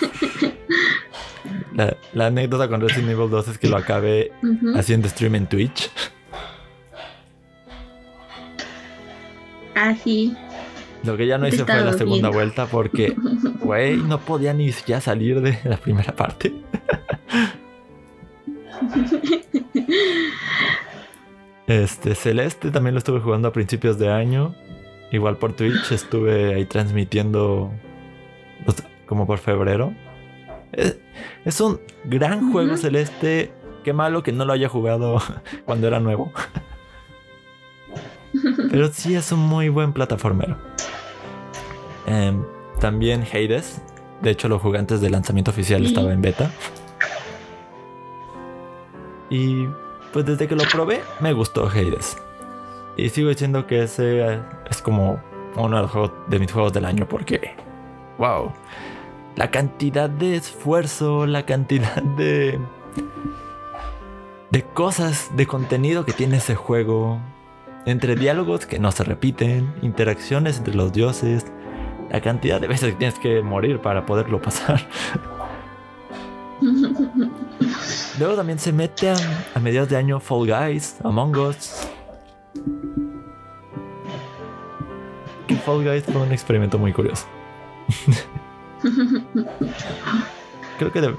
La, 2.14 2.26
anécdota 2.26 2.68
con 2.68 2.82
Resident 2.82 3.12
Evil 3.12 3.30
2 3.30 3.48
es 3.50 3.58
que 3.60 3.70
lo 3.70 3.78
acabé 3.78 4.32
haciendo 4.76 5.08
stream 5.08 5.36
en 5.36 5.48
Twitch. 5.48 5.92
Ah, 9.76 9.96
sí. 10.04 10.36
Lo 11.04 11.16
que 11.16 11.28
ya 11.28 11.38
no 11.38 11.48
hice 11.48 11.64
fue 11.64 11.82
la 11.82 11.94
segunda 11.94 12.30
vuelta 12.30 12.66
porque, 12.66 13.16
güey, 13.60 13.96
no 13.96 14.20
podía 14.20 14.54
ni 14.54 14.72
siquiera 14.72 15.00
salir 15.00 15.40
de 15.42 15.60
la 15.64 15.78
primera 15.78 16.16
parte. 16.16 16.52
Este, 21.67 22.15
Celeste 22.15 22.71
también 22.71 22.93
lo 22.93 22.99
estuve 22.99 23.19
jugando 23.19 23.49
a 23.49 23.51
principios 23.51 23.99
de 23.99 24.09
año. 24.09 24.55
Igual 25.11 25.38
por 25.38 25.53
Twitch 25.53 25.91
estuve 25.91 26.55
ahí 26.55 26.65
transmitiendo 26.65 27.71
pues, 28.65 28.84
como 29.05 29.28
por 29.28 29.39
febrero. 29.39 29.93
Es, 30.71 31.61
un 31.61 31.80
gran 32.05 32.51
juego 32.51 32.78
Celeste. 32.78 33.51
Qué 33.84 33.93
malo 33.93 34.23
que 34.23 34.32
no 34.32 34.45
lo 34.45 34.53
haya 34.53 34.69
jugado 34.69 35.21
cuando 35.65 35.88
era 35.88 35.99
nuevo. 35.99 36.32
Pero 38.69 38.88
sí 38.91 39.15
es 39.15 39.32
un 39.32 39.39
muy 39.39 39.69
buen 39.69 39.93
plataformero. 39.93 40.57
Em, 42.05 42.43
también 42.80 43.23
Hades. 43.23 43.82
De 44.21 44.32
hecho, 44.32 44.47
lo 44.47 44.57
jugué 44.59 44.80
antes 44.80 44.99
del 45.01 45.11
lanzamiento 45.11 45.51
oficial, 45.51 45.86
estaba 45.86 46.11
en 46.11 46.21
beta. 46.21 46.51
Y 49.30 49.67
pues 50.13 50.25
desde 50.25 50.47
que 50.47 50.55
lo 50.55 50.63
probé, 50.63 51.01
me 51.19 51.34
gustó 51.34 51.67
Hades. 51.67 52.17
Y 52.95 53.09
sigo 53.09 53.30
diciendo 53.30 53.67
que 53.67 53.84
ese 53.84 54.39
es 54.69 54.82
como 54.82 55.21
uno 55.55 56.11
de, 56.28 56.39
mis 56.39 56.51
juegos 56.51 56.73
del 56.73 56.86
año 56.86 57.07
porque, 57.07 57.55
wow, 58.17 58.51
la 59.36 59.51
cantidad 59.51 60.09
de 60.09 60.36
esfuerzo, 60.36 61.25
la 61.25 61.45
cantidad 61.45 62.01
de, 62.17 62.59
de 64.49 64.63
cosas, 64.63 65.30
de 65.36 65.45
contenido 65.45 66.05
que 66.05 66.13
tiene 66.13 66.38
ese 66.38 66.55
juego, 66.55 67.19
entre 67.86 68.15
diálogos 68.15 68.65
que 68.65 68.80
no 68.80 68.91
se 68.91 69.03
repiten, 69.03 69.73
interacciones 69.82 70.57
entre 70.57 70.75
los 70.75 70.91
dioses, 70.91 71.45
la 72.11 72.21
cantidad 72.21 72.59
de 72.59 72.67
veces 72.67 72.91
que 72.91 72.97
tienes 72.97 73.19
que 73.19 73.41
morir 73.41 73.80
para 73.80 74.05
poderlo 74.05 74.41
pasar. 74.41 74.88
Luego 78.20 78.36
también 78.36 78.57
se 78.57 78.72
mete 78.72 79.09
a, 79.09 79.59
mediados 79.59 79.89
de 79.89 79.97
año 79.97 80.20
Fall 80.20 80.47
Guys, 80.47 80.95
Among 81.03 81.38
Us. 81.38 81.88
Fall 85.63 85.84
Guys 85.84 86.03
fue 86.03 86.22
un 86.22 86.32
experimento 86.32 86.80
muy 86.80 86.93
curioso. 86.93 87.26
Creo 90.80 90.91
que... 90.91 91.13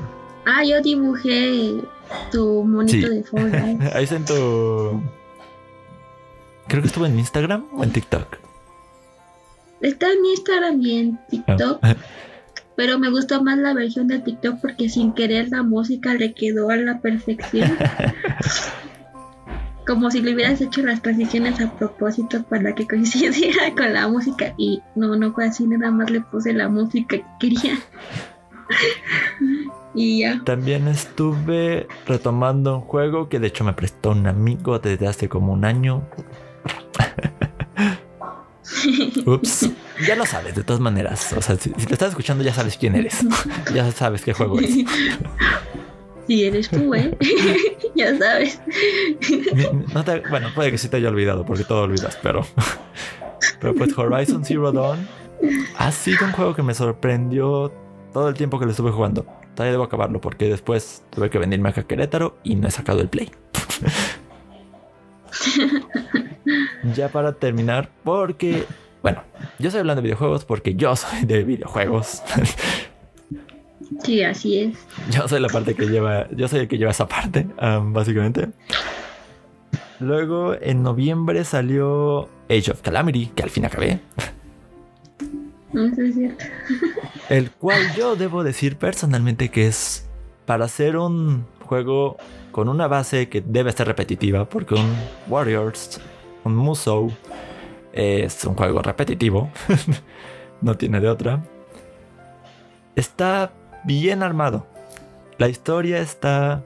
Ah, 0.44 0.64
yo 0.64 0.80
dibujé 0.80 1.82
tu 2.32 2.64
monito 2.64 3.08
de 3.08 3.22
Fall 3.22 3.50
Guys. 3.50 3.80
Ahí 3.94 4.04
está 4.04 4.16
en 4.16 4.24
tu... 4.24 5.00
Creo 6.66 6.82
que 6.82 6.88
estuvo 6.88 7.06
en 7.06 7.18
Instagram 7.18 7.64
o 7.74 7.84
en 7.84 7.92
TikTok. 7.92 8.38
Está 9.80 10.12
en 10.12 10.26
Instagram 10.26 10.80
y 10.82 10.98
en 10.98 11.18
TikTok. 11.30 11.78
Ah 11.82 11.94
pero 12.78 12.96
me 12.96 13.10
gustó 13.10 13.42
más 13.42 13.58
la 13.58 13.74
versión 13.74 14.06
de 14.06 14.20
TikTok 14.20 14.60
porque 14.60 14.88
sin 14.88 15.12
querer 15.12 15.48
la 15.48 15.64
música 15.64 16.14
le 16.14 16.32
quedó 16.32 16.70
a 16.70 16.76
la 16.76 17.00
perfección. 17.00 17.76
Como 19.86 20.12
si 20.12 20.22
le 20.22 20.32
hubieras 20.32 20.60
hecho 20.60 20.82
las 20.82 21.02
transiciones 21.02 21.60
a 21.60 21.72
propósito 21.72 22.44
para 22.44 22.76
que 22.76 22.86
coincidiera 22.86 23.74
con 23.76 23.92
la 23.92 24.06
música 24.06 24.54
y 24.56 24.80
no, 24.94 25.16
no 25.16 25.32
fue 25.32 25.46
así, 25.46 25.66
nada 25.66 25.90
más 25.90 26.08
le 26.08 26.20
puse 26.20 26.52
la 26.52 26.68
música 26.68 27.16
que 27.16 27.24
quería. 27.40 27.80
y 29.94 30.20
ya. 30.20 30.40
También 30.44 30.86
estuve 30.86 31.88
retomando 32.06 32.76
un 32.76 32.82
juego 32.82 33.28
que 33.28 33.40
de 33.40 33.48
hecho 33.48 33.64
me 33.64 33.72
prestó 33.72 34.10
un 34.12 34.28
amigo 34.28 34.78
desde 34.78 35.08
hace 35.08 35.28
como 35.28 35.52
un 35.52 35.64
año. 35.64 36.04
Ups. 39.26 39.70
Ya 40.06 40.16
lo 40.16 40.26
sabes, 40.26 40.54
de 40.54 40.62
todas 40.62 40.80
maneras. 40.80 41.32
O 41.32 41.42
sea, 41.42 41.56
si, 41.56 41.70
te 41.70 41.92
estás 41.92 42.10
escuchando, 42.10 42.44
ya 42.44 42.54
sabes 42.54 42.76
quién 42.76 42.94
eres. 42.94 43.24
ya 43.74 43.90
sabes 43.92 44.22
qué 44.22 44.32
juego 44.32 44.60
es. 44.60 44.70
Si 46.28 46.44
eres 46.44 46.68
tú, 46.68 46.94
¿eh? 46.94 47.16
ya 47.94 48.14
sabes. 48.18 48.60
bueno, 50.28 50.48
puede 50.54 50.70
que 50.70 50.76
sí 50.76 50.90
te 50.90 50.98
haya 50.98 51.08
olvidado, 51.08 51.46
porque 51.46 51.64
todo 51.64 51.84
olvidas, 51.84 52.18
pero. 52.22 52.46
pero 53.60 53.74
pues 53.74 53.96
Horizon 53.96 54.44
Zero 54.44 54.70
Dawn 54.70 55.08
ha 55.78 55.90
sido 55.90 56.26
un 56.26 56.32
juego 56.32 56.54
que 56.54 56.62
me 56.62 56.74
sorprendió 56.74 57.72
todo 58.12 58.28
el 58.28 58.34
tiempo 58.34 58.58
que 58.58 58.66
lo 58.66 58.72
estuve 58.72 58.90
jugando. 58.90 59.24
Todavía 59.54 59.72
debo 59.72 59.84
acabarlo, 59.84 60.20
porque 60.20 60.50
después 60.50 61.02
tuve 61.08 61.30
que 61.30 61.38
venirme 61.38 61.70
acá 61.70 61.80
a 61.80 61.84
Querétaro 61.84 62.36
y 62.44 62.56
no 62.56 62.68
he 62.68 62.70
sacado 62.70 63.00
el 63.00 63.08
play. 63.08 63.30
Ya 66.94 67.08
para 67.08 67.32
terminar, 67.32 67.90
porque 68.04 68.64
bueno, 69.02 69.22
yo 69.58 69.68
estoy 69.68 69.80
hablando 69.80 70.02
de 70.02 70.06
videojuegos 70.06 70.44
porque 70.44 70.74
yo 70.74 70.94
soy 70.96 71.24
de 71.24 71.44
videojuegos. 71.44 72.22
Sí, 74.04 74.22
así 74.22 74.60
es. 74.60 74.78
Yo 75.10 75.26
soy 75.26 75.40
la 75.40 75.48
parte 75.48 75.74
que 75.74 75.86
lleva, 75.86 76.28
yo 76.30 76.46
soy 76.46 76.60
el 76.60 76.68
que 76.68 76.76
lleva 76.76 76.90
esa 76.90 77.08
parte, 77.08 77.46
básicamente. 77.58 78.48
Luego, 79.98 80.54
en 80.60 80.82
noviembre 80.82 81.42
salió 81.44 82.28
Age 82.50 82.70
of 82.70 82.82
Calamity, 82.82 83.28
que 83.28 83.42
al 83.42 83.50
fin 83.50 83.64
acabé. 83.64 84.00
No, 85.72 85.86
es 85.86 86.14
cierto. 86.14 86.44
El 87.28 87.50
cual 87.50 87.94
yo 87.96 88.14
debo 88.14 88.44
decir 88.44 88.76
personalmente 88.76 89.48
que 89.50 89.66
es 89.66 90.08
para 90.46 90.68
ser 90.68 90.96
un 90.96 91.46
juego 91.64 92.16
con 92.52 92.68
una 92.68 92.88
base 92.88 93.28
que 93.28 93.40
debe 93.40 93.72
ser 93.72 93.86
repetitiva, 93.86 94.48
porque 94.48 94.74
un 94.74 94.94
Warriors, 95.28 96.00
Musou, 96.54 97.12
es 97.92 98.44
un 98.44 98.54
juego 98.54 98.82
repetitivo, 98.82 99.50
no 100.60 100.76
tiene 100.76 101.00
de 101.00 101.08
otra. 101.08 101.42
Está 102.96 103.52
bien 103.84 104.22
armado. 104.22 104.66
La 105.38 105.48
historia 105.48 105.98
está 106.00 106.64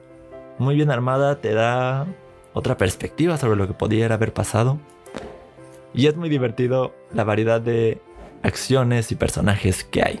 muy 0.57 0.75
bien 0.75 0.91
armada, 0.91 1.41
te 1.41 1.53
da 1.53 2.07
otra 2.53 2.77
perspectiva 2.77 3.37
sobre 3.37 3.55
lo 3.55 3.67
que 3.67 3.73
pudiera 3.73 4.15
haber 4.15 4.33
pasado. 4.33 4.79
Y 5.93 6.07
es 6.07 6.15
muy 6.15 6.29
divertido 6.29 6.93
la 7.13 7.23
variedad 7.23 7.61
de 7.61 8.01
acciones 8.41 9.11
y 9.11 9.15
personajes 9.15 9.83
que 9.83 10.01
hay. 10.01 10.19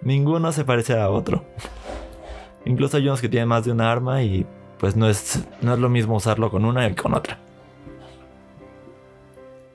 Ninguno 0.00 0.52
se 0.52 0.64
parece 0.64 0.98
a 0.98 1.10
otro. 1.10 1.44
Incluso 2.64 2.96
hay 2.96 3.06
unos 3.06 3.20
que 3.20 3.28
tienen 3.28 3.48
más 3.48 3.64
de 3.64 3.72
una 3.72 3.90
arma 3.90 4.22
y 4.22 4.46
pues 4.78 4.96
no 4.96 5.08
es, 5.08 5.44
no 5.60 5.74
es 5.74 5.78
lo 5.78 5.88
mismo 5.88 6.16
usarlo 6.16 6.50
con 6.50 6.64
una 6.64 6.88
que 6.88 7.00
con 7.00 7.14
otra. 7.14 7.38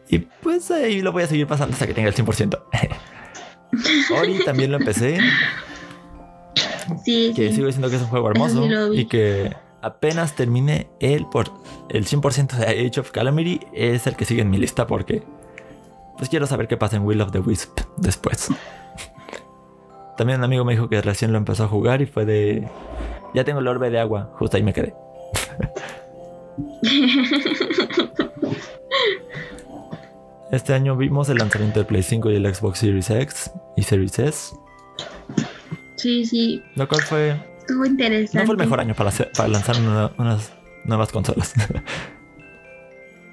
Y 0.10 0.20
pues 0.20 0.72
ahí 0.72 1.02
lo 1.02 1.12
voy 1.12 1.24
a 1.24 1.28
seguir 1.28 1.48
pasando 1.48 1.74
hasta 1.74 1.88
que 1.88 1.94
tenga 1.94 2.10
el 2.10 2.16
100%. 2.16 2.60
Ori 4.20 4.40
también 4.46 4.72
lo 4.72 4.78
empecé. 4.78 5.20
Sí, 7.04 7.34
que 7.36 7.50
sí. 7.50 7.56
sigo 7.56 7.68
diciendo 7.68 7.90
que 7.90 7.98
es 7.98 8.02
un 8.02 8.08
juego 8.08 8.30
hermoso 8.30 8.94
y 8.94 9.06
que 9.06 9.56
apenas 9.82 10.36
termine 10.36 10.90
el 11.00 11.26
por 11.26 11.52
el 11.90 12.06
100% 12.06 12.54
de 12.54 12.88
Age 12.88 13.00
of 13.00 13.12
Calamity 13.12 13.60
es 13.74 14.08
el 14.08 14.16
que 14.16 14.26
sigue 14.26 14.42
en 14.42 14.50
mi 14.50 14.58
lista 14.58 14.88
porque 14.88 15.24
pues 16.18 16.30
quiero 16.30 16.48
saber 16.48 16.68
qué 16.68 16.78
pasa 16.78 16.96
en 16.96 17.04
Will 17.04 17.22
of 17.22 17.32
the 17.32 17.40
Wisp 17.40 17.80
después. 17.98 18.50
También 20.18 20.40
un 20.40 20.46
amigo 20.46 20.66
me 20.66 20.74
dijo 20.74 20.90
que 20.90 21.02
recién 21.02 21.32
lo 21.32 21.38
empezó 21.38 21.66
a 21.66 21.68
jugar 21.68 22.02
y 22.02 22.06
fue 22.06 22.26
de 22.26 22.68
ya 23.34 23.44
tengo 23.44 23.60
el 23.60 23.68
orbe 23.68 23.90
de 23.90 24.00
agua, 24.00 24.32
justo 24.38 24.58
ahí 24.58 24.64
me 24.64 24.74
quedé. 24.74 24.96
Este 30.52 30.74
año 30.74 30.96
vimos 30.96 31.30
el 31.30 31.38
lanzamiento 31.38 31.80
del 31.80 31.88
Play 31.88 32.04
5 32.04 32.32
y 32.32 32.36
el 32.36 32.54
Xbox 32.56 32.80
Series 32.80 33.10
X 33.10 33.52
y 33.76 33.84
Series 33.84 34.18
S, 34.20 34.56
Sí, 35.98 36.26
sí. 36.26 36.64
lo 36.76 36.88
cual 36.88 37.02
fue 37.02 37.36
Estuvo 37.60 37.86
interesante. 37.86 38.40
no 38.40 38.46
fue 38.46 38.54
el 38.54 38.60
mejor 38.60 38.80
año 38.80 38.94
para, 38.96 39.10
hacer- 39.10 39.32
para 39.36 39.50
lanzar 39.50 39.76
una- 39.80 40.12
unas 40.18 40.54
nuevas 40.86 41.12
consolas. 41.12 41.54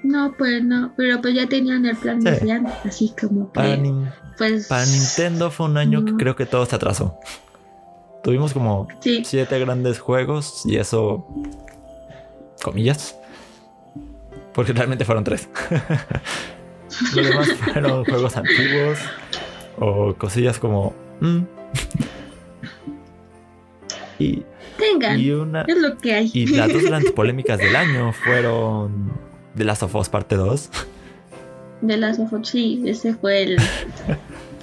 No, 0.03 0.35
pues 0.37 0.63
no. 0.63 0.93
Pero 0.95 1.19
pues 1.19 1.33
ya 1.33 1.47
tenían 1.49 1.83
el 1.87 1.97
plan 1.97 2.21
Sí. 2.21 2.29
desde 2.29 2.51
antes. 2.51 2.73
Así 2.85 3.15
como 3.19 3.47
que. 3.51 3.53
para, 3.55 3.75
Nin- 3.75 4.13
pues. 4.37 4.67
para 4.67 4.85
Nintendo 4.85 5.49
fue 5.49 5.65
un 5.65 5.77
año 5.77 6.05
que 6.05 6.13
creo 6.13 6.35
que 6.35 6.45
todo 6.45 6.63
se 6.67 6.75
atrasó. 6.75 7.17
Tuvimos 8.21 8.53
como 8.53 8.87
Sí. 8.99 9.23
siete 9.25 9.57
grandes 9.57 9.97
juegos 9.99 10.61
y 10.67 10.77
eso, 10.77 11.25
comillas, 12.61 13.17
porque 14.53 14.73
realmente 14.73 15.05
fueron 15.05 15.23
tres. 15.23 15.49
Los 17.15 17.27
demás 17.27 17.53
fueron 17.73 18.05
juegos 18.05 18.37
antiguos 18.37 18.99
o 19.77 20.13
cosillas 20.15 20.59
como... 20.59 20.93
mm. 21.19 21.39
Y, 24.17 24.43
Tengan. 24.77 25.19
y 25.19 25.31
una... 25.31 25.63
Es 25.63 25.77
lo 25.77 25.97
que 25.97 26.13
hay. 26.13 26.31
Y 26.33 26.47
las 26.47 26.71
dos 26.71 26.83
grandes 26.83 27.11
polémicas 27.15 27.59
del 27.59 27.75
año 27.75 28.13
fueron 28.13 29.11
The 29.57 29.65
Last 29.65 29.83
of 29.83 29.95
Us 29.95 30.07
parte 30.07 30.35
2 30.35 30.69
De 31.81 31.97
las 31.97 32.17
of 32.19 32.31
Us, 32.31 32.47
sí, 32.47 32.81
ese 32.85 33.13
fue 33.13 33.43
el, 33.43 33.57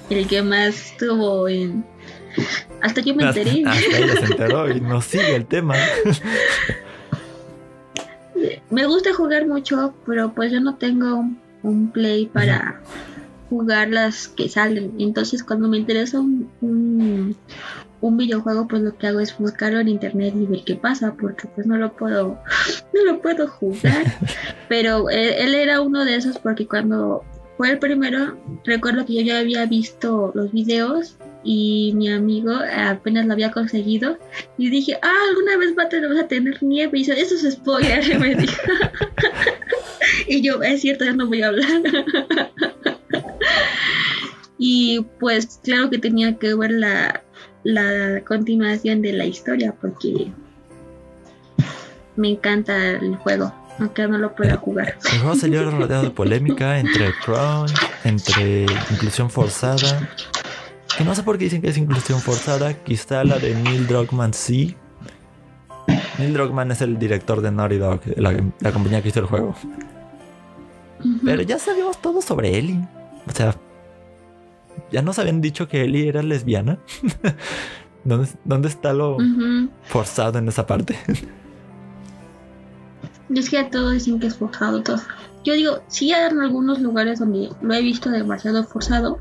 el 0.09 0.27
que 0.27 0.41
más 0.41 0.91
estuvo 0.91 1.47
en. 1.47 1.85
Hasta 2.81 3.01
yo 3.01 3.13
me 3.13 3.23
enteré. 3.23 3.63
Hasta 3.65 3.97
ella 3.97 4.17
se 4.17 4.25
enteró 4.25 4.69
y 4.69 4.81
nos 4.81 5.05
sigue 5.05 5.35
el 5.35 5.45
tema. 5.45 5.75
Me 8.71 8.87
gusta 8.87 9.13
jugar 9.13 9.45
mucho, 9.45 9.93
pero 10.05 10.33
pues 10.33 10.51
yo 10.51 10.59
no 10.59 10.75
tengo 10.75 11.25
un, 11.63 11.91
play 11.91 12.27
para 12.27 12.81
jugar 13.49 13.89
las 13.89 14.27
que 14.27 14.49
salen. 14.49 14.93
Entonces 14.99 15.43
cuando 15.43 15.67
me 15.67 15.77
interesa 15.77 16.19
un, 16.19 16.49
un, 16.61 17.35
un 18.01 18.17
videojuego, 18.17 18.67
pues 18.67 18.81
lo 18.81 18.97
que 18.97 19.07
hago 19.07 19.19
es 19.19 19.37
buscarlo 19.37 19.79
en 19.79 19.87
internet 19.87 20.33
y 20.37 20.45
ver 20.45 20.63
qué 20.65 20.75
pasa, 20.75 21.15
porque 21.19 21.47
pues 21.55 21.65
no 21.65 21.77
lo 21.77 21.93
puedo, 21.93 22.39
no 22.93 23.05
lo 23.05 23.21
puedo 23.21 23.47
jugar. 23.47 24.05
pero 24.69 25.09
él, 25.09 25.33
él 25.37 25.55
era 25.55 25.81
uno 25.81 26.05
de 26.05 26.15
esos 26.15 26.37
porque 26.37 26.67
cuando 26.67 27.23
fue 27.57 27.71
el 27.71 27.79
primero, 27.79 28.37
recuerdo 28.65 29.05
que 29.05 29.15
yo 29.15 29.21
ya 29.21 29.39
había 29.39 29.65
visto 29.65 30.31
los 30.33 30.51
videos 30.51 31.17
y 31.43 31.91
mi 31.95 32.11
amigo 32.11 32.53
apenas 32.75 33.25
lo 33.25 33.33
había 33.33 33.51
conseguido 33.51 34.17
y 34.57 34.69
dije, 34.69 34.97
ah, 35.01 35.11
alguna 35.29 35.57
vez 35.57 35.75
va 35.77 35.83
a 35.83 35.89
tener, 35.89 36.09
vas 36.09 36.23
a 36.23 36.27
tener 36.27 36.63
nieve 36.63 36.97
y 36.97 36.99
dice, 37.01 37.19
eso 37.19 37.35
es 37.35 37.53
spoiler, 37.53 38.03
y 38.11 38.17
me 38.17 38.35
dijo. 38.35 38.61
Y 40.27 40.41
yo, 40.41 40.61
es 40.61 40.81
cierto, 40.81 41.05
ya 41.05 41.13
no 41.13 41.27
voy 41.27 41.41
a 41.41 41.47
hablar. 41.47 41.81
y 44.57 45.05
pues 45.19 45.59
claro 45.63 45.89
que 45.89 45.97
tenía 45.97 46.37
que 46.37 46.55
ver 46.55 46.71
la, 46.71 47.23
la 47.63 48.21
continuación 48.25 49.01
de 49.01 49.13
la 49.13 49.25
historia 49.25 49.73
porque 49.79 50.31
me 52.15 52.29
encanta 52.29 52.91
el 52.91 53.15
juego, 53.17 53.53
aunque 53.79 54.07
no 54.07 54.17
lo 54.17 54.35
pueda 54.35 54.57
jugar. 54.57 54.97
El 55.11 55.19
juego 55.19 55.35
salió 55.35 55.69
rodeado 55.69 56.03
de 56.03 56.11
polémica 56.11 56.79
entre 56.79 57.13
Crown, 57.25 57.67
entre 58.03 58.63
inclusión 58.91 59.29
forzada. 59.29 60.09
Que 60.97 61.03
no 61.03 61.15
sé 61.15 61.23
por 61.23 61.37
qué 61.37 61.45
dicen 61.45 61.61
que 61.61 61.69
es 61.69 61.77
inclusión 61.77 62.19
forzada. 62.19 62.73
Quizá 62.73 63.23
la 63.23 63.39
de 63.39 63.55
Neil 63.55 63.87
Druckmann 63.87 64.33
sí. 64.33 64.75
Neil 66.19 66.33
Druckmann 66.33 66.71
es 66.71 66.81
el 66.81 66.99
director 66.99 67.41
de 67.41 67.51
Naughty 67.51 67.77
Dog, 67.77 68.01
la, 68.15 68.35
la 68.59 68.71
compañía 68.71 69.01
que 69.01 69.09
hizo 69.09 69.19
el 69.19 69.25
juego. 69.25 69.55
Pero 71.23 71.41
ya 71.41 71.59
sabíamos 71.59 72.01
todo 72.01 72.21
sobre 72.21 72.57
Ellie. 72.57 72.79
O 73.27 73.31
sea, 73.31 73.55
ya 74.91 75.01
nos 75.01 75.19
habían 75.19 75.41
dicho 75.41 75.67
que 75.67 75.83
Ellie 75.83 76.07
era 76.07 76.23
lesbiana. 76.23 76.77
¿Dónde, 78.03 78.27
dónde 78.43 78.67
está 78.67 78.91
lo 78.93 79.17
forzado 79.83 80.39
en 80.39 80.47
esa 80.49 80.67
parte? 80.67 80.97
Es 83.33 83.49
que 83.49 83.63
todos 83.63 83.93
dicen 83.93 84.19
que 84.19 84.27
es 84.27 84.35
forzado 84.35 84.83
todo. 84.83 85.01
Yo 85.43 85.53
digo, 85.53 85.81
sí 85.87 86.11
hay 86.11 86.29
en 86.31 86.39
algunos 86.39 86.79
lugares 86.79 87.19
donde 87.19 87.49
lo 87.61 87.73
he 87.73 87.81
visto 87.81 88.09
demasiado 88.09 88.63
forzado, 88.63 89.19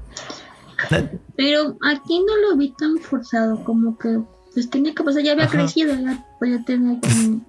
pero 1.37 1.77
aquí 1.83 2.21
no 2.21 2.37
lo 2.49 2.57
vi 2.57 2.71
tan 2.71 2.99
forzado, 2.99 3.63
como 3.65 3.99
que 3.99 4.21
pues 4.55 4.69
tenía 4.69 4.95
que 4.95 5.03
pasar, 5.03 5.23
ya 5.23 5.33
había 5.33 5.45
Ajá. 5.45 5.59
crecido, 5.59 5.95
ya 5.95 6.25
podía 6.39 6.63
tener 6.65 6.99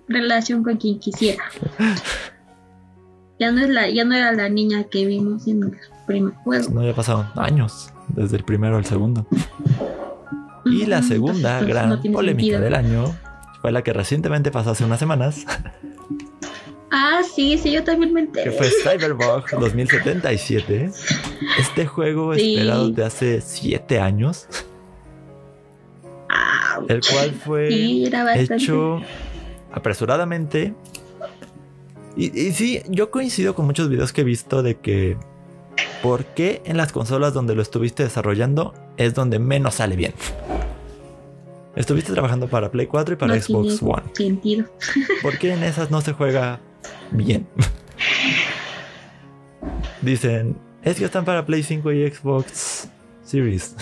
relación 0.08 0.64
con 0.64 0.78
quien 0.78 1.00
quisiera. 1.00 1.44
Ya 3.40 3.52
no 3.52 3.62
es 3.62 3.70
la, 3.70 3.90
ya 3.90 4.06
no 4.06 4.16
era 4.16 4.32
la 4.32 4.48
niña 4.50 4.84
que 4.86 5.06
vimos 5.06 5.48
en 5.48 5.64
el 5.64 5.78
primer 6.06 6.34
juego. 6.36 6.70
No 6.72 6.82
había 6.82 6.94
pasado 6.94 7.28
años 7.36 7.92
desde 8.10 8.38
el 8.38 8.44
primero 8.44 8.78
al 8.78 8.86
segundo. 8.86 9.26
Y 10.66 10.86
la 10.86 11.02
segunda 11.02 11.60
entonces, 11.60 11.68
gran 11.68 11.90
no 11.90 12.02
polémica 12.14 12.58
sentido. 12.58 12.62
del 12.62 12.76
año 12.76 13.16
fue 13.62 13.72
la 13.72 13.82
que 13.82 13.92
recientemente 13.94 14.52
pasó 14.52 14.72
hace 14.72 14.86
unas 14.86 15.00
semanas, 15.00 15.46
Ah, 16.96 17.22
sí, 17.36 17.58
sí, 17.58 17.72
yo 17.72 17.84
también 17.84 18.14
me 18.14 18.22
que 18.32 18.42
enteré. 18.44 18.52
fue 18.52 18.70
Cyberbug 18.70 19.50
2077. 19.60 20.92
Este 21.60 21.88
juego 21.88 22.36
Sí. 22.36 22.54
esperado 22.56 22.90
de 22.92 23.04
hace 23.04 23.42
7 23.42 24.00
años, 24.00 24.48
el 26.88 27.02
cual 27.02 27.32
fue 27.32 27.68
sí, 27.70 28.12
hecho 28.36 29.02
apresuradamente. 29.72 30.76
Y, 32.16 32.40
y 32.40 32.52
sí, 32.54 32.82
yo 32.90 33.12
coincido 33.12 33.56
con 33.56 33.66
muchos 33.66 33.90
videos 33.90 34.14
que 34.14 34.22
he 34.22 34.24
visto 34.24 34.64
de 34.64 34.76
que 34.76 35.18
¿por 36.02 36.26
qué 36.26 36.62
en 36.66 36.78
las 36.78 36.92
consolas 36.92 37.34
donde 37.34 37.56
lo 37.56 37.62
estuviste 37.62 38.04
desarrollando 38.04 38.74
es 38.98 39.14
donde 39.14 39.40
menos 39.40 39.76
sale 39.76 39.96
bien? 39.96 40.14
Estuviste 41.76 42.14
trabajando 42.14 42.48
para 42.48 42.70
Play 42.70 42.86
4 42.86 43.16
y 43.16 43.18
para 43.18 43.36
no 43.36 43.42
Xbox 43.42 43.82
One. 43.82 44.04
sentido. 44.14 44.66
¿Por 45.24 45.40
qué 45.40 45.54
en 45.54 45.64
esas 45.64 45.90
no 45.90 46.02
se 46.02 46.14
juega 46.14 46.60
bien? 47.12 47.48
Dicen, 50.02 50.56
es 50.84 50.98
que 50.98 51.06
están 51.06 51.26
para 51.26 51.46
Play 51.46 51.64
5 51.64 51.92
y 51.94 52.12
Xbox 52.12 52.90
Series. 53.24 53.76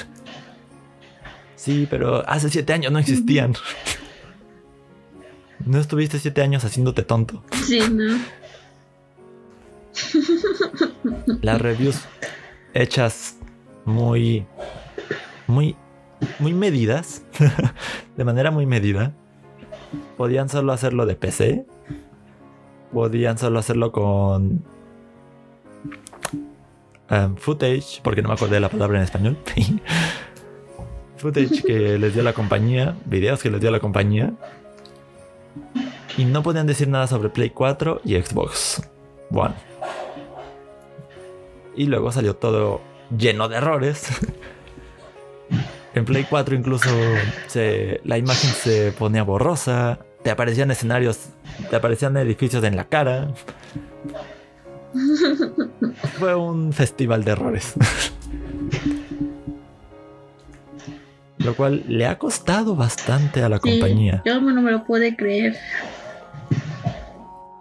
Sí, 1.56 1.86
pero 1.90 2.28
hace 2.30 2.50
7 2.50 2.72
años 2.72 2.92
no 2.94 3.00
existían. 3.00 3.56
No 5.66 5.80
estuviste 5.80 6.20
7 6.20 6.42
años 6.42 6.64
haciéndote 6.64 7.04
tonto. 7.04 7.44
Sí, 7.66 7.82
no. 7.92 8.18
Las 11.42 11.62
reviews 11.62 12.02
hechas 12.74 13.38
muy, 13.86 14.46
muy, 15.48 15.76
muy 16.40 16.54
medidas, 16.54 17.24
de 18.18 18.24
manera 18.24 18.52
muy 18.52 18.66
medida, 18.66 19.14
podían 20.18 20.50
solo 20.50 20.72
hacerlo 20.72 21.06
de 21.06 21.16
PC, 21.16 21.66
podían 22.94 23.38
solo 23.38 23.60
hacerlo 23.60 23.92
con 23.92 24.64
um, 27.10 27.36
footage, 27.36 28.02
porque 28.04 28.22
no 28.22 28.30
me 28.30 28.36
acordé 28.36 28.56
de 28.56 28.62
la 28.62 28.70
palabra 28.70 28.98
en 29.00 29.04
español. 29.04 29.38
footage 31.18 31.62
que 31.64 32.00
les 32.00 32.14
dio 32.14 32.24
la 32.24 32.34
compañía, 32.34 32.96
videos 33.06 33.42
que 33.42 33.52
les 33.52 33.62
dio 33.62 33.72
la 33.72 33.80
compañía. 33.80 34.34
Y 36.18 36.26
no 36.26 36.44
podían 36.44 36.68
decir 36.68 36.88
nada 36.88 37.08
sobre 37.08 37.30
Play 37.30 37.52
4 37.52 38.02
y 38.04 38.22
Xbox 38.22 38.82
One. 39.32 39.56
Y 41.76 41.86
luego 41.86 42.12
salió 42.12 42.36
todo 42.36 42.82
lleno 43.18 43.48
de 43.48 43.58
errores. 43.58 44.08
en 45.94 46.06
Play 46.06 46.26
4 46.30 46.56
incluso 46.56 46.90
la 48.04 48.18
imagen 48.18 48.50
se 48.52 48.92
ponía 48.92 49.24
borrosa. 49.24 50.00
Te 50.24 50.30
aparecían 50.30 50.70
escenarios, 50.70 51.30
te 51.70 51.76
aparecían 51.76 52.16
edificios 52.18 52.64
en 52.64 52.76
la 52.76 52.86
cara. 52.86 53.34
Fue 56.20 56.36
un 56.36 56.74
festival 56.74 57.24
de 57.24 57.32
errores. 57.32 57.74
Lo 61.44 61.56
cual 61.56 61.84
le 61.88 62.06
ha 62.06 62.18
costado 62.18 62.76
bastante 62.76 63.44
a 63.44 63.50
la 63.50 63.60
compañía. 63.60 64.22
Yo 64.26 64.40
no 64.40 64.62
me 64.62 64.72
lo 64.72 64.84
puede 64.86 65.16
creer. 65.16 65.58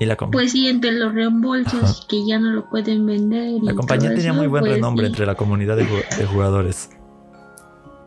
¿Y 0.00 0.06
la 0.06 0.16
pues 0.16 0.52
sí, 0.52 0.66
entre 0.66 0.92
los 0.92 1.12
reembolsos 1.12 2.06
que 2.08 2.26
ya 2.26 2.38
no 2.38 2.52
lo 2.52 2.70
pueden 2.70 3.04
vender. 3.04 3.62
La 3.62 3.74
compañía 3.74 4.14
tenía 4.14 4.32
muy 4.32 4.46
buen 4.46 4.62
pues 4.62 4.72
renombre 4.72 5.06
entre 5.06 5.26
la 5.26 5.34
comunidad 5.34 5.76
de, 5.76 5.84
jugadores. 6.24 6.88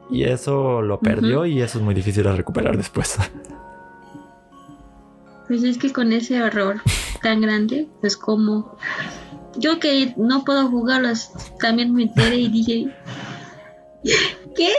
Y 0.10 0.24
eso 0.24 0.82
lo 0.82 1.00
perdió 1.00 1.46
y 1.46 1.62
eso 1.62 1.78
es 1.78 1.84
muy 1.84 1.94
difícil 1.94 2.24
de 2.24 2.36
recuperar 2.36 2.78
después. 2.78 3.18
Pues 5.48 5.62
es 5.64 5.78
que 5.78 5.94
con 5.94 6.14
ese 6.14 6.38
error 6.38 6.82
tan 7.22 7.42
grande, 7.42 7.88
pues 8.02 8.18
como 8.18 8.76
yo 9.56 9.80
que 9.80 10.16
no 10.18 10.44
puedo 10.46 10.68
jugarlos, 10.70 11.30
también 11.60 11.94
me 11.94 12.04
enteré 12.04 12.38
y 12.38 12.48
dije, 12.48 12.96
¿qué? 14.56 14.72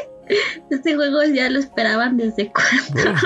Este 0.71 0.95
juego 0.95 1.23
ya 1.25 1.51
lo 1.51 1.59
esperaban 1.59 2.17
desde 2.17 2.51
cuando. 2.53 3.21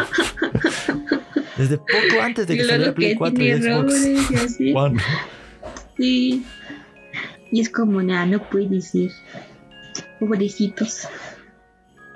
Desde 1.57 1.77
poco 1.77 2.23
antes 2.23 2.47
de 2.47 2.57
que 2.57 2.65
saliera 2.65 2.95
Play 2.95 3.17
4 3.17 3.45
y 3.45 3.53
Xbox 3.53 4.07
y 4.07 4.35
así. 4.37 4.75
Sí. 5.97 6.47
Y 7.51 7.61
es 7.61 7.69
como, 7.71 8.03
nada, 8.03 8.27
no 8.27 8.49
puede 8.49 8.81
ser. 8.81 9.11
Pobrecitos. 10.21 11.09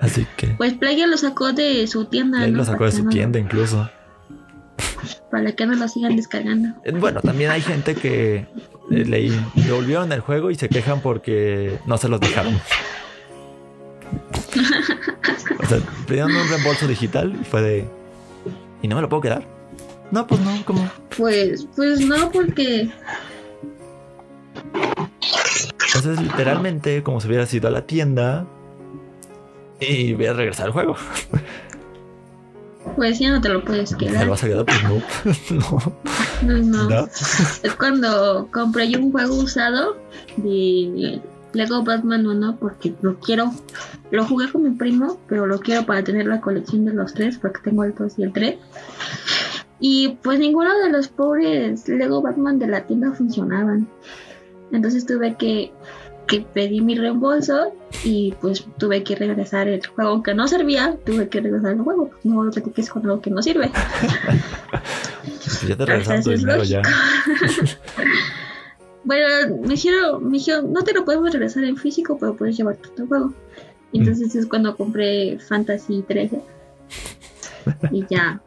Así 0.01 0.27
que. 0.37 0.49
Pues 0.49 0.75
Playa 0.75 1.07
lo 1.07 1.17
sacó 1.17 1.53
de 1.53 1.87
su 1.87 2.05
tienda. 2.07 2.45
Él 2.45 2.53
lo 2.53 2.65
sacó 2.65 2.85
de 2.85 2.93
su 2.93 3.09
tienda 3.09 3.39
incluso. 3.39 3.91
Para 5.31 5.53
que 5.53 5.67
no 5.67 5.75
lo 5.75 5.89
sigan 5.89 6.17
descargando. 6.17 6.69
Eh, 6.85 6.93
bueno, 6.93 7.21
también 7.21 7.51
hay 7.51 7.63
gente 7.63 7.95
que 7.95 8.37
eh, 8.37 8.47
le 8.91 9.31
devolvieron 9.55 10.13
el 10.13 10.21
juego 10.21 10.51
y 10.51 10.55
se 10.55 10.69
quejan 10.69 11.01
porque 11.01 11.79
no 11.87 11.97
se 11.99 12.09
los 12.09 12.21
dejaron. 12.21 12.61
O 15.73 15.79
sea, 15.79 16.05
pidieron 16.07 16.35
un 16.35 16.49
reembolso 16.49 16.87
digital 16.87 17.39
y 17.41 17.45
fue 17.45 17.63
de. 17.63 17.89
¿Y 18.83 18.89
no 18.89 18.97
me 18.97 19.03
lo 19.03 19.09
puedo 19.09 19.23
quedar? 19.23 19.47
No, 20.11 20.27
pues 20.27 20.41
no, 20.41 20.51
¿cómo? 20.65 20.91
Pues, 21.17 21.67
pues 21.77 22.01
no, 22.01 22.31
porque. 22.31 22.91
Entonces, 25.87 26.21
literalmente, 26.21 27.03
como 27.03 27.21
si 27.21 27.29
hubieras 27.29 27.53
ido 27.55 27.69
a 27.69 27.71
la 27.71 27.87
tienda 27.87 28.47
y 29.81 30.15
voy 30.15 30.27
a 30.27 30.33
regresar 30.33 30.67
al 30.67 30.73
juego. 30.73 30.97
Pues 32.97 33.19
ya 33.19 33.31
no 33.31 33.41
te 33.41 33.49
lo 33.49 33.65
puedes 33.65 33.95
quedar. 33.95 34.19
¿Te 34.19 34.25
lo 34.25 34.31
vas 34.33 34.43
a 34.45 34.49
quedar? 34.49 34.65
Pues 34.65 34.83
no. 35.53 35.93
no. 36.43 36.89
no. 36.89 37.09
Es 37.63 37.75
cuando 37.79 38.49
compré 38.53 38.91
yo 38.91 38.99
un 38.99 39.13
juego 39.13 39.35
usado 39.37 39.97
de 40.37 41.21
Lego 41.53 41.83
Batman 41.83 42.27
1 42.27 42.57
porque 42.57 42.95
lo 43.03 43.19
quiero. 43.19 43.53
Lo 44.11 44.25
jugué 44.27 44.51
con 44.51 44.63
mi 44.63 44.71
primo, 44.71 45.19
pero 45.29 45.47
lo 45.47 45.61
quiero 45.61 45.87
para 45.87 46.05
tener 46.05 46.27
la 46.27 46.41
colección 46.41 46.85
de 46.85 46.93
los 46.93 47.15
tres 47.15 47.39
porque 47.39 47.61
tengo 47.63 47.85
el 47.85 47.95
2 47.95 48.19
y 48.19 48.23
el 48.25 48.33
3. 48.33 48.57
Y 49.81 50.19
pues 50.23 50.39
ninguno 50.39 50.79
de 50.79 50.91
los 50.91 51.09
pobres 51.09 51.89
Lego 51.89 52.23
Batman 52.23 52.59
de 52.59 52.69
la 52.69 52.87
tienda 52.87 53.13
funcionaban. 53.13 53.89
Entonces 54.71 55.05
tuve 55.07 55.37
que, 55.37 55.73
que 56.27 56.41
pedir 56.41 56.83
mi 56.83 56.95
reembolso 56.97 57.75
y 58.05 58.33
pues 58.41 58.65
tuve 58.79 59.03
que 59.03 59.17
regresar 59.17 59.69
el 59.69 59.85
juego 59.87 60.23
que 60.23 60.35
no 60.35 60.47
servía, 60.49 60.97
tuve 61.05 61.29
que 61.29 61.41
regresar 61.41 61.73
el 61.73 61.81
juego. 61.81 62.11
No 62.23 62.45
lo 62.45 62.53
que 62.53 62.81
es 62.81 62.91
con 62.91 63.03
algo 63.03 63.21
que 63.21 63.31
no 63.31 63.43
sirve. 63.43 63.71
ya 65.69 65.77
te 65.77 65.85
regresaste 65.87 66.33
el 66.33 66.39
dinero 66.39 66.65
ya. 66.65 66.83
Bueno, 69.05 69.57
me 69.63 69.69
dijeron, 69.69 70.25
me 70.25 70.39
dijeron, 70.39 70.73
no 70.73 70.83
te 70.83 70.93
lo 70.93 71.05
podemos 71.05 71.33
regresar 71.33 71.65
en 71.65 71.77
físico, 71.77 72.17
pero 72.19 72.37
puedes 72.37 72.57
llevar 72.57 72.77
tu 72.77 73.07
juego. 73.07 73.33
Entonces 73.93 74.35
es 74.35 74.47
cuando 74.47 74.77
compré 74.77 75.39
Fantasy 75.39 76.03
13. 76.07 76.41
y 77.91 78.07
ya, 78.09 78.41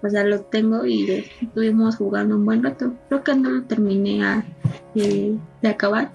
pues 0.00 0.12
ya 0.12 0.24
lo 0.24 0.40
tengo 0.40 0.84
y 0.84 1.24
estuvimos 1.40 1.96
jugando 1.96 2.36
un 2.36 2.44
buen 2.44 2.62
rato. 2.62 2.92
Creo 3.08 3.22
que 3.22 3.34
no 3.34 3.50
lo 3.50 3.62
terminé 3.62 4.44
de, 4.94 5.36
de 5.62 5.68
acabar. 5.68 6.10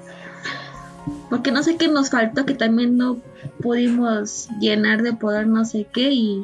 Porque 1.30 1.52
no 1.52 1.64
sé 1.64 1.78
qué 1.78 1.88
nos 1.88 2.12
faltó, 2.12 2.46
que 2.46 2.54
también 2.54 2.98
no 2.98 3.20
pudimos 3.62 4.50
llenar 4.60 5.02
de 5.02 5.14
poder 5.14 5.48
no 5.48 5.66
sé 5.66 5.88
qué 5.92 6.12
y 6.12 6.44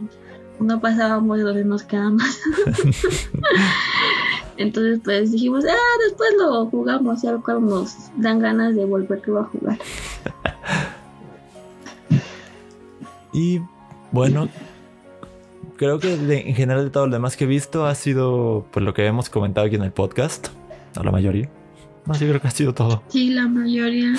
no 0.59 0.79
pasábamos 0.79 1.41
donde 1.41 1.65
nos 1.65 1.83
quedamos. 1.83 2.23
Entonces 4.57 4.99
pues 5.03 5.31
dijimos, 5.31 5.65
ah, 5.65 6.03
después 6.05 6.29
lo 6.37 6.65
jugamos 6.67 7.23
y 7.23 7.27
ahora 7.27 7.59
nos 7.59 7.95
dan 8.17 8.39
ganas 8.39 8.75
de 8.75 8.85
volverlo 8.85 9.39
a 9.39 9.43
jugar. 9.45 9.77
y 13.33 13.61
bueno, 14.11 14.49
creo 15.77 15.99
que 15.99 16.13
en 16.13 16.55
general 16.55 16.85
de 16.85 16.89
todo 16.89 17.07
lo 17.07 17.13
demás 17.13 17.37
que 17.37 17.43
he 17.43 17.47
visto 17.47 17.85
ha 17.85 17.95
sido 17.95 18.65
por 18.71 18.83
lo 18.83 18.93
que 18.93 19.05
hemos 19.05 19.29
comentado 19.29 19.67
aquí 19.67 19.75
en 19.75 19.83
el 19.83 19.91
podcast, 19.91 20.47
o 20.97 21.03
la 21.03 21.11
mayoría. 21.11 21.49
No, 22.05 22.13
sí 22.13 22.25
creo 22.25 22.41
que 22.41 22.47
ha 22.47 22.51
sido 22.51 22.73
todo. 22.73 23.03
Sí, 23.09 23.29
la 23.29 23.47
mayoría. 23.47 24.13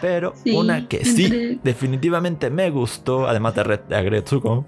Pero 0.00 0.34
una 0.46 0.86
que 0.88 1.04
sí, 1.04 1.60
definitivamente 1.62 2.50
me 2.50 2.70
gustó, 2.70 3.26
además 3.26 3.54
de, 3.54 3.64
Red, 3.64 3.80
de 3.80 3.96
Agretsuko, 3.96 4.66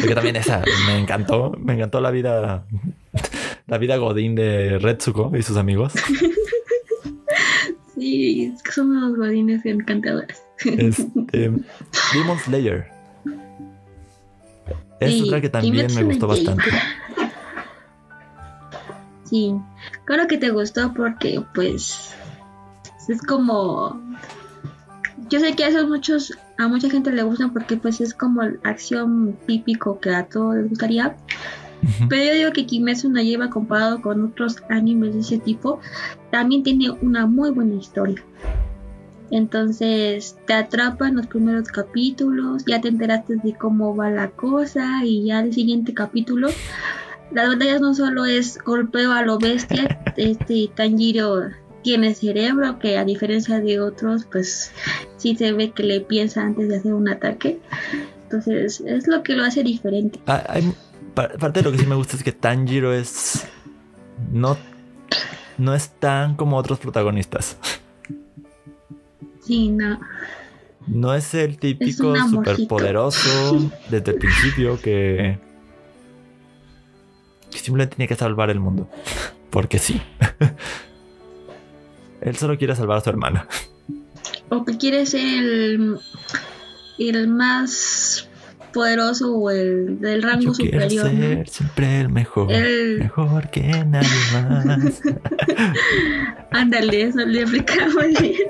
Porque 0.00 0.14
también 0.14 0.36
esa 0.36 0.62
me 0.86 0.98
encantó. 0.98 1.52
Me 1.58 1.74
encantó 1.74 2.00
la 2.00 2.10
vida. 2.10 2.66
La 3.66 3.78
vida 3.78 3.96
Godín 3.96 4.34
de 4.34 4.78
Retsuko 4.78 5.32
y 5.36 5.42
sus 5.42 5.56
amigos. 5.56 5.92
Sí, 7.94 8.52
es 8.54 8.62
que 8.62 8.72
son 8.72 8.90
unos 8.96 9.16
godines 9.16 9.64
encantadores. 9.64 10.42
Este, 10.64 11.52
Demon 12.14 12.38
Slayer. 12.44 12.88
Es 14.98 15.22
otra 15.22 15.40
que 15.40 15.48
también 15.48 15.94
me 15.94 16.02
gustó 16.02 16.26
bastante. 16.26 16.64
Sí, 19.24 19.54
claro 20.04 20.26
que 20.26 20.36
te 20.36 20.50
gustó 20.50 20.92
porque 20.94 21.42
pues 21.54 22.14
es 23.08 23.22
como 23.22 24.00
yo 25.28 25.40
sé 25.40 25.54
que 25.54 25.64
a 25.64 25.84
muchos 25.84 26.36
a 26.58 26.68
mucha 26.68 26.90
gente 26.90 27.12
le 27.12 27.22
gustan 27.22 27.52
porque 27.52 27.76
pues 27.76 28.00
es 28.00 28.14
como 28.14 28.42
acción 28.64 29.36
típico 29.46 30.00
que 30.00 30.14
a 30.14 30.26
todos 30.26 30.56
les 30.56 30.68
gustaría. 30.68 31.16
Pero 32.08 32.24
yo 32.24 32.34
digo 32.34 32.52
que 32.52 32.66
Kimetsu 32.66 33.08
no 33.08 33.20
lleva 33.20 33.50
comparado 33.50 34.00
con 34.02 34.24
otros 34.24 34.62
animes 34.68 35.14
de 35.14 35.20
ese 35.20 35.38
tipo, 35.38 35.80
también 36.30 36.62
tiene 36.62 36.90
una 36.90 37.26
muy 37.26 37.50
buena 37.50 37.74
historia. 37.74 38.22
Entonces 39.32 40.36
te 40.46 40.52
atrapa 40.52 41.08
en 41.08 41.16
los 41.16 41.26
primeros 41.26 41.68
capítulos, 41.68 42.64
ya 42.66 42.80
te 42.80 42.88
enteraste 42.88 43.36
de 43.42 43.54
cómo 43.54 43.96
va 43.96 44.10
la 44.10 44.30
cosa 44.30 45.04
y 45.04 45.24
ya 45.24 45.40
el 45.40 45.52
siguiente 45.52 45.92
capítulo 45.92 46.48
las 47.34 47.48
batallas 47.48 47.80
no 47.80 47.94
solo 47.94 48.26
es 48.26 48.58
golpeo 48.62 49.12
a 49.12 49.22
lo 49.22 49.38
bestia, 49.38 49.98
este 50.16 50.70
Tanjiro 50.74 51.50
tiene 51.82 52.14
cerebro, 52.14 52.78
que 52.78 52.96
a 52.98 53.04
diferencia 53.04 53.60
de 53.60 53.80
otros, 53.80 54.26
pues 54.30 54.72
sí 55.16 55.36
se 55.36 55.52
ve 55.52 55.70
que 55.70 55.82
le 55.82 56.00
piensa 56.00 56.42
antes 56.42 56.68
de 56.68 56.76
hacer 56.76 56.94
un 56.94 57.08
ataque. 57.08 57.60
Entonces 58.24 58.80
es 58.86 59.06
lo 59.08 59.22
que 59.22 59.34
lo 59.34 59.44
hace 59.44 59.62
diferente. 59.62 60.18
Ah, 60.26 60.42
parte 61.14 61.60
de 61.60 61.62
lo 61.62 61.72
que 61.72 61.78
sí 61.78 61.86
me 61.86 61.94
gusta 61.94 62.16
es 62.16 62.22
que 62.22 62.32
Tanjiro 62.32 62.92
es... 62.92 63.46
No, 64.32 64.56
no 65.58 65.74
es 65.74 65.90
tan 65.90 66.36
como 66.36 66.56
otros 66.56 66.78
protagonistas. 66.78 67.58
Sí, 69.42 69.68
no. 69.68 70.00
No 70.86 71.14
es 71.14 71.34
el 71.34 71.58
típico 71.58 72.16
superpoderoso 72.28 73.70
desde 73.90 74.12
el 74.12 74.18
principio 74.18 74.80
que, 74.80 75.38
que 77.50 77.58
simplemente 77.58 77.96
tiene 77.96 78.08
que 78.08 78.14
salvar 78.14 78.50
el 78.50 78.60
mundo. 78.60 78.88
Porque 79.50 79.78
sí. 79.78 80.00
Él 82.22 82.36
solo 82.36 82.56
quiere 82.56 82.76
salvar 82.76 82.98
a 82.98 83.00
su 83.00 83.10
hermana. 83.10 83.46
O 84.48 84.64
que 84.64 84.76
quiere 84.76 85.06
ser 85.06 85.20
el, 85.20 85.98
el 86.98 87.28
más 87.28 88.28
poderoso 88.72 89.34
o 89.34 89.50
el 89.50 90.00
del 90.00 90.22
rango 90.22 90.46
Yo 90.46 90.54
superior. 90.54 91.10
Ser 91.10 91.48
siempre 91.48 92.00
el 92.00 92.08
mejor. 92.08 92.48
Mejor 92.48 93.50
que 93.50 93.62
nadie 93.84 94.08
más. 94.32 95.02
Ándale, 96.50 97.02
eso 97.02 97.18
le 97.18 97.42
explicamos. 97.42 98.04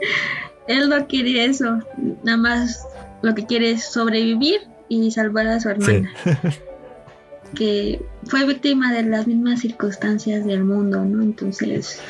Él 0.68 0.88
no 0.88 1.06
quiere 1.06 1.44
eso. 1.44 1.78
Nada 2.22 2.38
más 2.38 2.86
lo 3.22 3.34
que 3.34 3.46
quiere 3.46 3.72
es 3.72 3.84
sobrevivir 3.84 4.60
y 4.88 5.10
salvar 5.10 5.46
a 5.48 5.60
su 5.60 5.68
hermana. 5.68 6.10
que 7.54 8.00
fue 8.24 8.46
víctima 8.46 8.92
de 8.92 9.02
las 9.02 9.26
mismas 9.26 9.60
circunstancias 9.60 10.44
del 10.44 10.64
mundo, 10.64 11.04
¿no? 11.04 11.22
Entonces, 11.22 12.00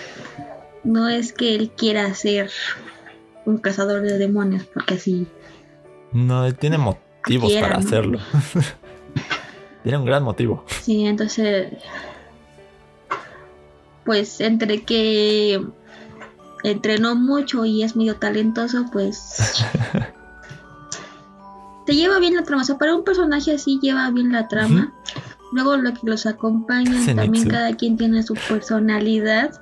no 0.84 1.08
es 1.08 1.32
que 1.32 1.54
él 1.54 1.70
quiera 1.70 2.12
ser 2.14 2.50
un 3.44 3.58
cazador 3.58 4.02
de 4.02 4.18
demonios, 4.18 4.64
porque 4.64 4.94
así. 4.94 5.26
No, 6.12 6.44
él 6.44 6.54
tiene 6.56 6.78
motivos 6.78 7.52
para 7.52 7.76
hacerlo. 7.76 8.18
tiene 9.82 9.98
un 9.98 10.04
gran 10.04 10.22
motivo. 10.22 10.64
Sí, 10.82 11.06
entonces. 11.06 11.72
Pues 14.04 14.40
entre 14.40 14.82
que 14.82 15.64
entrenó 16.64 17.14
mucho 17.14 17.64
y 17.64 17.82
es 17.82 17.96
medio 17.96 18.16
talentoso, 18.16 18.86
pues. 18.92 19.64
te 21.86 21.94
lleva 21.94 22.18
bien 22.18 22.34
la 22.34 22.42
trama. 22.42 22.62
O 22.62 22.64
sea, 22.64 22.78
para 22.78 22.94
un 22.94 23.04
personaje 23.04 23.54
así 23.54 23.78
lleva 23.80 24.10
bien 24.10 24.32
la 24.32 24.48
trama. 24.48 24.92
Luego 25.52 25.76
lo 25.76 25.92
que 25.92 26.00
los 26.04 26.24
acompaña, 26.26 27.14
también 27.14 27.48
cada 27.48 27.76
quien 27.76 27.96
tiene 27.96 28.22
su 28.22 28.34
personalidad. 28.48 29.60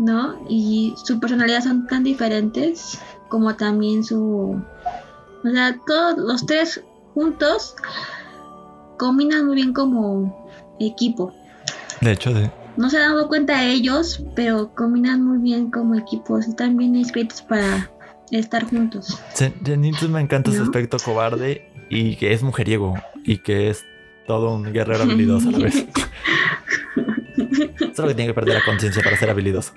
¿No? 0.00 0.36
Y 0.48 0.94
su 1.04 1.20
personalidad 1.20 1.62
son 1.62 1.86
tan 1.86 2.02
diferentes 2.02 2.98
como 3.28 3.54
también 3.54 4.02
su... 4.02 4.60
O 5.44 5.50
sea, 5.50 5.78
todos 5.86 6.18
los 6.18 6.44
tres 6.46 6.82
juntos 7.14 7.76
combinan 8.98 9.46
muy 9.46 9.56
bien 9.56 9.72
como 9.72 10.48
equipo. 10.80 11.32
De 12.00 12.12
hecho, 12.12 12.32
de... 12.32 12.50
No 12.76 12.88
se 12.88 12.98
han 12.98 13.14
dado 13.14 13.28
cuenta 13.28 13.64
ellos, 13.64 14.24
pero 14.34 14.74
combinan 14.74 15.22
muy 15.22 15.38
bien 15.38 15.70
como 15.70 15.94
equipos. 15.94 16.46
Están 16.46 16.76
bien 16.76 16.96
escritos 16.96 17.42
para 17.42 17.90
estar 18.30 18.64
juntos. 18.64 19.18
Zenitsu 19.34 20.08
me 20.08 20.20
encanta 20.20 20.50
su 20.50 20.62
aspecto 20.62 20.96
cobarde 21.04 21.70
y 21.90 22.16
que 22.16 22.32
es 22.32 22.42
mujeriego 22.42 22.94
y 23.24 23.38
que 23.38 23.70
es 23.70 23.84
todo 24.26 24.54
un 24.54 24.72
guerrero 24.72 25.02
habilidoso 25.02 25.48
a 25.48 25.52
la 25.52 25.58
vez. 25.64 25.86
Solo 27.94 28.08
que 28.08 28.14
tiene 28.14 28.28
que 28.28 28.34
perder 28.34 28.54
la 28.54 28.64
conciencia 28.64 29.02
para 29.02 29.16
ser 29.16 29.30
habilidoso. 29.30 29.72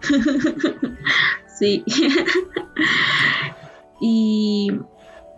sí. 1.58 1.84
y 4.00 4.70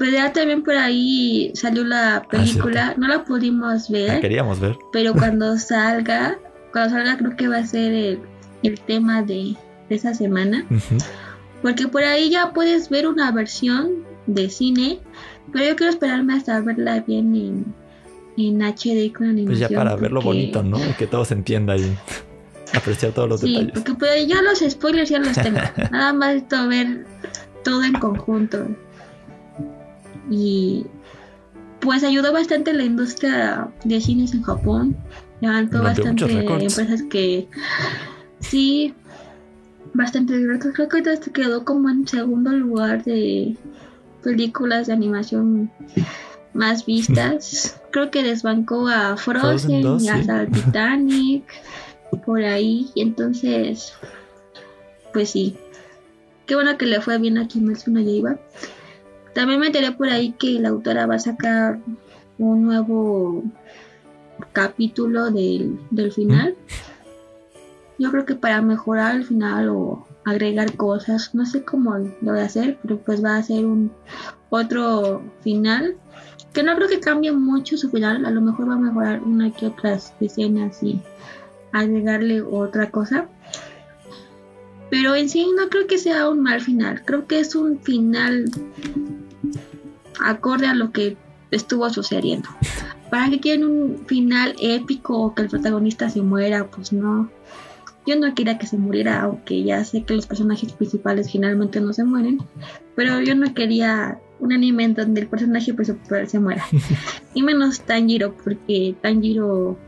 pues 0.01 0.13
ya 0.13 0.33
también 0.33 0.63
por 0.63 0.75
ahí 0.77 1.53
salió 1.55 1.85
la 1.85 2.17
ah, 2.17 2.23
película. 2.23 2.95
no 2.97 3.07
la 3.07 3.23
pudimos 3.25 3.91
ver. 3.91 4.09
La 4.09 4.21
queríamos 4.21 4.59
ver. 4.59 4.77
Pero 4.95 5.13
cuando 5.19 5.59
salga, 5.59 6.39
cuando 6.73 6.97
salga 6.97 7.19
creo 7.19 7.37
que 7.37 7.49
va 7.49 7.59
a 7.59 7.67
ser 7.67 8.19
el, 8.63 8.81
tema 8.87 9.23
de, 9.23 9.57
esa 9.91 10.15
semana. 10.15 10.65
Porque 11.61 11.87
por 11.87 12.03
ahí 12.03 12.31
ya 12.31 12.53
puedes 12.53 12.89
ver 12.89 13.07
una 13.07 13.31
versión 13.31 14.07
de 14.27 14.49
cine. 14.49 15.01
Pero 15.53 15.67
yo 15.67 15.77
quiero 15.77 15.93
esperarme 15.93 16.33
hasta 16.33 16.61
verla 16.61 17.01
bien 17.01 17.37
en, 17.37 17.75
en 18.49 18.63
HD 18.63 19.13
con 19.13 19.29
animación. 19.29 19.47
Pues 19.47 19.59
ya 19.59 19.69
para 19.69 19.97
verlo 19.97 20.21
bonito, 20.21 20.63
¿no? 20.63 20.79
Que 20.99 21.07
todo 21.07 21.25
se 21.25 21.35
entienda 21.35 21.77
y 21.77 21.97
apreciar 22.75 23.13
todos 23.13 23.29
los 23.29 23.41
detalles. 23.41 23.67
Sí, 23.67 23.73
porque 23.75 23.95
pues 23.95 24.27
ya 24.27 24.43
los 24.43 24.59
spoilers 24.59 25.11
ya 25.11 25.19
los 25.19 25.35
tengo. 25.35 25.61
Nada 25.91 26.13
más 26.13 26.35
esto 26.35 26.69
ver 26.69 27.07
todo 27.65 27.85
en 27.85 27.95
conjunto. 27.95 28.67
Y 30.31 30.87
pues 31.81 32.05
ayudó 32.05 32.33
bastante 32.33 32.73
la 32.73 32.85
industria 32.85 33.69
de 33.85 34.01
cines 34.01 34.33
en 34.35 34.43
Japón. 34.43 34.97
Levantó 35.41 35.83
bastante 35.83 36.25
empresas 36.25 37.03
que 37.05 37.49
sí, 38.41 38.95
bastante 39.95 40.35
Creo 40.75 40.89
que 40.89 40.99
ahorita 40.99 41.33
quedó 41.33 41.65
como 41.65 41.89
en 41.89 42.07
segundo 42.07 42.53
lugar 42.53 43.03
de 43.05 43.57
películas 44.23 44.87
de 44.87 44.93
animación 44.93 45.71
más 46.53 46.87
vistas. 46.87 47.81
Creo 47.91 48.11
que 48.11 48.23
desbancó 48.23 48.89
a 48.89 49.17
Frozen, 49.17 50.01
y 50.01 50.09
a 50.09 50.47
Titanic, 50.47 51.45
por 52.25 52.43
ahí. 52.43 52.91
Y 52.95 53.03
entonces, 53.03 53.95
pues 55.13 55.31
sí. 55.31 55.57
Qué 56.47 56.55
bueno 56.55 56.77
que 56.77 56.87
le 56.87 57.01
fue 57.01 57.19
bien 57.19 57.39
a 57.39 57.47
Kimetsu 57.47 57.93
no 57.93 58.01
Yaiba. 58.01 58.39
También 59.35 59.61
me 59.61 59.67
enteré 59.67 59.93
por 59.93 60.09
ahí 60.09 60.33
que 60.33 60.59
la 60.59 60.71
autora 60.71 61.07
va 61.07 61.15
a 61.15 61.21
sacar 61.21 61.79
un 62.39 62.65
nuevo 62.65 63.45
capítulo 64.53 65.31
del, 65.31 65.79
del 65.91 66.13
final. 66.13 66.57
Yo 67.99 68.11
creo 68.11 68.25
que 68.25 68.35
para 68.35 68.63
mejorar 68.63 69.15
el 69.15 69.25
final 69.25 69.69
o 69.69 70.07
agregar 70.25 70.77
cosas, 70.77 71.35
no 71.35 71.47
sé 71.47 71.63
cómo 71.63 71.97
lo 71.99 72.33
voy 72.33 72.41
a 72.41 72.45
hacer, 72.45 72.79
pero 72.83 72.99
pues 72.99 73.23
va 73.23 73.37
a 73.37 73.43
ser 73.43 73.67
un 73.67 73.93
otro 74.49 75.23
final 75.43 75.97
que 76.53 76.63
no 76.63 76.75
creo 76.75 76.89
que 76.89 77.01
cambie 77.01 77.33
mucho 77.33 77.77
su 77.77 77.91
final, 77.91 78.27
a 78.27 78.31
lo 78.31 78.41
mejor 78.41 78.69
va 78.69 78.75
a 78.75 78.79
mejorar 78.79 79.23
una 79.23 79.53
que 79.53 79.67
otras 79.67 80.15
escenas 80.21 80.83
y 80.83 81.01
agregarle 81.73 82.43
otra 82.43 82.91
cosa. 82.91 83.29
Pero 84.91 85.15
en 85.15 85.29
sí 85.29 85.47
no 85.57 85.69
creo 85.69 85.87
que 85.87 85.99
sea 85.99 86.29
un 86.29 86.43
mal 86.43 86.61
final, 86.61 87.05
creo 87.05 87.27
que 87.27 87.39
es 87.39 87.55
un 87.55 87.79
final 87.81 88.51
acorde 90.25 90.67
a 90.67 90.75
lo 90.75 90.91
que 90.91 91.17
estuvo 91.53 91.89
sucediendo. 91.91 92.49
Para 93.11 93.31
que 93.31 93.41
quieren 93.41 93.65
un 93.65 94.07
final 94.07 94.55
épico 94.61 95.19
o 95.19 95.35
que 95.35 95.43
el 95.43 95.49
protagonista 95.49 96.11
se 96.11 96.23
muera, 96.23 96.67
pues 96.69 96.93
no. 96.93 97.31
Yo 98.07 98.17
no 98.17 98.35
quería 98.35 98.59
que 98.59 98.67
se 98.67 98.79
muriera, 98.79 99.23
aunque 99.23 99.63
ya 99.63 99.85
sé 99.85 100.05
que 100.05 100.15
los 100.15 100.27
personajes 100.27 100.73
principales 100.73 101.31
finalmente 101.31 101.81
no 101.81 101.93
se 101.93 102.05
mueren. 102.05 102.39
Pero 102.97 103.21
yo 103.21 103.35
no 103.35 103.53
quería 103.53 104.21
un 104.41 104.53
anime 104.53 104.85
en 104.85 104.95
donde 104.95 105.21
el 105.21 105.27
personaje 105.29 105.73
principal 105.75 106.29
se 106.29 106.39
muera. 106.41 106.65
y 107.35 107.43
menos 107.43 107.81
Tanjiro, 107.81 108.35
porque 108.35 108.95
Tanjiro. 109.01 109.79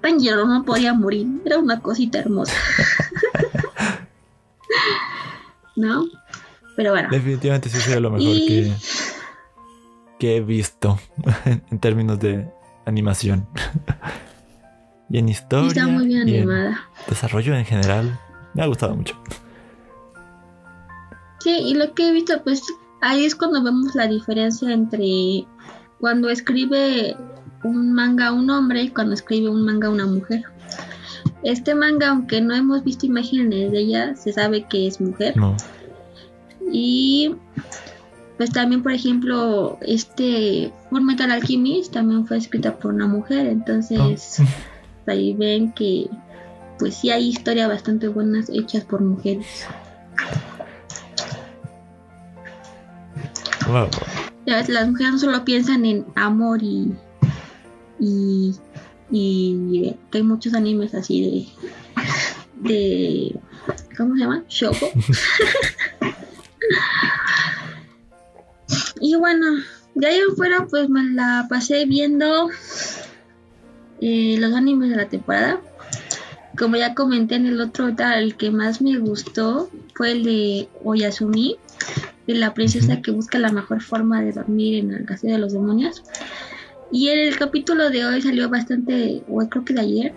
Tanjiro 0.00 0.46
no 0.46 0.64
podía 0.64 0.94
morir, 0.94 1.26
era 1.44 1.58
una 1.58 1.80
cosita 1.80 2.18
hermosa. 2.18 2.54
¿No? 5.76 6.06
Pero 6.76 6.92
bueno. 6.92 7.08
Definitivamente 7.10 7.68
sí 7.68 7.78
sería 7.78 8.00
lo 8.00 8.10
mejor 8.10 8.34
que, 8.34 8.72
que 10.18 10.36
he 10.36 10.40
visto 10.40 10.98
en 11.44 11.78
términos 11.78 12.18
de 12.18 12.48
animación. 12.84 13.46
y 15.10 15.18
en 15.18 15.28
historia. 15.28 15.68
Está 15.68 15.86
muy 15.86 16.06
bien 16.06 16.22
animada. 16.22 16.80
desarrollo 17.08 17.54
en 17.54 17.64
general. 17.64 18.18
Me 18.54 18.62
ha 18.62 18.66
gustado 18.66 18.94
mucho. 18.94 19.20
Sí, 21.48 21.62
y 21.64 21.74
lo 21.76 21.94
que 21.94 22.06
he 22.06 22.12
visto, 22.12 22.42
pues 22.44 22.62
ahí 23.00 23.24
es 23.24 23.34
cuando 23.34 23.62
vemos 23.62 23.94
la 23.94 24.06
diferencia 24.06 24.70
entre 24.70 25.46
cuando 25.98 26.28
escribe 26.28 27.16
un 27.64 27.94
manga 27.94 28.32
un 28.32 28.50
hombre 28.50 28.82
y 28.82 28.90
cuando 28.90 29.14
escribe 29.14 29.48
un 29.48 29.64
manga 29.64 29.88
una 29.88 30.04
mujer. 30.04 30.42
Este 31.42 31.74
manga, 31.74 32.10
aunque 32.10 32.42
no 32.42 32.54
hemos 32.54 32.84
visto 32.84 33.06
imágenes 33.06 33.72
de 33.72 33.78
ella, 33.78 34.14
se 34.14 34.30
sabe 34.34 34.66
que 34.68 34.88
es 34.88 35.00
mujer. 35.00 35.36
Y 36.70 37.34
pues 38.36 38.50
también, 38.50 38.82
por 38.82 38.92
ejemplo, 38.92 39.78
este 39.80 40.70
Full 40.90 41.00
Metal 41.00 41.30
Alchemist 41.30 41.94
también 41.94 42.26
fue 42.26 42.36
escrita 42.36 42.76
por 42.76 42.92
una 42.92 43.06
mujer, 43.06 43.46
entonces 43.46 44.38
ah. 44.40 44.44
ahí 45.06 45.32
ven 45.32 45.72
que 45.72 46.10
pues 46.78 46.96
sí 46.96 47.08
hay 47.08 47.28
historias 47.28 47.70
bastante 47.70 48.08
buenas 48.08 48.50
hechas 48.50 48.84
por 48.84 49.00
mujeres. 49.00 49.66
Las 54.46 54.88
mujeres 54.88 55.12
no 55.12 55.18
solo 55.18 55.44
piensan 55.44 55.84
en 55.84 56.06
amor 56.14 56.62
y, 56.62 56.90
y, 58.00 58.54
y 59.10 59.94
hay 60.12 60.22
muchos 60.22 60.54
animes 60.54 60.94
así 60.94 61.20
de, 61.20 61.46
de 62.68 63.36
¿cómo 63.96 64.14
se 64.14 64.20
llama? 64.20 64.44
Shoko. 64.48 64.90
y 69.00 69.16
bueno, 69.16 69.46
de 69.94 70.06
ahí 70.06 70.20
afuera 70.32 70.66
pues 70.68 70.88
me 70.88 71.04
la 71.04 71.46
pasé 71.50 71.84
viendo 71.84 72.48
eh, 74.00 74.36
los 74.38 74.54
animes 74.54 74.90
de 74.90 74.96
la 74.96 75.08
temporada. 75.08 75.60
Como 76.56 76.76
ya 76.76 76.94
comenté 76.94 77.34
en 77.36 77.46
el 77.46 77.60
otro, 77.60 77.88
el 77.88 78.36
que 78.36 78.50
más 78.50 78.80
me 78.80 78.98
gustó 78.98 79.70
fue 79.94 80.12
el 80.12 80.24
de 80.24 80.68
Oyasumi 80.84 81.58
de 82.28 82.34
la 82.34 82.52
princesa 82.52 83.00
que 83.00 83.10
busca 83.10 83.38
la 83.38 83.50
mejor 83.50 83.82
forma 83.82 84.22
de 84.22 84.32
dormir 84.32 84.84
en 84.84 84.92
el 84.92 85.06
castillo 85.06 85.32
de 85.32 85.38
los 85.40 85.54
demonios. 85.54 86.04
Y 86.92 87.08
en 87.08 87.18
el 87.18 87.38
capítulo 87.38 87.90
de 87.90 88.04
hoy 88.04 88.22
salió 88.22 88.48
bastante, 88.50 89.22
o 89.28 89.38
creo 89.48 89.64
que 89.64 89.74
de 89.74 89.80
ayer, 89.80 90.14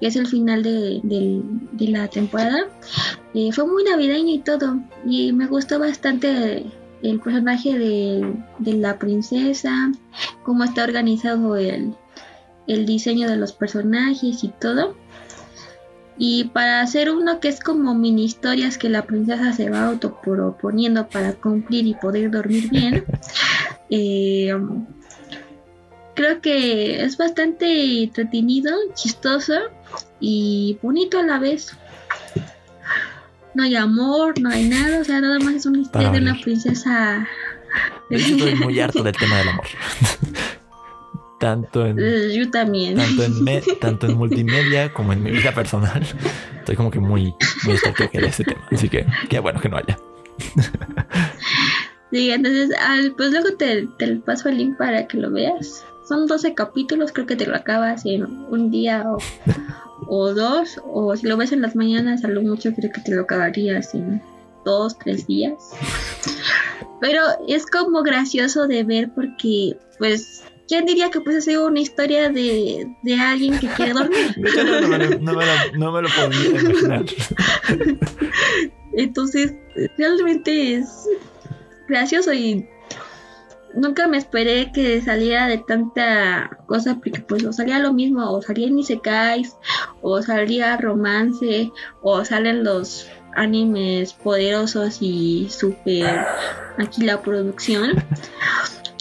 que 0.00 0.06
es 0.06 0.16
el 0.16 0.28
final 0.28 0.62
de, 0.62 1.42
la 1.80 2.08
temporada. 2.08 2.66
Eh, 3.34 3.50
fue 3.52 3.66
muy 3.66 3.82
navideño 3.82 4.32
y 4.32 4.38
todo. 4.38 4.78
Y 5.04 5.32
me 5.32 5.46
gustó 5.48 5.80
bastante 5.80 6.66
el 7.02 7.20
personaje 7.20 7.78
de, 7.78 8.72
la 8.72 8.98
princesa, 8.98 9.92
cómo 10.44 10.62
está 10.62 10.84
organizado 10.84 11.56
el, 11.56 11.94
el 12.68 12.86
diseño 12.86 13.28
de 13.28 13.36
los 13.36 13.52
personajes 13.52 14.44
y 14.44 14.48
todo. 14.60 14.94
Y 16.16 16.44
para 16.44 16.80
hacer 16.80 17.10
uno 17.10 17.40
que 17.40 17.48
es 17.48 17.60
como 17.60 17.94
mini 17.94 18.24
historias 18.24 18.78
que 18.78 18.88
la 18.88 19.02
princesa 19.02 19.52
se 19.52 19.68
va 19.68 19.86
autoproponiendo 19.86 21.08
para 21.08 21.32
cumplir 21.32 21.86
y 21.86 21.94
poder 21.94 22.30
dormir 22.30 22.70
bien, 22.70 23.04
eh, 23.90 24.54
creo 26.14 26.40
que 26.40 27.02
es 27.04 27.16
bastante 27.16 28.04
entretenido, 28.04 28.72
chistoso 28.94 29.54
y 30.20 30.78
bonito 30.82 31.18
a 31.18 31.22
la 31.22 31.38
vez. 31.38 31.76
No 33.54 33.62
hay 33.62 33.76
amor, 33.76 34.40
no 34.40 34.50
hay 34.50 34.68
nada, 34.68 35.00
o 35.00 35.04
sea, 35.04 35.20
nada 35.20 35.38
más 35.38 35.54
es 35.54 35.66
una 35.66 35.78
historia 35.78 36.10
de 36.10 36.18
una 36.18 36.40
princesa. 36.40 37.26
estoy 38.10 38.54
muy 38.56 38.80
harto 38.80 39.02
del 39.02 39.16
tema 39.18 39.38
del 39.38 39.48
amor. 39.48 39.66
Tanto 41.44 41.84
en. 41.84 41.98
Eh, 42.00 42.34
yo 42.34 42.50
también. 42.50 42.96
Tanto 42.96 43.22
en, 43.22 43.62
tanto 43.80 44.06
en 44.06 44.16
multimedia 44.16 44.90
como 44.94 45.12
en 45.12 45.22
mi 45.22 45.30
vida 45.30 45.52
personal. 45.52 46.02
Estoy 46.58 46.74
como 46.74 46.90
que 46.90 47.00
muy, 47.00 47.34
muy 47.64 47.74
de 47.74 48.26
ese 48.26 48.44
tema. 48.44 48.66
Así 48.72 48.88
que 48.88 49.04
qué 49.28 49.40
bueno 49.40 49.60
que 49.60 49.68
no 49.68 49.76
haya. 49.76 49.98
Sí, 52.10 52.30
entonces, 52.30 52.70
pues 53.16 53.32
luego 53.32 53.56
te, 53.58 53.88
te 53.98 54.16
paso 54.16 54.48
el 54.48 54.58
link 54.58 54.78
para 54.78 55.06
que 55.06 55.18
lo 55.18 55.32
veas. 55.32 55.84
Son 56.08 56.26
12 56.26 56.54
capítulos, 56.54 57.12
creo 57.12 57.26
que 57.26 57.34
te 57.34 57.44
lo 57.44 57.56
acabas 57.56 58.06
en 58.06 58.24
un 58.24 58.70
día 58.70 59.04
o, 60.06 60.32
dos. 60.32 60.80
O 60.84 61.16
si 61.16 61.26
lo 61.26 61.36
ves 61.36 61.50
en 61.52 61.60
las 61.60 61.74
mañanas, 61.74 62.24
a 62.24 62.28
lo 62.28 62.40
mucho 62.40 62.72
creo 62.72 62.92
que 62.92 63.00
te 63.00 63.14
lo 63.14 63.22
acabarías 63.22 63.94
en 63.94 64.22
dos, 64.64 64.96
tres 64.98 65.26
días. 65.26 65.54
Pero 67.00 67.20
es 67.48 67.66
como 67.66 68.02
gracioso 68.02 68.66
de 68.66 68.84
ver 68.84 69.10
porque, 69.12 69.76
pues, 69.98 70.43
¿quién 70.68 70.86
diría 70.86 71.10
que 71.10 71.20
pues 71.20 71.44
sido 71.44 71.66
una 71.66 71.80
historia 71.80 72.28
de, 72.28 72.86
de 73.02 73.14
alguien 73.14 73.58
que 73.58 73.68
quiere 73.68 73.92
dormir? 73.92 74.34
no, 74.36 74.88
me 74.88 74.98
lo, 74.98 75.18
no, 75.78 75.92
me 75.92 76.02
lo, 76.02 76.08
podía 76.08 76.60
imaginar. 76.60 77.04
Entonces, 78.96 79.54
realmente 79.98 80.76
es 80.76 81.08
gracioso 81.88 82.32
y 82.32 82.66
nunca 83.74 84.06
me 84.06 84.18
esperé 84.18 84.70
que 84.72 85.00
saliera 85.02 85.48
de 85.48 85.58
tanta 85.58 86.58
cosa 86.66 86.94
porque 87.02 87.20
pues 87.20 87.44
o 87.44 87.52
salía 87.52 87.78
lo 87.78 87.92
mismo 87.92 88.30
o 88.30 88.40
salía 88.40 88.70
Nisekais 88.70 89.56
o 90.00 90.22
salía 90.22 90.76
romance 90.76 91.70
o 92.02 92.24
salen 92.24 92.62
los 92.64 93.08
animes 93.34 94.12
poderosos 94.12 94.98
y 95.00 95.48
super 95.50 96.24
aquí 96.78 97.02
la 97.02 97.20
producción 97.20 97.92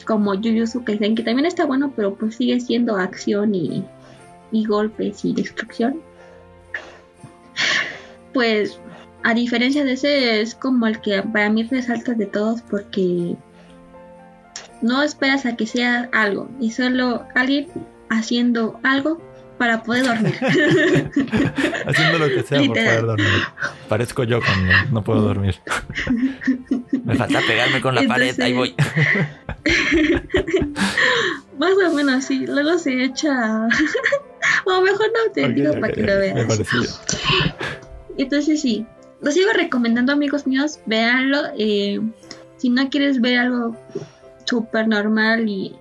como 0.03 0.33
Jujutsu 0.35 0.83
Kaisen 0.83 1.15
que 1.15 1.23
también 1.23 1.45
está 1.45 1.65
bueno 1.65 1.93
pero 1.95 2.15
pues 2.15 2.35
sigue 2.35 2.59
siendo 2.59 2.97
acción 2.97 3.55
y, 3.55 3.83
y 4.51 4.65
golpes 4.65 5.25
y 5.25 5.33
destrucción 5.33 6.01
pues 8.33 8.79
a 9.23 9.33
diferencia 9.33 9.83
de 9.83 9.93
ese 9.93 10.41
es 10.41 10.55
como 10.55 10.87
el 10.87 10.99
que 10.99 11.21
para 11.21 11.49
mí 11.49 11.63
resalta 11.63 12.13
de 12.13 12.25
todos 12.25 12.61
porque 12.61 13.35
no 14.81 15.01
esperas 15.01 15.45
a 15.45 15.55
que 15.55 15.65
sea 15.65 16.09
algo 16.11 16.49
y 16.59 16.71
solo 16.71 17.25
alguien 17.35 17.67
haciendo 18.09 18.79
algo 18.83 19.21
para 19.57 19.81
poder 19.83 20.05
dormir. 20.05 20.35
haciendo 21.87 22.19
lo 22.19 22.27
que 22.27 22.43
sea 22.43 22.59
para 22.59 22.73
poder 22.73 23.05
dormir. 23.05 23.43
Parezco 23.87 24.23
yo 24.23 24.41
cuando 24.41 24.73
no 24.91 25.03
puedo 25.03 25.21
dormir. 25.21 25.55
Me 27.05 27.15
falta 27.15 27.39
pegarme 27.47 27.79
con 27.79 27.95
la 27.95 28.03
pared, 28.03 28.37
ahí 28.41 28.53
voy. 28.53 28.75
Más 31.57 31.71
o 31.85 31.93
menos 31.93 32.25
sí, 32.25 32.45
luego 32.45 32.77
se 32.77 33.03
echa... 33.03 33.67
o 34.65 34.81
mejor 34.81 35.07
no 35.07 35.31
te 35.33 35.49
digo 35.49 35.73
para 35.79 35.93
que 35.93 36.01
lo 36.01 36.17
veas. 36.17 36.59
Entonces 38.17 38.61
sí, 38.61 38.85
lo 39.21 39.31
sigo 39.31 39.51
recomendando 39.53 40.11
amigos 40.11 40.45
míos, 40.47 40.79
véanlo. 40.85 41.39
Eh, 41.57 41.99
si 42.57 42.69
no 42.69 42.89
quieres 42.89 43.21
ver 43.21 43.39
algo 43.39 43.77
súper 44.45 44.87
normal 44.87 45.47
y 45.47 45.75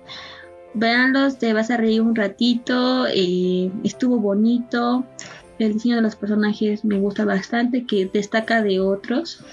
véanlos, 0.73 1.37
te 1.37 1.53
vas 1.53 1.69
a 1.69 1.77
reír 1.77 2.01
un 2.01 2.15
ratito, 2.15 3.05
eh, 3.07 3.71
estuvo 3.83 4.17
bonito, 4.19 5.05
el 5.59 5.73
diseño 5.73 5.97
de 5.97 6.01
los 6.01 6.15
personajes 6.15 6.83
me 6.83 6.99
gusta 6.99 7.25
bastante, 7.25 7.85
que 7.85 8.09
destaca 8.11 8.61
de 8.61 8.79
otros. 8.79 9.43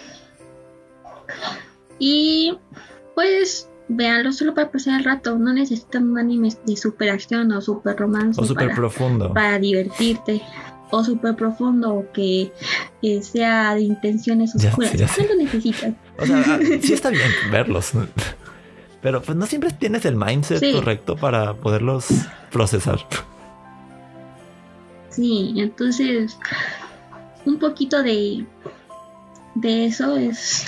Y 1.99 2.59
pues 3.15 3.70
véanlo 3.91 4.33
solo 4.33 4.55
para 4.55 4.71
pasar 4.71 4.99
el 4.99 5.05
rato, 5.05 5.37
no 5.37 5.53
necesitan 5.53 6.11
un 6.11 6.19
anime 6.19 6.51
de 6.65 6.77
super 6.77 7.11
acción 7.11 7.51
o 7.53 7.61
super 7.61 7.97
romance. 7.97 8.41
O 8.41 8.45
super 8.45 8.75
profundo. 8.75 9.35
Para 9.35 9.59
divertirte. 9.59 10.41
O 10.93 11.05
super 11.05 11.37
profundo 11.37 11.95
o 11.95 12.13
que 12.13 12.53
sea 13.23 13.75
de 13.75 13.83
intenciones 13.83 14.55
oscuras. 14.55 14.95
no 15.19 15.25
lo 15.27 15.35
necesitas. 15.37 15.95
O 16.19 16.27
sea, 16.27 16.45
ah, 16.47 16.59
sí 16.83 16.93
está 16.93 17.11
bien 17.11 17.31
verlos. 17.51 17.93
Pero 19.03 19.23
pues 19.23 19.37
no 19.37 19.47
siempre 19.47 19.71
tienes 19.71 20.05
el 20.05 20.17
mindset 20.17 20.73
correcto 20.73 21.17
para 21.17 21.55
poderlos 21.55 22.07
procesar. 22.51 22.99
Sí, 25.09 25.55
entonces 25.57 26.37
un 27.47 27.59
poquito 27.59 28.03
de, 28.03 28.45
de 29.55 29.87
eso 29.87 30.17
es... 30.17 30.67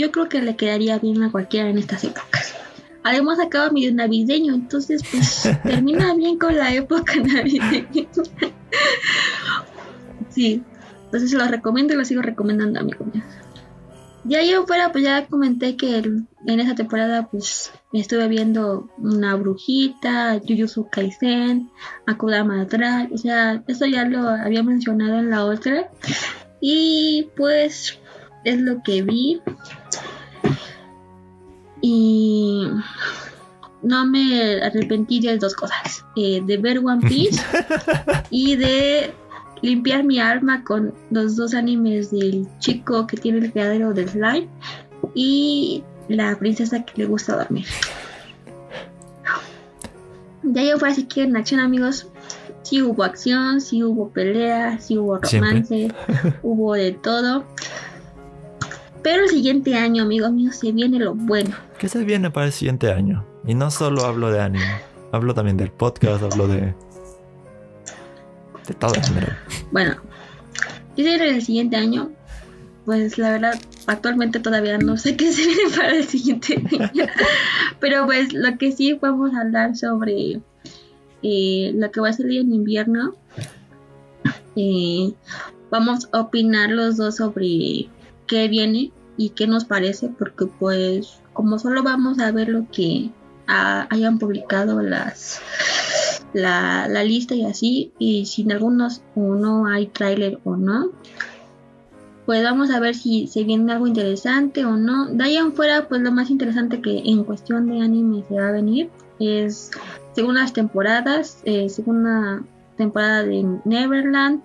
Yo 0.00 0.10
creo 0.12 0.30
que 0.30 0.40
le 0.40 0.56
quedaría 0.56 0.98
bien 0.98 1.22
a 1.22 1.30
cualquiera 1.30 1.68
en 1.68 1.76
estas 1.76 2.04
épocas. 2.04 2.54
Además 3.02 3.38
acaba 3.38 3.70
medio 3.70 3.92
navideño, 3.92 4.54
entonces 4.54 5.02
pues 5.10 5.42
termina 5.62 6.14
bien 6.14 6.38
con 6.38 6.56
la 6.56 6.72
época 6.72 7.16
navideña. 7.16 8.08
sí, 10.30 10.62
entonces 11.04 11.34
lo 11.34 11.46
recomiendo 11.46 11.92
y 11.92 11.98
lo 11.98 12.06
sigo 12.06 12.22
recomendando, 12.22 12.80
amigos 12.80 13.08
míos. 13.12 13.26
Ya 14.24 14.42
yo 14.42 14.66
fuera, 14.66 14.90
pues 14.90 15.04
ya 15.04 15.26
comenté 15.26 15.76
que 15.76 15.98
en 15.98 16.60
esa 16.60 16.74
temporada 16.74 17.28
pues 17.30 17.70
estuve 17.92 18.26
viendo 18.26 18.88
una 18.96 19.34
brujita, 19.34 20.40
Jujutsu 20.40 20.88
Kaisen, 20.90 21.70
Akudama 22.06 22.64
Drive, 22.64 23.10
o 23.12 23.18
sea, 23.18 23.62
eso 23.66 23.84
ya 23.84 24.06
lo 24.06 24.30
había 24.30 24.62
mencionado 24.62 25.18
en 25.18 25.28
la 25.28 25.44
otra. 25.44 25.90
Y 26.62 27.28
pues 27.36 27.99
es 28.44 28.58
lo 28.58 28.82
que 28.82 29.02
vi. 29.02 29.40
Y 31.82 32.68
no 33.82 34.06
me 34.06 34.62
arrepentí 34.62 35.20
de 35.20 35.38
dos 35.38 35.54
cosas, 35.54 36.04
eh, 36.16 36.42
de 36.44 36.56
ver 36.58 36.78
One 36.78 37.06
Piece 37.08 37.42
y 38.30 38.56
de 38.56 39.14
limpiar 39.62 40.04
mi 40.04 40.18
alma 40.18 40.64
con 40.64 40.94
los 41.10 41.36
dos 41.36 41.54
animes 41.54 42.10
del 42.10 42.46
chico 42.58 43.06
que 43.06 43.16
tiene 43.16 43.38
el 43.38 43.52
criadero 43.52 43.92
del 43.92 44.08
slime 44.08 44.48
y 45.14 45.82
la 46.08 46.36
princesa 46.38 46.84
que 46.84 47.02
le 47.02 47.06
gusta 47.06 47.36
dormir. 47.36 47.66
Ya 50.42 50.62
yo 50.62 50.78
fue 50.78 50.88
así 50.88 51.04
que 51.04 51.22
en 51.22 51.36
acción 51.36 51.60
amigos, 51.60 52.08
sí 52.62 52.82
hubo 52.82 53.04
acción, 53.04 53.60
sí 53.60 53.82
hubo 53.82 54.10
pelea, 54.10 54.78
sí 54.80 54.98
hubo 54.98 55.18
romance, 55.18 55.92
hubo 56.42 56.74
de 56.74 56.92
todo. 56.92 57.44
Pero 59.02 59.22
el 59.24 59.30
siguiente 59.30 59.74
año, 59.74 60.02
amigos 60.02 60.32
míos, 60.32 60.56
se 60.56 60.72
viene 60.72 60.98
lo 60.98 61.14
bueno. 61.14 61.56
¿Qué 61.78 61.88
se 61.88 62.04
viene 62.04 62.30
para 62.30 62.46
el 62.46 62.52
siguiente 62.52 62.92
año? 62.92 63.24
Y 63.46 63.54
no 63.54 63.70
solo 63.70 64.04
hablo 64.04 64.30
de 64.30 64.40
anime, 64.40 64.80
hablo 65.12 65.34
también 65.34 65.56
del 65.56 65.70
podcast, 65.70 66.22
hablo 66.22 66.46
de 66.46 66.74
todo 68.78 68.92
Bueno, 69.72 69.96
en 70.96 71.20
el 71.22 71.42
siguiente 71.42 71.76
año, 71.76 72.10
pues 72.84 73.18
la 73.18 73.30
verdad, 73.30 73.60
actualmente 73.86 74.40
todavía 74.40 74.78
no 74.78 74.96
sé 74.96 75.16
qué 75.16 75.32
se 75.32 75.46
viene 75.46 75.76
para 75.76 75.96
el 75.96 76.04
siguiente 76.04 76.62
año. 76.80 77.06
Pero 77.80 78.06
pues 78.06 78.32
lo 78.32 78.56
que 78.58 78.72
sí 78.72 78.94
vamos 78.94 79.34
a 79.34 79.42
hablar 79.42 79.76
sobre 79.76 80.40
eh, 81.22 81.72
lo 81.74 81.90
que 81.90 82.00
va 82.00 82.10
a 82.10 82.12
salir 82.12 82.42
en 82.42 82.52
invierno. 82.52 83.14
Eh, 84.56 85.12
vamos 85.70 86.08
a 86.12 86.20
opinar 86.20 86.70
los 86.70 86.96
dos 86.96 87.16
sobre 87.16 87.88
qué 88.30 88.46
viene 88.46 88.92
y 89.16 89.30
qué 89.30 89.48
nos 89.48 89.64
parece, 89.64 90.08
porque 90.08 90.46
pues 90.46 91.20
como 91.32 91.58
solo 91.58 91.82
vamos 91.82 92.20
a 92.20 92.30
ver 92.30 92.48
lo 92.48 92.70
que 92.70 93.10
hayan 93.48 94.20
publicado 94.20 94.80
las 94.80 95.42
la, 96.32 96.86
lista 97.02 97.34
y 97.34 97.44
así, 97.44 97.92
y 97.98 98.26
si 98.26 98.42
en 98.42 98.52
algunos 98.52 99.02
o 99.16 99.34
no 99.34 99.66
hay 99.66 99.88
tráiler 99.88 100.38
o 100.44 100.54
no, 100.54 100.92
pues 102.24 102.44
vamos 102.44 102.70
a 102.70 102.78
ver 102.78 102.94
si 102.94 103.26
se 103.26 103.42
viene 103.42 103.72
algo 103.72 103.88
interesante 103.88 104.64
o 104.64 104.76
no. 104.76 105.06
De 105.06 105.24
ahí 105.24 105.36
en 105.36 105.52
fuera, 105.52 105.88
pues 105.88 106.00
lo 106.00 106.12
más 106.12 106.30
interesante 106.30 106.80
que 106.80 106.98
en 107.04 107.24
cuestión 107.24 107.66
de 107.66 107.82
anime 107.82 108.22
se 108.28 108.34
va 108.34 108.48
a 108.48 108.52
venir 108.52 108.90
es 109.18 109.72
según 110.14 110.36
las 110.36 110.52
temporadas, 110.52 111.40
eh, 111.44 111.68
segunda 111.68 112.44
temporada 112.76 113.24
de 113.24 113.44
Neverland, 113.64 114.42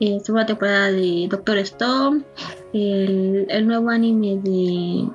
eh, 0.00 0.20
segunda 0.22 0.46
temporada 0.46 0.90
de 0.90 1.26
Doctor 1.30 1.58
Stone, 1.58 2.22
el, 2.72 3.66
nuevo 3.66 3.90
anime 3.90 4.40
de, 4.42 5.08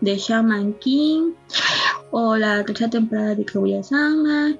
de 0.00 0.16
Shaman 0.18 0.74
King 0.74 1.32
o 2.10 2.36
la 2.36 2.64
tercera 2.64 2.90
temporada 2.90 3.34
de 3.34 3.44
Kaguya-sama 3.44 4.56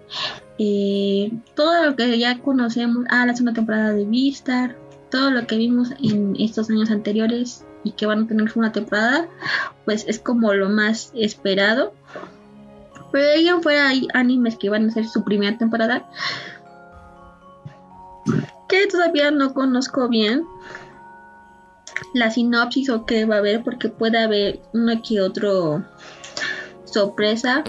eh, 0.58 1.32
todo 1.54 1.84
lo 1.84 1.96
que 1.96 2.18
ya 2.18 2.38
conocemos, 2.38 3.04
ah, 3.10 3.26
la 3.26 3.34
segunda 3.34 3.54
temporada 3.54 3.92
de 3.92 4.04
Vistar, 4.04 4.76
todo 5.10 5.30
lo 5.30 5.46
que 5.46 5.56
vimos 5.56 5.90
en 6.02 6.36
estos 6.38 6.70
años 6.70 6.90
anteriores 6.90 7.64
y 7.82 7.92
que 7.92 8.06
van 8.06 8.24
a 8.24 8.26
tener 8.26 8.50
una 8.54 8.72
temporada, 8.72 9.28
pues 9.84 10.04
es 10.08 10.18
como 10.18 10.52
lo 10.54 10.68
más 10.68 11.12
esperado. 11.14 11.92
Pero 13.10 13.28
ahí 13.28 13.48
en 13.48 13.62
fuera 13.62 13.88
hay 13.88 14.08
animes 14.14 14.56
que 14.56 14.70
van 14.70 14.88
a 14.88 14.92
ser 14.92 15.06
su 15.06 15.24
primera 15.24 15.56
temporada. 15.58 16.08
Que 18.74 18.88
todavía 18.88 19.30
no 19.30 19.54
conozco 19.54 20.08
bien 20.08 20.44
la 22.12 22.28
sinopsis 22.28 22.90
o 22.90 23.06
qué 23.06 23.24
va 23.24 23.36
a 23.36 23.38
haber, 23.38 23.62
porque 23.62 23.88
puede 23.88 24.18
haber 24.18 24.62
uno 24.72 25.00
que 25.00 25.20
otro 25.20 25.84
sorpresa 26.84 27.62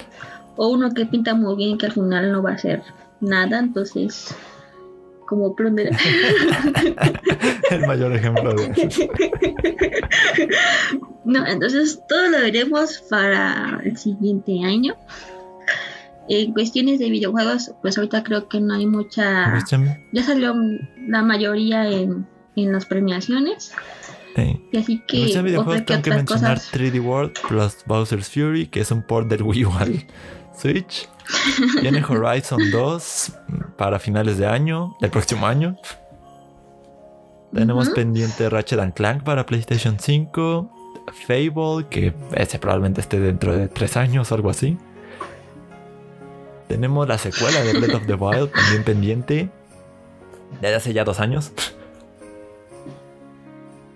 o 0.56 0.70
uno 0.70 0.92
que 0.96 1.06
pinta 1.06 1.36
muy 1.36 1.56
bien 1.58 1.78
que 1.78 1.86
al 1.86 1.92
final 1.92 2.32
no 2.32 2.42
va 2.42 2.54
a 2.54 2.58
ser 2.58 2.82
nada, 3.20 3.60
entonces 3.60 4.36
como 5.28 5.56
Plunder. 5.56 5.92
El 7.70 7.86
mayor 7.86 8.16
ejemplo 8.16 8.54
de 8.56 8.74
eso. 8.76 9.08
No, 11.24 11.46
entonces 11.46 12.00
todo 12.08 12.30
lo 12.30 12.40
veremos 12.40 13.04
para 13.10 13.82
el 13.84 13.98
siguiente 13.98 14.64
año. 14.64 14.96
En 16.28 16.54
cuestiones 16.54 17.00
de 17.00 17.10
videojuegos, 17.10 17.72
pues 17.82 17.98
ahorita 17.98 18.24
creo 18.24 18.48
que 18.48 18.60
no 18.60 18.74
hay 18.74 18.88
mucha. 18.88 19.54
Ya 20.12 20.24
salió 20.24 20.56
la 21.08 21.22
mayoría 21.22 21.88
en, 21.90 22.28
en 22.56 22.72
las 22.72 22.86
premiaciones. 22.86 23.74
Sí. 24.36 24.62
Y 24.72 24.78
así 24.78 25.04
que. 25.08 25.32
En 25.32 25.46
videojuegos 25.46 25.86
tengo 25.86 26.02
que 26.02 26.10
mencionar 26.10 26.58
cosas. 26.58 26.74
3D 26.74 27.04
World 27.04 27.34
plus 27.48 27.78
Bowser's 27.86 28.30
Fury, 28.30 28.68
que 28.68 28.82
es 28.82 28.92
un 28.92 29.04
port 29.04 29.28
del 29.28 29.44
Wii 29.44 29.66
U 29.66 29.72
al 29.78 30.06
Switch. 30.58 31.08
Viene 31.82 32.04
Horizon 32.10 32.60
2 32.72 33.34
para 33.78 34.00
finales 34.00 34.38
de 34.38 34.48
año, 34.48 34.96
del 35.02 35.12
próximo 35.12 35.48
año. 35.48 35.78
Tenemos 37.54 37.90
pendiente 37.90 38.50
Ratchet 38.50 38.80
and 38.80 38.94
Clank 38.94 39.24
para 39.24 39.46
PlayStation 39.46 39.98
5. 40.00 40.72
Fable, 41.28 41.86
que 41.90 42.14
ese 42.34 42.60
probablemente 42.60 43.00
esté 43.00 43.20
dentro 43.20 43.56
de 43.56 43.68
3 43.68 43.98
años 43.98 44.32
o 44.32 44.36
algo 44.36 44.50
así. 44.50 44.78
Tenemos 46.68 47.08
la 47.08 47.18
secuela 47.18 47.62
de 47.62 47.80
Breath 47.80 47.96
of 47.96 48.08
the 48.08 48.16
Wild 48.16 48.52
también 48.52 48.84
pendiente. 48.84 49.50
Desde 50.62 50.76
hace 50.76 50.94
ya 50.94 51.04
dos 51.04 51.20
años. 51.20 51.52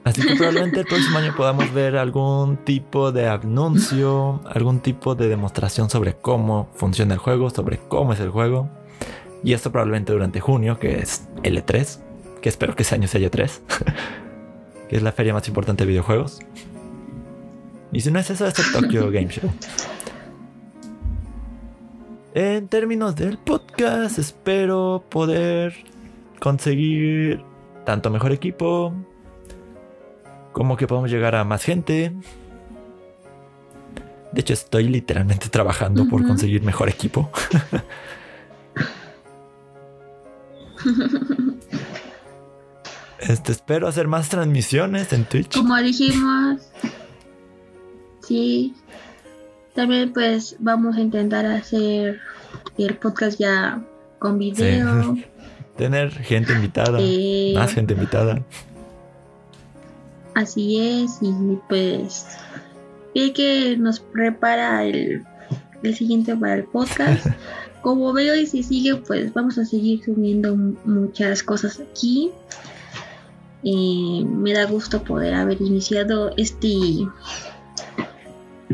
Así 0.03 0.22
que 0.22 0.36
probablemente 0.36 0.80
el 0.80 0.86
próximo 0.86 1.20
año 1.20 1.36
podamos 1.36 1.72
ver 1.74 1.95
algún 1.95 2.57
tipo 2.57 3.11
de 3.11 3.28
anuncio, 3.28 4.41
algún 4.45 4.80
tipo 4.80 5.13
de 5.13 5.28
demostración 5.28 5.89
sobre 5.89 6.15
cómo 6.15 6.70
funciona 6.74 7.13
el 7.13 7.20
juego, 7.20 7.49
sobre 7.49 7.78
cómo 7.78 8.13
es 8.13 8.20
el 8.20 8.30
juego. 8.30 8.70
Y 9.43 9.53
esto 9.53 9.72
probablemente 9.72 10.11
durante 10.11 10.39
junio, 10.39 10.80
que 10.80 10.99
es 10.99 11.28
L3, 11.43 11.99
que 12.41 12.49
espero 12.49 12.76
que 12.76 12.84
ese 12.84 12.95
año 12.95 13.07
sea 13.07 13.22
E3, 13.22 13.51
que 14.89 14.95
es 14.95 15.03
la 15.03 15.11
feria 15.11 15.34
más 15.34 15.47
importante 15.47 15.86
de 15.86 15.89
videojuegos. 15.89 16.39
Y 17.91 18.01
si 18.01 18.11
no 18.11 18.20
es 18.20 18.30
eso, 18.30 18.47
es 18.47 18.57
el 18.59 18.72
Tokyo 18.72 19.11
Game 19.11 19.30
Show. 19.30 19.49
En 22.34 22.67
términos 22.67 23.15
del 23.15 23.39
podcast, 23.39 24.19
espero 24.19 25.03
poder 25.09 25.73
conseguir 26.39 27.43
tanto 27.86 28.11
mejor 28.11 28.32
equipo, 28.32 28.93
como 30.51 30.77
que 30.77 30.86
podamos 30.86 31.09
llegar 31.09 31.36
a 31.36 31.43
más 31.43 31.63
gente. 31.63 32.13
De 34.32 34.41
hecho, 34.41 34.53
estoy 34.53 34.89
literalmente 34.89 35.49
trabajando 35.49 36.07
por 36.07 36.25
conseguir 36.25 36.61
mejor 36.63 36.89
equipo. 36.89 37.32
Este, 43.19 43.51
espero 43.51 43.86
hacer 43.88 44.07
más 44.07 44.30
transmisiones 44.30 45.11
en 45.11 45.25
Twitch. 45.25 45.53
Como 45.53 45.75
dijimos, 45.77 46.61
sí. 48.25 48.73
También 49.80 50.11
pues 50.11 50.57
vamos 50.59 50.97
a 50.97 50.99
intentar 50.99 51.45
hacer 51.45 52.19
el 52.77 52.95
podcast 52.97 53.39
ya 53.39 53.82
con 54.19 54.38
video. 54.38 55.15
Tener 55.77 56.11
gente 56.11 56.51
invitada. 56.51 56.97
Eh, 56.99 57.53
Más 57.55 57.73
gente 57.73 57.93
invitada. 57.93 58.43
Así 60.36 60.77
es, 60.82 61.19
y 61.21 61.32
pues 61.69 62.25
vi 63.15 63.32
que 63.32 63.77
nos 63.77 64.01
prepara 64.01 64.84
el, 64.84 65.23
el 65.82 65.95
siguiente 65.95 66.36
para 66.36 66.55
el 66.55 66.65
podcast. 66.65 67.27
Como 67.82 68.11
veo 68.11 68.36
y 68.36 68.47
si 68.47 68.63
sigue, 68.63 68.97
pues 68.97 69.34
vamos 69.34 69.57
a 69.57 69.63
seguir 69.63 70.03
subiendo 70.03 70.57
muchas 70.57 71.41
cosas 71.41 71.80
aquí. 71.80 72.32
Eh, 73.63 74.25
me 74.25 74.51
da 74.51 74.65
gusto 74.65 75.01
poder 75.03 75.36
haber 75.36 75.61
iniciado 75.61 76.34
este, 76.36 76.67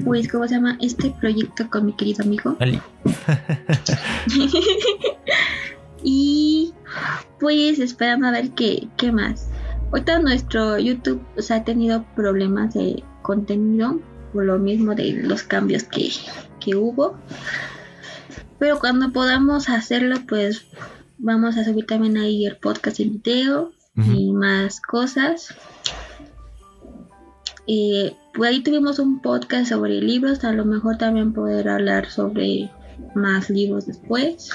pues, 0.04 0.28
¿cómo 0.28 0.48
se 0.48 0.56
llama? 0.56 0.78
Este 0.82 1.12
proyecto 1.12 1.70
con 1.70 1.86
mi 1.86 1.94
querido 1.94 2.24
amigo. 2.24 2.56
Ali. 2.60 2.82
Y 6.08 6.72
pues 7.40 7.80
esperando 7.80 8.28
a 8.28 8.32
ver 8.32 8.52
qué, 8.52 8.88
qué 8.96 9.12
más. 9.12 9.50
Ahorita 9.92 10.20
nuestro 10.20 10.78
YouTube 10.78 11.22
o 11.36 11.42
sea, 11.42 11.58
ha 11.58 11.64
tenido 11.64 12.06
problemas 12.16 12.76
de 12.76 13.04
contenido 13.24 14.00
por 14.32 14.46
lo 14.46 14.60
mismo 14.60 14.94
de 14.94 15.14
los 15.14 15.42
cambios 15.42 15.84
que, 15.84 16.12
que 16.60 16.76
hubo. 16.76 17.18
Pero 18.60 18.80
cuando 18.80 19.12
podamos 19.12 19.68
hacerlo, 19.68 20.18
pues 20.28 20.68
vamos 21.18 21.58
a 21.58 21.64
subir 21.66 21.88
también 21.88 22.18
ahí 22.18 22.46
el 22.46 22.58
podcast 22.58 23.00
en 23.00 23.14
video 23.14 23.74
y 23.96 24.32
más 24.32 24.82
cosas. 24.82 25.56
Eh, 27.68 28.16
ahí 28.44 28.62
tuvimos 28.62 29.00
un 29.00 29.22
podcast 29.22 29.70
sobre 29.70 30.02
libros, 30.02 30.44
a 30.44 30.52
lo 30.52 30.66
mejor 30.66 30.98
también 30.98 31.34
poder 31.34 31.70
hablar 31.70 32.10
sobre 32.10 32.70
más 33.16 33.50
libros 33.50 33.88
después. 33.88 34.52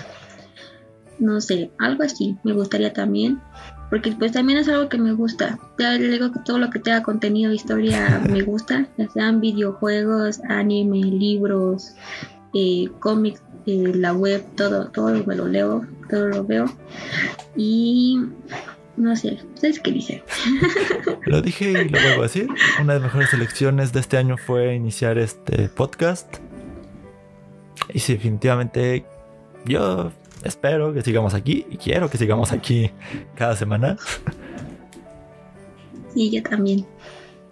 No 1.19 1.41
sé, 1.41 1.71
algo 1.79 2.03
así, 2.03 2.37
me 2.45 2.53
gustaría 2.53 2.93
también. 2.93 3.41
Porque 3.91 4.13
pues 4.13 4.33
también 4.33 4.59
es 4.59 4.69
algo 4.69 4.89
que 4.89 4.99
me 4.99 5.13
gusta. 5.13 5.59
Ya 5.79 5.93
le 5.93 6.09
digo 6.09 6.31
que 6.33 6.39
todo 6.45 6.59
lo 6.59 6.71
que 6.71 6.79
tenga 6.79 7.03
contenido, 7.03 7.53
historia, 7.53 8.23
me 8.31 8.43
gusta. 8.43 8.89
Ya 8.97 9.09
sean 9.11 9.41
videojuegos, 9.41 10.41
anime, 10.49 10.99
libros, 10.99 11.95
eh, 12.55 12.89
cómics, 13.01 13.43
eh, 13.67 13.93
la 13.95 14.13
web, 14.13 14.45
todo, 14.57 14.89
todo 14.91 15.13
me 15.27 15.35
lo 15.35 15.49
leo, 15.49 15.87
todo 16.09 16.29
lo 16.29 16.45
veo. 16.45 16.67
Y 17.57 18.21
no 19.01 19.17
sé, 19.17 19.39
¿ustedes 19.55 19.81
qué 19.81 19.93
dicen? 19.93 20.23
Lo 21.25 21.41
dije 21.41 21.71
y 21.71 21.89
lo 21.89 22.01
vuelvo 22.01 22.21
a 22.21 22.23
decir. 22.25 22.49
Una 22.81 22.95
de 22.95 23.01
las 23.01 23.09
mejores 23.09 23.33
elecciones 23.33 23.93
de 23.93 24.01
este 24.01 24.17
año 24.17 24.37
fue 24.37 24.75
iniciar 24.75 25.19
este 25.19 25.69
podcast. 25.69 26.37
Y 27.93 28.01
sí, 28.01 28.15
definitivamente 28.15 29.05
yo 29.65 30.13
espero 30.45 30.93
que 30.93 31.03
sigamos 31.03 31.35
aquí 31.35 31.67
y 31.71 31.77
quiero 31.77 32.11
que 32.11 32.19
sigamos 32.19 32.53
aquí 32.53 32.91
cada 33.35 33.57
semana. 33.57 33.97
Sí, 36.15 36.31
yo 36.31 36.43
también. 36.43 36.87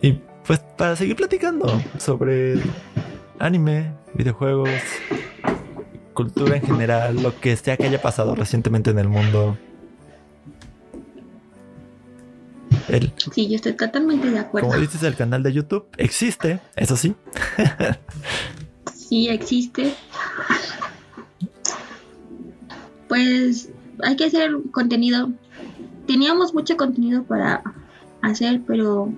Y 0.02 0.18
pues 0.46 0.60
para 0.76 0.96
seguir 0.96 1.16
platicando 1.16 1.80
sobre 1.98 2.56
anime, 3.38 3.92
videojuegos, 4.14 4.70
cultura 6.12 6.56
en 6.56 6.62
general, 6.62 7.22
lo 7.22 7.38
que 7.40 7.56
sea 7.56 7.76
que 7.76 7.86
haya 7.86 8.02
pasado 8.02 8.34
recientemente 8.34 8.90
en 8.90 8.98
el 8.98 9.08
mundo. 9.08 9.56
El, 12.89 13.12
Sí, 13.16 13.48
yo 13.48 13.56
estoy 13.56 13.74
totalmente 13.74 14.31
de 14.31 14.39
acuerdo. 14.39 14.69
como 14.69 14.81
dices, 14.81 15.02
el 15.02 15.15
canal 15.15 15.43
de 15.43 15.52
YouTube 15.52 15.86
existe, 15.97 16.60
eso 16.77 16.97
sí. 16.97 17.15
Sí, 19.09 19.28
existe. 19.28 19.94
Pues 23.09 23.70
hay 24.02 24.16
que 24.16 24.27
hacer 24.27 24.51
contenido. 24.70 25.32
Teníamos 26.06 26.52
mucho 26.52 26.77
contenido 26.77 27.23
para 27.24 27.62
hacer, 28.20 28.60
pero 28.66 29.10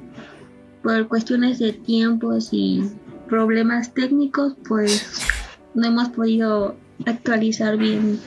por 0.84 1.08
cuestiones 1.08 1.58
de 1.58 1.72
tiempos 1.72 2.50
y 2.52 2.88
problemas 3.28 3.92
técnicos, 3.92 4.54
pues 4.68 5.26
no 5.74 5.88
hemos 5.88 6.08
podido 6.10 6.76
actualizar 7.06 7.76
bien 7.76 8.20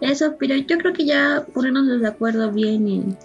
eso. 0.00 0.36
Pero 0.38 0.54
yo 0.54 0.78
creo 0.78 0.92
que 0.92 1.04
ya 1.04 1.44
ponernos 1.52 2.00
de 2.00 2.06
acuerdo 2.06 2.52
bien 2.52 2.86
en, 2.86 3.18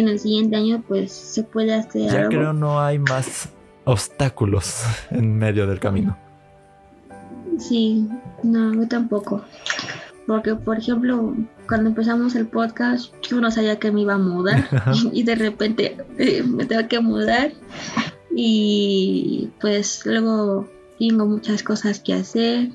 en 0.00 0.08
el 0.08 0.18
siguiente 0.18 0.56
año, 0.56 0.82
pues 0.86 1.12
se 1.12 1.42
puede 1.42 1.74
hacer 1.74 2.10
Ya 2.10 2.18
algo. 2.18 2.28
creo 2.30 2.52
no 2.52 2.80
hay 2.80 2.98
más 2.98 3.48
obstáculos 3.84 4.82
en 5.10 5.36
medio 5.36 5.66
del 5.66 5.78
camino. 5.80 6.16
Sí, 7.58 8.08
no, 8.42 8.74
yo 8.74 8.88
tampoco. 8.88 9.44
Porque, 10.26 10.54
por 10.54 10.78
ejemplo, 10.78 11.34
cuando 11.68 11.90
empezamos 11.90 12.34
el 12.34 12.46
podcast, 12.46 13.14
yo 13.22 13.40
no 13.40 13.50
sabía 13.50 13.78
que 13.78 13.92
me 13.92 14.00
iba 14.02 14.14
a 14.14 14.18
mudar 14.18 14.68
y 15.12 15.22
de 15.22 15.34
repente 15.34 15.96
eh, 16.18 16.42
me 16.42 16.64
tengo 16.64 16.88
que 16.88 17.00
mudar 17.00 17.52
y 18.34 19.50
pues 19.60 20.04
luego 20.06 20.68
tengo 20.98 21.26
muchas 21.26 21.62
cosas 21.62 22.00
que 22.00 22.14
hacer 22.14 22.70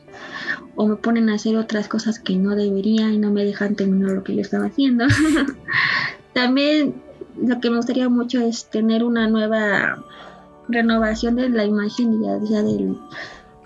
o 0.76 0.88
me 0.88 0.96
ponen 0.96 1.30
a 1.30 1.36
hacer 1.36 1.58
otras 1.58 1.88
cosas 1.88 2.20
que 2.20 2.36
no 2.36 2.56
debería 2.56 3.10
y 3.12 3.18
no 3.18 3.32
me 3.32 3.44
dejan 3.44 3.76
terminar 3.76 4.12
lo 4.12 4.24
que 4.24 4.36
yo 4.36 4.42
estaba 4.42 4.66
haciendo. 4.68 5.06
También 6.34 6.94
lo 7.38 7.60
que 7.60 7.70
me 7.70 7.78
gustaría 7.78 8.10
mucho 8.10 8.40
es 8.40 8.66
tener 8.66 9.04
una 9.04 9.28
nueva 9.28 10.04
renovación 10.68 11.36
de 11.36 11.50
la 11.50 11.66
imagen 11.66 12.22
ya, 12.22 12.40
ya 12.44 12.64
del 12.64 12.98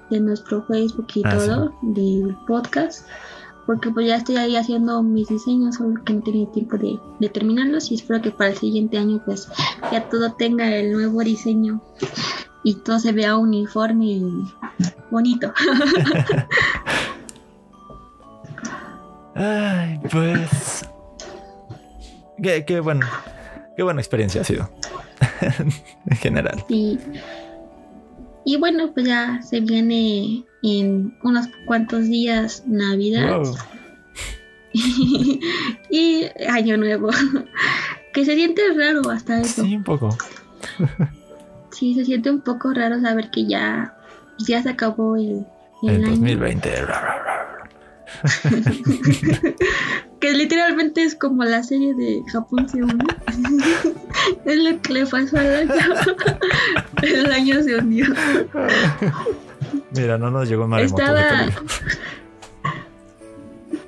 de 0.09 0.19
nuestro 0.19 0.63
Facebook 0.63 1.07
y 1.15 1.21
Ah, 1.25 1.31
todo, 1.31 1.73
del 1.81 2.35
podcast. 2.47 3.07
Porque 3.65 3.89
pues 3.91 4.07
ya 4.07 4.17
estoy 4.17 4.35
ahí 4.35 4.57
haciendo 4.57 5.01
mis 5.01 5.29
diseños, 5.29 5.75
solo 5.75 6.03
que 6.03 6.13
no 6.13 6.21
tenía 6.21 6.51
tiempo 6.51 6.77
de, 6.77 6.99
de 7.19 7.29
terminarlos 7.29 7.91
y 7.91 7.95
espero 7.95 8.21
que 8.21 8.31
para 8.31 8.49
el 8.49 8.57
siguiente 8.57 8.97
año 8.97 9.21
pues 9.25 9.47
ya 9.91 10.09
todo 10.09 10.33
tenga 10.33 10.67
el 10.75 10.91
nuevo 10.91 11.21
diseño 11.21 11.81
y 12.65 12.75
todo 12.75 12.99
se 12.99 13.13
vea 13.13 13.37
uniforme 13.37 14.05
y 14.05 14.43
bonito. 15.11 15.53
Ay, 19.35 19.99
pues. 20.11 20.85
Qué, 22.41 22.65
qué, 22.65 22.81
bueno, 22.81 23.05
qué 23.75 23.83
buena 23.83 24.01
experiencia 24.01 24.41
ha 24.41 24.43
sido. 24.43 24.69
en 26.09 26.17
general. 26.17 26.63
Y, 26.69 26.99
y 28.45 28.57
bueno, 28.57 28.91
pues 28.93 29.07
ya 29.07 29.41
se 29.41 29.59
viene 29.61 30.43
en 30.63 31.17
unos 31.23 31.47
cuantos 31.65 32.07
días 32.07 32.63
Navidad 32.65 33.39
Wow. 33.39 33.55
y 35.89 36.25
Año 36.49 36.77
Nuevo. 36.77 37.09
que 38.13 38.25
se 38.25 38.35
siente 38.35 38.61
raro 38.77 39.09
hasta 39.09 39.41
eso. 39.41 39.63
Sí, 39.63 39.75
un 39.75 39.83
poco. 39.83 40.15
Sí, 41.71 41.95
se 41.95 42.05
siente 42.05 42.29
un 42.29 42.41
poco 42.41 42.73
raro 42.73 42.99
saber 43.01 43.31
que 43.31 43.45
ya, 43.47 43.97
ya 44.39 44.61
se 44.61 44.69
acabó 44.69 45.15
el, 45.15 45.45
el 45.83 45.89
En 45.95 46.05
año. 46.05 46.09
2020. 46.11 46.69
Que 50.23 50.31
literalmente 50.31 51.03
es 51.03 51.15
como 51.15 51.43
la 51.43 51.63
serie 51.63 51.93
de 51.95 52.21
Japón 52.31 52.69
se 52.69 52.81
hundió. 52.81 53.09
es 54.45 54.57
lo 54.57 54.81
que 54.81 54.93
le 54.93 55.05
pasó 55.05 55.37
al 55.37 55.53
año. 55.53 55.71
el 57.01 57.29
año 57.29 57.61
se 57.61 57.75
hundió. 57.77 58.05
Mira, 59.93 60.17
no 60.17 60.31
nos 60.31 60.47
llegó 60.47 60.63
un 60.63 60.69
maremoto 60.69 61.01
Estaba-. 61.03 61.49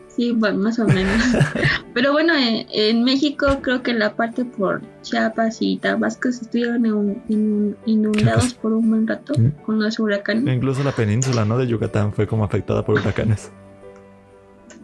Sí, 0.10 0.34
bueno, 0.34 0.60
más 0.60 0.78
o 0.80 0.86
menos. 0.88 1.22
Pero 1.94 2.12
bueno, 2.12 2.34
en, 2.36 2.66
en 2.70 3.04
México 3.06 3.60
creo 3.62 3.82
que 3.82 3.94
la 3.94 4.18
parte 4.18 4.44
por 4.44 4.82
Chiapas 5.04 5.62
y 5.62 5.78
Tabasco 5.78 6.30
se 6.34 6.44
estuvieron 6.44 6.86
in- 6.86 7.22
in- 7.30 7.76
inundados 7.86 8.54
por 8.56 8.74
un 8.74 8.90
buen 8.90 9.08
rato 9.08 9.34
¿Mm? 9.38 9.52
con 9.66 9.80
los 9.82 10.00
huracanes. 10.00 10.54
Incluso 10.54 10.84
la 10.84 10.92
península, 10.92 11.46
¿no? 11.46 11.58
De 11.58 11.66
Yucatán 11.68 12.12
fue 12.12 12.28
como 12.28 12.44
afectada 12.44 12.86
por 12.86 13.00
huracanes. 13.00 13.52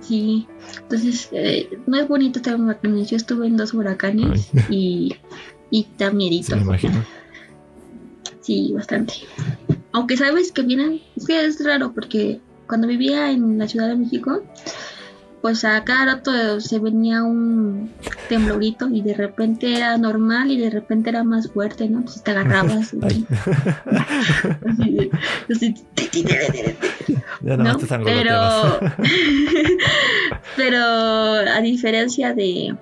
Sí, 0.02 0.48
entonces 0.82 1.30
eh, 1.32 1.69
no 1.88 1.98
es 1.98 2.07
bonito 2.07 2.41
tener 2.41 2.60
huracanes. 2.60 3.10
Yo 3.10 3.18
estuve 3.18 3.48
en 3.48 3.57
dos 3.57 3.73
huracanes 3.73 4.49
y, 4.69 5.15
y 5.69 5.88
da 5.98 6.11
miedito. 6.11 6.56
me 6.56 6.64
imagino. 6.64 7.06
Sí, 8.41 8.72
bastante. 8.73 9.14
Aunque 9.91 10.18
sabes 10.18 10.52
que 10.52 10.64
vienen, 10.64 11.02
es 11.15 11.28
que 11.28 11.45
es 11.45 11.64
raro 11.64 11.94
porque 11.94 12.40
cuando 12.68 12.88
vivía 12.88 13.32
en 13.32 13.57
la 13.60 13.68
Ciudad 13.68 13.88
de 13.88 13.95
México, 13.95 14.41
pues 15.41 15.65
a 15.65 15.84
cada 15.84 16.05
rato 16.05 16.61
se 16.61 16.80
venía 16.80 17.23
un 17.23 17.91
temblorito 18.30 18.88
y 18.89 19.01
de 19.01 19.13
repente 19.13 19.76
era 19.76 19.97
normal 19.97 20.51
y 20.51 20.59
de 20.59 20.69
repente 20.69 21.09
era 21.09 21.23
más 21.23 21.51
fuerte, 21.51 21.89
¿no? 21.89 21.99
Entonces 21.99 22.23
te 22.23 22.31
agarrabas. 22.31 22.95
Ay. 23.01 23.26
así, 25.49 25.76
así, 25.97 27.15
Ya 27.41 27.57
nada 27.57 27.57
¿no? 27.57 27.63
más 27.63 27.77
te 27.77 27.88
sangoloteabas. 27.88 28.77
Pero, 28.77 29.07
pero 30.55 30.84
a 31.51 31.61
diferencia 31.61 32.34
de, 32.34 32.76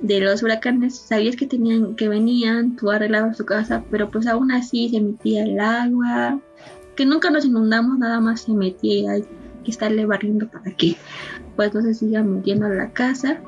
de 0.00 0.20
los 0.20 0.42
huracanes, 0.42 0.98
sabías 0.98 1.36
que 1.36 1.46
tenían 1.46 1.94
que 1.94 2.08
venían, 2.08 2.74
tú 2.74 2.90
arreglabas 2.90 3.36
tu 3.36 3.44
casa, 3.44 3.84
pero 3.90 4.10
pues 4.10 4.26
aún 4.26 4.50
así 4.50 4.88
se 4.88 5.00
metía 5.00 5.44
el 5.44 5.60
agua, 5.60 6.40
que 6.96 7.06
nunca 7.06 7.30
nos 7.30 7.44
inundamos, 7.44 7.98
nada 7.98 8.20
más 8.20 8.42
se 8.42 8.52
metía, 8.52 9.12
hay 9.12 9.24
que 9.62 9.70
estarle 9.70 10.06
barriendo 10.06 10.48
para 10.48 10.70
que 10.72 10.96
pues 11.56 11.74
no 11.74 11.82
se 11.82 11.94
siga 11.94 12.22
metiendo 12.22 12.66
a 12.66 12.70
la 12.70 12.90
casa. 12.90 13.40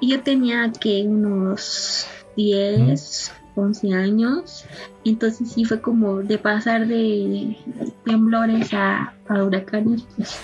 Y 0.00 0.10
yo 0.10 0.22
tenía 0.22 0.70
que 0.72 1.04
unos 1.06 2.06
10, 2.36 3.32
11 3.54 3.94
años, 3.94 4.64
entonces 5.04 5.52
sí 5.52 5.64
fue 5.64 5.80
como 5.80 6.18
de 6.18 6.38
pasar 6.38 6.86
de 6.86 7.56
temblores 8.04 8.72
a, 8.72 9.14
a 9.28 9.44
huracanes, 9.44 10.06
pues. 10.16 10.38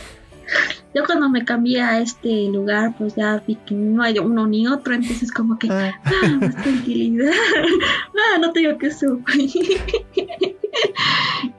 Yo 0.94 1.02
cuando 1.04 1.28
me 1.28 1.44
cambié 1.44 1.80
a 1.80 1.98
este 1.98 2.48
lugar, 2.48 2.94
pues 2.96 3.16
ya 3.16 3.42
vi 3.44 3.56
que 3.56 3.74
no 3.74 4.02
hay 4.02 4.18
uno 4.18 4.46
ni 4.46 4.68
otro, 4.68 4.94
entonces 4.94 5.32
como 5.32 5.58
que, 5.58 5.68
Ay, 5.70 5.90
ah, 6.04 6.38
más 6.40 6.54
tranquilidad, 6.54 7.32
ah, 8.14 8.38
no 8.40 8.52
tengo 8.52 8.78
que 8.78 8.92
sufrir. 8.92 9.50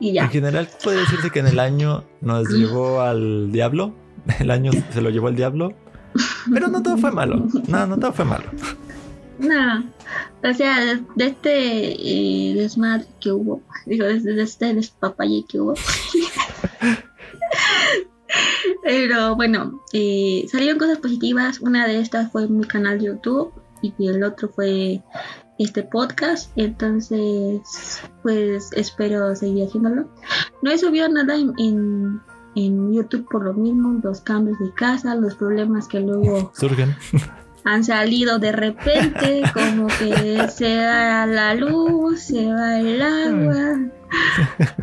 y 0.06 0.14
ya, 0.14 0.26
En 0.26 0.30
general 0.30 0.70
puede 0.84 1.00
decirse 1.00 1.32
que 1.32 1.40
en 1.40 1.48
el 1.48 1.60
año 1.60 2.04
nos 2.22 2.48
llevó 2.50 3.02
al 3.02 3.52
diablo. 3.52 3.94
El 4.40 4.50
año 4.50 4.72
se 4.92 5.02
lo 5.02 5.10
llevó 5.10 5.28
al 5.28 5.36
diablo. 5.36 5.74
Pero 6.52 6.68
no 6.68 6.82
todo 6.82 6.98
fue 6.98 7.12
malo. 7.12 7.48
No, 7.68 7.86
no 7.86 7.98
todo 7.98 8.14
fue 8.14 8.26
malo. 8.26 8.46
no, 9.40 9.84
o 10.44 10.54
sea, 10.54 11.00
de, 11.16 11.26
este 11.26 11.94
eh, 11.94 12.54
desmadre 12.56 13.06
que 13.20 13.32
hubo, 13.32 13.62
digo, 13.86 14.06
desde 14.06 14.34
de 14.34 14.44
este 14.44 14.74
despapalle 14.74 15.46
que 15.48 15.60
hubo. 15.60 15.76
Pero 18.84 19.36
bueno, 19.36 19.82
eh, 19.94 20.46
salieron 20.52 20.78
cosas 20.78 21.00
positivas. 21.00 21.60
Una 21.60 21.88
de 21.88 22.00
estas 22.00 22.32
fue 22.32 22.48
mi 22.48 22.66
canal 22.66 23.00
de 23.00 23.06
YouTube 23.06 23.54
y 23.82 24.08
el 24.08 24.24
otro 24.24 24.50
fue 24.50 25.02
este 25.60 25.84
podcast. 25.84 26.52
Entonces, 26.56 28.02
pues 28.22 28.72
espero 28.74 29.36
seguir 29.36 29.68
haciéndolo. 29.68 30.08
No 30.62 30.72
he 30.72 30.78
subido 30.78 31.08
nada 31.10 31.36
en, 31.36 31.54
en, 31.58 32.22
en 32.56 32.94
YouTube 32.94 33.28
por 33.30 33.44
lo 33.44 33.54
mismo, 33.54 34.00
los 34.04 34.22
cambios 34.22 34.60
de 34.60 34.74
casa, 34.74 35.16
los 35.16 35.36
problemas 35.36 35.88
que 35.88 36.00
luego 36.00 36.52
Surgen. 36.56 36.96
han 37.64 37.84
salido 37.84 38.40
de 38.40 38.52
repente, 38.52 39.44
como 39.54 39.88
que 39.88 40.48
se 40.50 40.76
da 40.76 41.26
la 41.26 41.56
luz, 41.56 42.22
se 42.22 42.48
va 42.48 42.80
el 42.80 43.02
agua, 43.02 43.80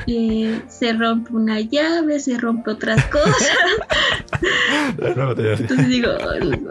eh, 0.06 0.62
se 0.68 0.92
rompe 0.92 1.32
una 1.32 1.60
llave, 1.60 2.20
se 2.20 2.38
rompe 2.38 2.72
otras 2.72 3.04
cosas. 3.06 3.50
Entonces 4.98 5.88
digo, 5.88 6.10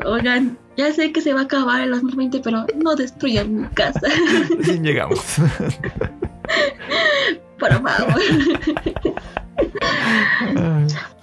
oigan, 0.06 0.58
ya 0.88 0.94
sé 0.94 1.12
que 1.12 1.22
se 1.22 1.34
va 1.34 1.42
a 1.42 1.44
acabar 1.44 1.82
el 1.82 1.92
2020, 1.92 2.40
pero 2.42 2.66
no 2.78 2.96
destruyan 2.96 3.62
mi 3.62 3.68
casa, 3.70 4.02
Recién 4.58 4.84
llegamos. 4.84 5.20
por 7.60 7.72
favor. 7.72 8.22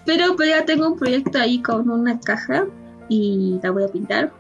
Pero 0.07 0.37
pues 0.37 0.49
ya 0.49 0.65
tengo 0.65 0.89
un 0.89 0.99
proyecto 0.99 1.39
ahí 1.39 1.61
con 1.61 1.91
una 1.91 2.19
caja 2.21 2.67
y 3.09 3.59
la 3.63 3.71
voy 3.71 3.85
a 3.85 3.89
pintar. 3.89 4.33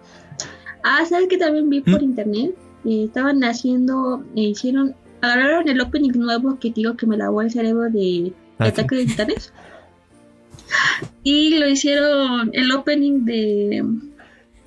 Ah, 0.82 1.04
¿sabes 1.08 1.28
que 1.28 1.36
también 1.36 1.68
vi 1.68 1.80
por 1.80 2.00
¿Mm? 2.00 2.04
internet? 2.04 2.54
Eh, 2.84 3.04
estaban 3.04 3.42
haciendo, 3.44 4.24
eh, 4.36 4.42
hicieron, 4.42 4.94
agarraron 5.20 5.68
el 5.68 5.80
opening 5.80 6.12
nuevo 6.12 6.58
que 6.58 6.70
digo 6.70 6.96
que 6.96 7.06
me 7.06 7.16
lavó 7.16 7.42
el 7.42 7.50
cerebro 7.50 7.90
de 7.90 8.32
Ah. 8.58 8.64
Ataque 8.66 8.96
de 8.96 9.06
Titanes. 9.06 9.52
Y 11.22 11.58
lo 11.58 11.68
hicieron 11.68 12.50
el 12.52 12.72
opening 12.72 13.24
de 13.24 13.84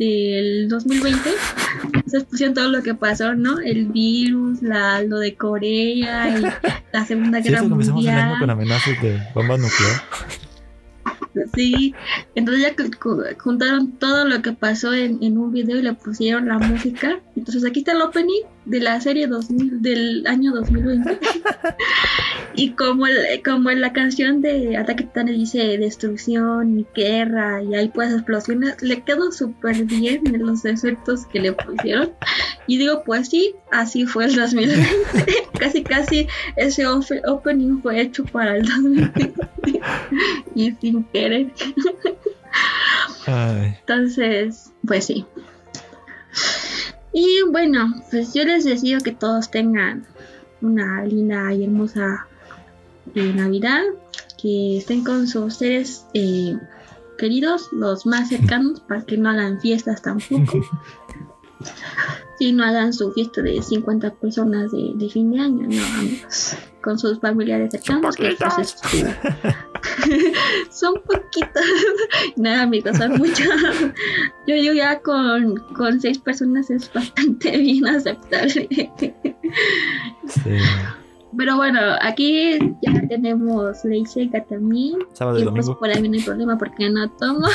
del 0.05 0.67
2020. 0.67 1.29
Entonces 1.83 2.23
pusieron 2.23 2.55
todo 2.55 2.69
lo 2.69 2.81
que 2.81 2.95
pasó, 2.95 3.35
¿no? 3.35 3.59
El 3.59 3.87
virus, 3.87 4.61
la, 4.61 5.01
lo 5.03 5.19
de 5.19 5.35
Corea 5.35 6.37
y 6.37 6.41
la 6.91 7.05
Segunda 7.05 7.39
Sí, 7.43 7.49
Guerra 7.49 7.65
eso 7.65 7.67
el 7.67 7.73
año 7.73 7.93
Mundial. 7.93 8.39
con 8.39 8.49
amenazas 8.49 9.01
de 9.01 9.19
bomba 9.35 9.57
nuclear. 9.57 10.01
Sí, 11.53 11.93
entonces 12.35 12.63
ya 12.63 12.75
juntaron 13.39 13.93
todo 13.93 14.25
lo 14.25 14.41
que 14.41 14.51
pasó 14.51 14.93
en, 14.93 15.19
en 15.23 15.37
un 15.37 15.51
video 15.53 15.77
y 15.79 15.81
le 15.81 15.93
pusieron 15.93 16.47
la 16.47 16.57
música. 16.57 17.19
Entonces 17.35 17.63
aquí 17.65 17.79
está 17.79 17.93
el 17.93 18.01
opening 18.01 18.41
de 18.65 18.79
la 18.79 19.01
serie 19.01 19.27
2000, 19.27 19.81
del 19.81 20.27
año 20.27 20.51
2020. 20.53 21.19
y 22.55 22.71
como, 22.73 23.07
el- 23.07 23.41
como 23.43 23.69
en 23.69 23.81
la 23.81 23.91
canción 23.93 24.41
de 24.41 24.77
Ataque 24.77 25.03
Titanes 25.05 25.35
dice 25.37 25.77
destrucción 25.77 26.79
y 26.79 26.85
guerra 26.95 27.63
y 27.63 27.73
hay 27.75 27.87
pues 27.89 28.11
explosiones, 28.13 28.81
le 28.81 29.01
quedó 29.01 29.31
súper 29.31 29.83
bien 29.85 30.21
en 30.27 30.45
los 30.45 30.63
efectos 30.65 31.25
que 31.25 31.39
le 31.39 31.53
pusieron. 31.53 32.11
Y 32.67 32.77
digo, 32.77 33.03
pues 33.05 33.29
sí, 33.29 33.55
así 33.71 34.05
fue 34.05 34.25
el 34.25 34.35
2020. 34.35 34.87
casi, 35.59 35.83
casi 35.83 36.27
ese 36.55 36.85
opening 36.87 37.81
fue 37.81 37.99
hecho 38.01 38.23
para 38.25 38.57
el 38.57 38.65
2020. 38.65 39.41
y 40.55 40.71
sin 40.79 41.03
querer. 41.05 41.51
Entonces, 43.79 44.71
pues 44.85 45.05
sí. 45.05 45.25
Y 47.13 47.41
bueno, 47.49 47.93
pues 48.09 48.33
yo 48.33 48.43
les 48.45 48.63
deseo 48.63 48.99
que 48.99 49.11
todos 49.11 49.51
tengan 49.51 50.05
una 50.61 51.03
linda 51.05 51.53
y 51.53 51.63
hermosa 51.63 52.27
eh, 53.15 53.33
Navidad, 53.33 53.81
que 54.41 54.77
estén 54.77 55.03
con 55.03 55.27
sus 55.27 55.55
seres 55.55 56.05
eh, 56.13 56.57
queridos, 57.17 57.67
los 57.71 58.05
más 58.05 58.29
cercanos, 58.29 58.79
para 58.87 59.03
que 59.03 59.17
no 59.17 59.29
hagan 59.29 59.59
fiestas 59.59 60.01
tampoco. 60.01 60.61
Sí, 62.39 62.53
no 62.53 62.63
hagan 62.63 62.91
su 62.91 63.11
fiesta 63.11 63.43
de 63.43 63.61
50 63.61 64.15
personas 64.15 64.71
de, 64.71 64.93
de 64.95 65.09
fin 65.09 65.29
de 65.29 65.41
año, 65.41 65.67
no, 65.67 65.99
amigos. 65.99 66.55
Con 66.81 66.97
sus 66.97 67.19
familiares 67.19 67.69
cercanos. 67.69 68.15
que, 68.15 68.35
pues, 68.35 68.57
este, 68.57 69.15
son 70.69 70.95
poquitas. 71.05 71.65
Nada, 72.35 72.63
amigos, 72.63 72.97
son 72.97 73.17
muchas. 73.17 73.47
Yo, 74.47 74.55
yo 74.55 74.73
ya 74.73 74.99
con, 74.99 75.55
con 75.75 76.01
seis 76.01 76.17
personas 76.17 76.69
es 76.71 76.91
bastante 76.91 77.57
bien 77.57 77.87
aceptable. 77.87 78.67
Sí. 80.27 80.57
Pero 81.37 81.55
bueno, 81.55 81.79
aquí 82.01 82.57
ya 82.81 83.07
tenemos 83.07 83.85
ley 83.85 84.05
seca 84.05 84.43
también. 84.45 84.97
Sábado 85.13 85.37
y, 85.37 85.41
y 85.41 85.45
domingo. 85.45 85.65
Pues 85.65 85.77
por 85.77 85.89
ahí 85.89 86.09
no 86.09 86.15
hay 86.15 86.23
problema 86.23 86.57
porque 86.57 86.89
no 86.89 87.09
tomo. 87.11 87.47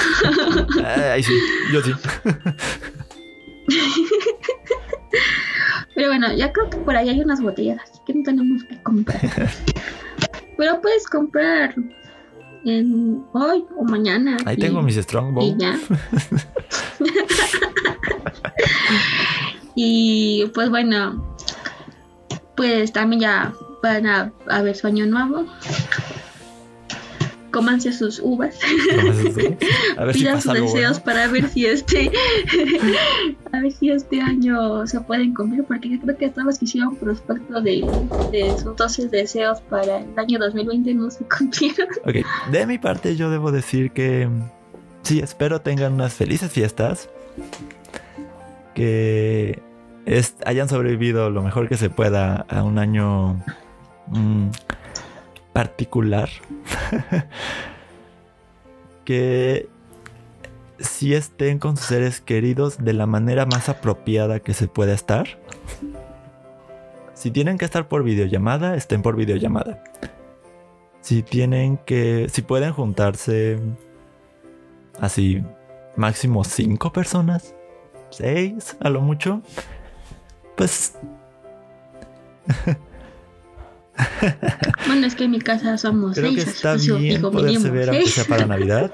Ay, 0.84 1.22
sí, 1.22 1.34
yo 1.72 1.82
sí. 1.82 1.92
Pero 5.94 6.08
bueno, 6.08 6.32
ya 6.34 6.52
creo 6.52 6.70
que 6.70 6.76
por 6.78 6.96
ahí 6.96 7.08
hay 7.08 7.20
unas 7.20 7.42
botellas, 7.42 7.80
así 7.82 8.00
que 8.06 8.14
no 8.14 8.22
tenemos 8.22 8.64
que 8.64 8.82
comprar. 8.82 9.20
Pero 10.56 10.80
puedes 10.80 11.06
comprar 11.06 11.74
en 12.66 13.24
hoy 13.32 13.64
o 13.78 13.84
mañana. 13.84 14.36
Ahí 14.44 14.56
y- 14.56 14.60
tengo 14.60 14.82
mis 14.82 14.96
Strongbow. 14.96 15.42
y 15.44 15.56
ya. 15.58 15.78
y 19.74 20.46
pues 20.54 20.70
bueno, 20.70 21.36
pues 22.56 22.92
también 22.92 23.20
ya 23.22 23.54
van 23.82 24.06
a, 24.06 24.32
a 24.48 24.62
ver 24.62 24.76
su 24.76 24.86
año 24.86 25.06
nuevo. 25.06 25.46
Cómanse 27.56 27.92
sus 27.92 28.20
uvas. 28.22 28.58
A 29.96 30.04
ver 30.04 30.14
si 30.14 30.20
Pidan 30.20 30.34
pasa 30.34 30.52
sus 30.54 30.60
deseos 30.72 31.02
bueno. 31.02 31.04
para 31.04 31.26
ver 31.28 31.48
si 31.48 31.64
este 31.66 32.10
a 33.52 33.60
ver 33.60 33.72
si 33.72 33.90
este 33.90 34.20
año 34.20 34.86
se 34.86 35.00
pueden 35.00 35.32
cumplir 35.32 35.64
porque 35.64 35.88
yo 35.88 36.00
creo 36.00 36.16
que 36.18 36.28
todos 36.28 36.58
que 36.58 36.66
hicieron 36.66 36.96
prospecto 36.96 37.60
de, 37.62 37.80
de 38.30 38.54
sus 38.58 38.76
12 38.76 39.08
deseos 39.08 39.60
para 39.62 39.98
el 40.00 40.18
año 40.18 40.38
2020 40.38 40.92
no 40.94 41.10
se 41.10 41.24
cumplieron. 41.38 41.88
Ok, 42.04 42.16
de 42.52 42.66
mi 42.66 42.76
parte 42.78 43.16
yo 43.16 43.30
debo 43.30 43.50
decir 43.52 43.90
que 43.92 44.28
sí, 45.02 45.20
espero 45.20 45.60
tengan 45.62 45.94
unas 45.94 46.12
felices 46.12 46.52
fiestas. 46.52 47.08
Que 48.74 49.62
es- 50.04 50.36
hayan 50.44 50.68
sobrevivido 50.68 51.30
lo 51.30 51.42
mejor 51.42 51.68
que 51.68 51.76
se 51.76 51.88
pueda 51.90 52.44
a 52.48 52.62
un 52.62 52.78
año 52.78 53.42
mm, 54.08 54.48
particular. 55.56 56.28
que 59.06 59.70
sí 60.78 61.14
estén 61.14 61.58
con 61.58 61.78
sus 61.78 61.86
seres 61.86 62.20
queridos 62.20 62.84
de 62.84 62.92
la 62.92 63.06
manera 63.06 63.46
más 63.46 63.70
apropiada 63.70 64.40
que 64.40 64.52
se 64.52 64.68
pueda 64.68 64.92
estar. 64.92 65.26
Si 67.14 67.30
tienen 67.30 67.56
que 67.56 67.64
estar 67.64 67.88
por 67.88 68.04
videollamada, 68.04 68.76
estén 68.76 69.00
por 69.00 69.16
videollamada. 69.16 69.82
Si 71.00 71.22
tienen 71.22 71.78
que. 71.78 72.28
Si 72.30 72.42
pueden 72.42 72.74
juntarse. 72.74 73.58
Así. 75.00 75.42
Máximo 75.96 76.44
cinco 76.44 76.92
personas. 76.92 77.54
Seis, 78.10 78.76
a 78.80 78.90
lo 78.90 79.00
mucho. 79.00 79.40
Pues. 80.54 80.98
Bueno, 84.86 85.06
es 85.06 85.14
que 85.14 85.24
en 85.24 85.30
mi 85.30 85.40
casa 85.40 85.78
somos 85.78 86.14
Creo 86.14 86.34
que 86.34 86.42
seis, 86.42 86.56
está 86.56 86.76
que 86.76 86.92
bien 86.92 87.16
digo, 87.16 87.30
poderse 87.30 87.70
ver, 87.70 87.90
aunque 87.90 88.06
sea 88.06 88.24
para 88.24 88.46
Navidad. 88.46 88.92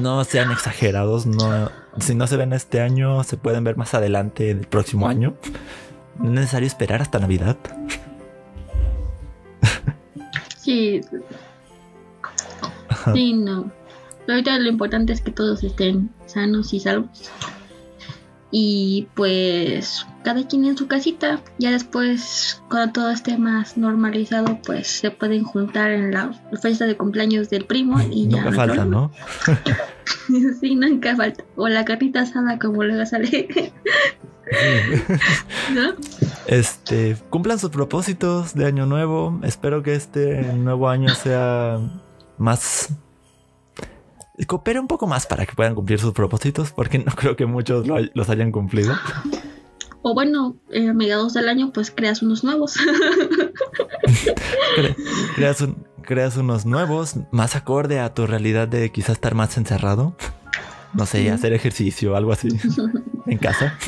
No 0.00 0.24
sean 0.24 0.50
exagerados. 0.52 1.26
No, 1.26 1.70
si 1.98 2.14
no 2.14 2.26
se 2.26 2.36
ven 2.36 2.52
este 2.52 2.80
año, 2.80 3.24
se 3.24 3.36
pueden 3.36 3.64
ver 3.64 3.76
más 3.76 3.94
adelante 3.94 4.44
del 4.54 4.66
próximo 4.66 5.08
año. 5.08 5.34
No 6.18 6.26
es 6.26 6.32
necesario 6.32 6.66
esperar 6.66 7.02
hasta 7.02 7.18
Navidad. 7.18 7.56
Sí. 10.58 11.00
Sí, 13.14 13.32
no. 13.32 13.70
Pero 14.26 14.34
ahorita 14.34 14.58
lo 14.58 14.68
importante 14.68 15.12
es 15.12 15.20
que 15.20 15.32
todos 15.32 15.64
estén 15.64 16.10
sanos 16.26 16.72
y 16.72 16.80
salvos. 16.80 17.30
Y 18.54 19.08
pues 19.14 20.06
cada 20.22 20.46
quien 20.46 20.66
en 20.66 20.76
su 20.76 20.86
casita. 20.86 21.40
Ya 21.58 21.70
después, 21.70 22.62
cuando 22.68 22.92
todo 22.92 23.10
esté 23.10 23.38
más 23.38 23.76
normalizado, 23.76 24.58
pues 24.64 24.86
se 24.88 25.10
pueden 25.10 25.44
juntar 25.44 25.90
en 25.90 26.12
la 26.12 26.32
fiesta 26.60 26.86
de 26.86 26.96
cumpleaños 26.96 27.50
del 27.50 27.64
primo 27.64 28.00
y 28.10 28.28
ya. 28.28 28.44
Nunca 28.44 28.52
falta. 28.52 28.84
¿no? 28.84 29.10
sí, 30.60 30.74
nunca 30.74 31.16
falta. 31.16 31.44
O 31.56 31.68
la 31.68 31.84
carnita 31.84 32.20
asada 32.20 32.58
como 32.58 32.84
luego 32.84 33.04
sale. 33.06 33.48
¿No? 35.74 35.94
Este, 36.46 37.16
cumplan 37.30 37.58
sus 37.58 37.70
propósitos 37.70 38.54
de 38.54 38.66
año 38.66 38.86
nuevo. 38.86 39.40
Espero 39.42 39.82
que 39.82 39.94
este 39.94 40.42
nuevo 40.54 40.88
año 40.88 41.08
sea 41.14 41.78
más. 42.38 42.90
Coopere 44.46 44.80
un 44.80 44.88
poco 44.88 45.06
más 45.06 45.26
para 45.26 45.44
que 45.46 45.54
puedan 45.54 45.74
cumplir 45.74 45.98
sus 46.00 46.12
propósitos, 46.12 46.72
porque 46.72 46.98
no 46.98 47.12
creo 47.14 47.36
que 47.36 47.46
muchos 47.46 47.86
lo 47.86 47.96
los 48.14 48.28
hayan 48.30 48.50
cumplido. 48.52 48.94
O 50.02 50.14
bueno, 50.14 50.56
eh, 50.70 50.88
a 50.88 50.92
mediados 50.94 51.34
del 51.34 51.48
año, 51.48 51.70
pues 51.72 51.90
creas 51.90 52.22
unos 52.22 52.42
nuevos. 52.42 52.76
Cre- 54.76 54.96
creas, 55.36 55.60
un- 55.60 55.86
creas 56.02 56.36
unos 56.36 56.66
nuevos, 56.66 57.16
más 57.30 57.54
acorde 57.56 58.00
a 58.00 58.12
tu 58.14 58.26
realidad 58.26 58.66
de 58.68 58.90
quizás 58.90 59.10
estar 59.16 59.34
más 59.34 59.56
encerrado. 59.56 60.16
No 60.94 61.06
sé, 61.06 61.30
hacer 61.30 61.52
ejercicio 61.52 62.12
o 62.12 62.16
algo 62.16 62.32
así 62.32 62.48
en 63.26 63.38
casa. 63.38 63.78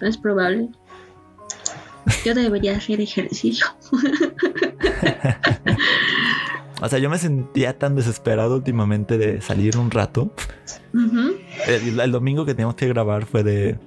es 0.00 0.16
probable. 0.18 0.68
Yo 2.24 2.34
debería 2.34 2.76
hacer 2.76 3.00
ejercicio. 3.00 3.64
O 6.82 6.88
sea, 6.88 6.98
yo 6.98 7.08
me 7.08 7.18
sentía 7.18 7.78
tan 7.78 7.94
desesperado 7.94 8.56
últimamente 8.56 9.16
de 9.18 9.40
salir 9.40 9.76
un 9.78 9.90
rato. 9.90 10.32
El, 11.66 11.98
el 12.00 12.12
domingo 12.12 12.44
que 12.44 12.52
teníamos 12.54 12.74
que 12.76 12.88
grabar 12.88 13.26
fue 13.26 13.42
de 13.44 13.78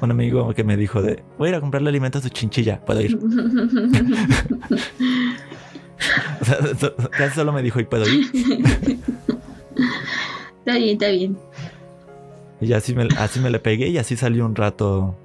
un 0.00 0.10
amigo 0.10 0.52
que 0.54 0.64
me 0.64 0.76
dijo 0.76 1.00
de 1.02 1.22
voy 1.38 1.48
a 1.48 1.50
ir 1.50 1.54
a 1.56 1.60
comprarle 1.60 1.88
alimentos 1.90 2.20
a 2.24 2.28
su 2.28 2.30
chinchilla, 2.30 2.84
puedo 2.84 3.00
ir. 3.00 3.18
O 6.40 6.44
sea, 6.44 6.58
so- 6.80 6.94
casi 7.10 7.34
solo 7.34 7.52
me 7.52 7.62
dijo 7.62 7.80
y 7.80 7.84
puedo 7.84 8.06
ir. 8.08 8.26
está 10.58 10.76
bien, 10.76 10.90
está 10.90 11.08
bien. 11.08 11.38
Y 12.60 12.72
así 12.72 12.94
me, 12.94 13.08
así 13.18 13.40
me 13.40 13.50
le 13.50 13.58
pegué 13.58 13.88
y 13.88 13.98
así 13.98 14.16
salí 14.16 14.40
un 14.40 14.54
rato 14.54 15.16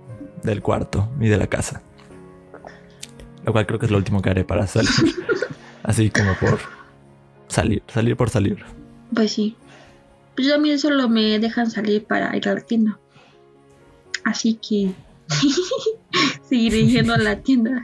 del 0.43 0.61
cuarto 0.61 1.09
y 1.19 1.27
de 1.27 1.37
la 1.37 1.47
casa. 1.47 1.81
Lo 3.45 3.51
cual 3.51 3.65
creo 3.65 3.79
que 3.79 3.85
es 3.87 3.91
lo 3.91 3.97
último 3.97 4.21
que 4.21 4.29
haré 4.29 4.43
para 4.45 4.65
salir. 4.67 4.89
Así 5.83 6.09
como 6.09 6.33
por 6.35 6.59
salir, 7.51 7.83
salir 7.87 8.15
por 8.15 8.29
salir. 8.29 8.63
Pues 9.13 9.33
sí. 9.33 9.55
Pues 10.35 10.51
a 10.51 10.57
mí 10.57 10.77
solo 10.77 11.09
me 11.09 11.39
dejan 11.39 11.69
salir 11.69 12.03
para 12.05 12.35
ir 12.35 12.47
a 12.47 12.55
la 12.55 12.61
tienda. 12.61 12.99
Así 14.23 14.55
que 14.55 14.93
seguiré 16.49 16.87
yendo 16.87 17.13
a 17.13 17.17
la 17.17 17.37
tienda. 17.41 17.81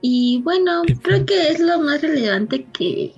y 0.00 0.40
bueno, 0.42 0.82
creo 1.02 1.24
que 1.26 1.48
es 1.48 1.60
lo 1.60 1.80
más 1.80 2.02
relevante 2.02 2.66
que, 2.72 3.12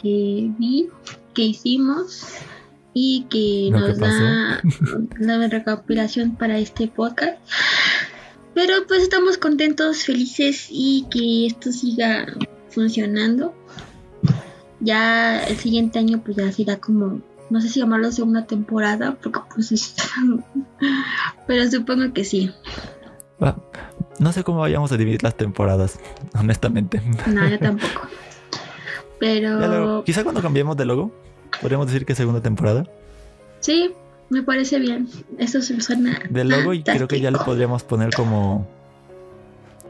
que 0.00 0.50
vi, 0.58 0.88
que 1.34 1.42
hicimos 1.42 2.26
y 2.94 3.26
que 3.30 3.70
nos 3.70 3.98
da 3.98 4.62
la 5.18 5.48
recopilación 5.48 6.36
para 6.36 6.58
este 6.58 6.88
podcast. 6.88 7.38
Pero 8.54 8.74
pues 8.88 9.02
estamos 9.02 9.38
contentos, 9.38 10.04
felices 10.04 10.66
y 10.70 11.06
que 11.10 11.46
esto 11.46 11.72
siga 11.72 12.26
funcionando. 12.68 13.54
Ya 14.80 15.42
el 15.44 15.56
siguiente 15.56 15.98
año 15.98 16.22
pues 16.24 16.36
ya 16.36 16.50
será 16.52 16.78
como, 16.78 17.20
no 17.50 17.60
sé 17.60 17.68
si 17.68 17.80
llamarlo 17.80 18.10
segunda 18.12 18.46
temporada, 18.46 19.16
porque 19.22 19.40
pues 19.54 19.72
es... 19.72 19.94
Pero 21.46 21.70
supongo 21.70 22.12
que 22.12 22.24
sí. 22.24 22.50
Ah, 23.40 23.56
No 24.18 24.32
sé 24.32 24.42
cómo 24.44 24.60
vayamos 24.60 24.90
a 24.92 24.96
dividir 24.96 25.22
las 25.22 25.36
temporadas, 25.36 25.98
honestamente. 26.38 27.00
No, 27.26 27.48
yo 27.48 27.58
tampoco. 27.58 28.08
Luego, 29.20 29.58
Pero 29.60 30.02
quizá 30.04 30.22
cuando 30.24 30.40
cambiemos 30.40 30.76
de 30.78 30.86
logo, 30.86 31.12
podríamos 31.60 31.86
decir 31.86 32.06
que 32.06 32.14
segunda 32.14 32.40
temporada. 32.40 32.86
sí, 33.60 33.92
me 34.30 34.42
parece 34.42 34.78
bien. 34.78 35.08
Eso 35.38 35.60
se 35.60 35.80
suena. 35.80 36.18
De 36.30 36.44
logo 36.44 36.72
y 36.72 36.82
creo 36.82 37.06
que 37.08 37.16
ya 37.20 37.30
le 37.30 37.36
fantástico. 37.38 37.44
podríamos 37.44 37.82
poner 37.82 38.10
como 38.14 38.66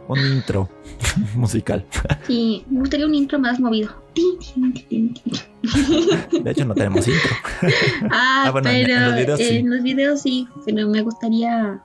un 0.08 0.18
intro 0.18 0.68
musical. 1.36 1.86
Sí, 2.26 2.64
me 2.68 2.80
gustaría 2.80 3.06
un 3.06 3.14
intro 3.14 3.38
más 3.38 3.60
movido. 3.60 3.90
De 6.42 6.50
hecho, 6.50 6.64
no 6.64 6.74
tenemos 6.74 7.06
intro. 7.06 7.30
Ah, 8.10 8.44
Ah, 8.46 8.50
bueno, 8.50 8.70
en- 8.70 8.86
pero 8.86 8.96
en 8.98 9.04
los 9.04 9.14
videos 9.16 9.38
sí. 9.38 9.56
en 9.58 9.70
los 9.70 9.82
videos 9.82 10.22
sí, 10.22 10.48
pero 10.64 10.88
me 10.88 11.02
gustaría 11.02 11.82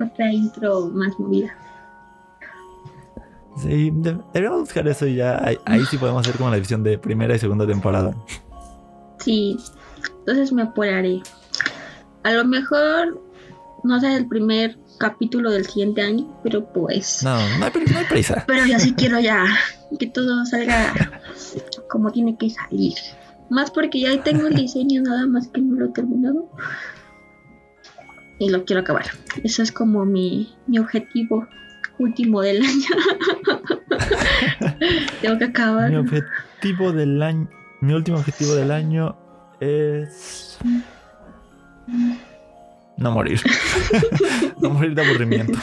otra 0.00 0.32
intro 0.32 0.88
más 0.88 1.18
movida. 1.20 1.54
Sí, 3.58 3.90
de- 3.94 4.18
deberíamos 4.32 4.60
buscar 4.60 4.88
eso 4.88 5.06
y 5.06 5.16
ya 5.16 5.38
ahí, 5.46 5.58
ahí 5.66 5.84
sí 5.90 5.98
podemos 5.98 6.22
hacer 6.26 6.38
como 6.38 6.48
la 6.48 6.56
división 6.56 6.82
de 6.82 6.96
primera 6.98 7.34
y 7.36 7.38
segunda 7.38 7.66
temporada. 7.66 8.14
Sí, 9.18 9.56
entonces 10.20 10.50
me 10.52 10.62
apuraré. 10.62 11.22
A 12.22 12.32
lo 12.32 12.44
mejor 12.44 13.20
no 13.84 14.00
sé 14.00 14.16
el 14.16 14.26
primer 14.28 14.78
capítulo 14.98 15.50
del 15.50 15.66
siguiente 15.66 16.02
año, 16.02 16.38
pero 16.42 16.72
pues. 16.72 17.22
No, 17.24 17.34
no 17.58 17.64
hay, 17.64 17.72
no 17.90 17.98
hay 17.98 18.04
prisa. 18.04 18.44
Pero 18.46 18.64
yo 18.66 18.78
sí 18.78 18.94
quiero 18.94 19.18
ya 19.18 19.44
que 19.98 20.06
todo 20.06 20.46
salga 20.46 20.94
como 21.90 22.12
tiene 22.12 22.36
que 22.38 22.50
salir. 22.50 22.94
Más 23.50 23.70
porque 23.70 24.00
ya 24.00 24.22
tengo 24.22 24.46
el 24.46 24.54
diseño, 24.54 25.02
nada 25.02 25.26
más 25.26 25.48
que 25.48 25.60
no 25.60 25.74
lo 25.74 25.86
he 25.86 25.88
terminado. 25.88 26.48
Y 28.38 28.50
lo 28.50 28.64
quiero 28.64 28.82
acabar. 28.82 29.06
Eso 29.42 29.62
es 29.62 29.72
como 29.72 30.04
mi, 30.04 30.54
mi 30.66 30.78
objetivo 30.78 31.46
último 31.98 32.40
del 32.40 32.62
año. 32.62 32.86
tengo 35.20 35.38
que 35.38 35.44
acabar. 35.44 35.90
Mi 35.90 35.96
objetivo 35.96 36.92
del 36.92 37.20
año. 37.22 37.48
Mi 37.80 37.92
último 37.92 38.18
objetivo 38.18 38.54
del 38.54 38.70
año 38.70 39.16
es. 39.60 40.58
No 42.96 43.10
morir. 43.10 43.40
no 44.60 44.70
morir 44.70 44.94
de 44.94 45.04
aburrimiento. 45.04 45.58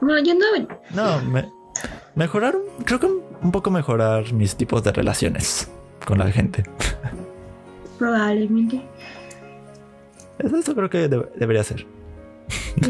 bueno, 0.00 0.22
yo 0.24 0.34
no. 0.34 0.68
No, 0.90 1.22
me, 1.22 1.48
mejorar. 2.14 2.56
Creo 2.84 3.00
que 3.00 3.06
un 3.06 3.52
poco 3.52 3.70
mejorar 3.70 4.32
mis 4.32 4.56
tipos 4.56 4.82
de 4.84 4.92
relaciones 4.92 5.70
con 6.04 6.18
la 6.18 6.30
gente. 6.30 6.64
Probablemente. 7.98 8.82
Eso, 10.38 10.74
creo 10.74 10.88
que 10.88 11.08
debería 11.08 11.64
ser. 11.64 11.86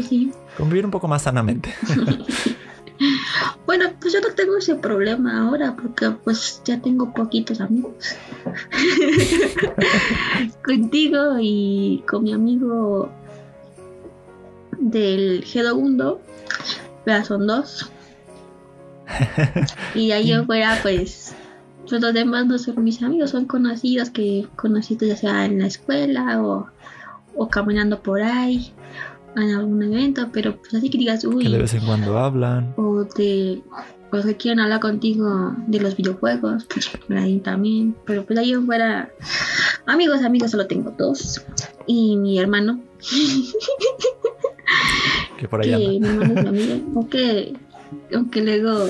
Sí. 0.07 0.31
Convivir 0.57 0.85
un 0.85 0.91
poco 0.91 1.07
más 1.07 1.23
sanamente. 1.23 1.73
bueno, 3.69 3.85
pues 4.01 4.11
yo 4.11 4.19
no 4.19 4.33
tengo 4.33 4.57
ese 4.57 4.73
problema 4.73 5.45
ahora 5.45 5.75
porque 5.75 6.09
pues 6.09 6.59
ya 6.65 6.81
tengo 6.81 7.13
poquitos 7.13 7.61
amigos. 7.61 8.15
Contigo 10.65 11.37
y 11.39 12.03
con 12.09 12.23
mi 12.23 12.33
amigo 12.33 13.11
del 14.79 15.45
G2, 15.45 16.17
ya 17.05 17.23
son 17.23 17.45
dos. 17.45 17.91
y 19.93 20.13
ahí 20.13 20.31
afuera 20.31 20.79
pues 20.81 21.35
pues 21.87 22.01
los 22.01 22.13
demás 22.15 22.47
no 22.47 22.57
son 22.57 22.83
mis 22.83 23.03
amigos, 23.03 23.29
son 23.29 23.45
conocidos 23.45 24.09
que 24.09 24.47
conocí 24.55 24.97
ya 24.99 25.15
sea 25.15 25.45
en 25.45 25.59
la 25.59 25.67
escuela 25.67 26.41
o, 26.41 26.71
o 27.35 27.49
caminando 27.49 28.01
por 28.01 28.23
ahí 28.23 28.73
en 29.35 29.55
algún 29.55 29.83
evento, 29.83 30.29
pero 30.31 30.57
pues 30.57 30.73
así 30.73 30.89
que 30.89 30.97
digas, 30.97 31.23
uy. 31.23 31.43
Que 31.43 31.49
de 31.49 31.59
vez 31.59 31.73
en 31.73 31.85
cuando 31.85 32.17
hablan. 32.17 32.73
O 32.77 33.03
de. 33.03 33.61
O 34.11 34.23
que 34.23 34.37
quieren 34.37 34.59
hablar 34.59 34.79
contigo 34.79 35.55
de 35.67 35.79
los 35.79 35.95
videojuegos, 35.95 36.65
pues 36.65 36.89
ahí 37.15 37.39
también. 37.39 37.95
Pero 38.05 38.25
pues 38.25 38.39
ahí 38.39 38.55
fuera. 38.55 39.11
Amigos, 39.85 40.23
amigos, 40.23 40.51
solo 40.51 40.65
tengo 40.65 40.91
dos. 40.97 41.43
Y 41.85 42.17
mi 42.17 42.39
hermano. 42.39 42.81
que 45.37 45.47
por 45.47 45.61
allá. 45.61 45.77
Que 45.77 45.87
mi 45.87 46.07
hermano 46.07 46.23
es 46.23 46.43
mi 46.43 46.49
amigo. 46.49 46.91
Aunque, 46.95 47.53
aunque 48.13 48.41
luego 48.41 48.89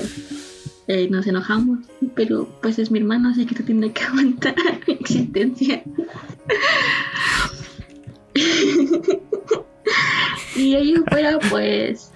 eh, 0.86 1.08
nos 1.10 1.26
enojamos. 1.26 1.80
Pero 2.14 2.48
pues 2.62 2.78
es 2.78 2.90
mi 2.90 2.98
hermano, 2.98 3.28
así 3.28 3.44
que 3.44 3.54
tú 3.54 3.62
tienes 3.62 3.92
que 3.92 4.04
aguantar 4.04 4.54
mi 4.86 4.94
existencia. 4.94 5.82
y 10.56 10.74
ahí 10.74 10.94
fuera, 11.08 11.38
pues, 11.50 12.12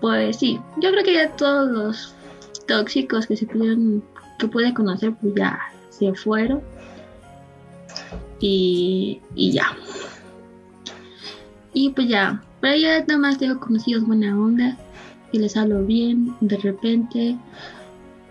pues 0.00 0.36
sí, 0.36 0.60
yo 0.80 0.90
creo 0.90 1.04
que 1.04 1.14
ya 1.14 1.30
todos 1.36 1.70
los 1.70 2.14
tóxicos 2.66 3.26
que 3.26 3.36
se 3.36 3.46
pudieron, 3.46 4.02
que 4.38 4.48
pude 4.48 4.74
conocer, 4.74 5.14
pues 5.20 5.34
ya 5.34 5.58
se 5.90 6.14
fueron. 6.14 6.62
Y, 8.40 9.20
y 9.34 9.52
ya. 9.52 9.76
Y 11.72 11.90
pues 11.90 12.08
ya, 12.08 12.42
pero 12.60 12.76
ya 12.76 13.00
nada 13.00 13.18
más 13.18 13.38
tengo 13.38 13.58
conocidos 13.58 14.06
buena 14.06 14.38
onda, 14.38 14.76
que 15.32 15.38
les 15.38 15.56
hablo 15.56 15.84
bien, 15.84 16.34
de 16.40 16.56
repente, 16.58 17.36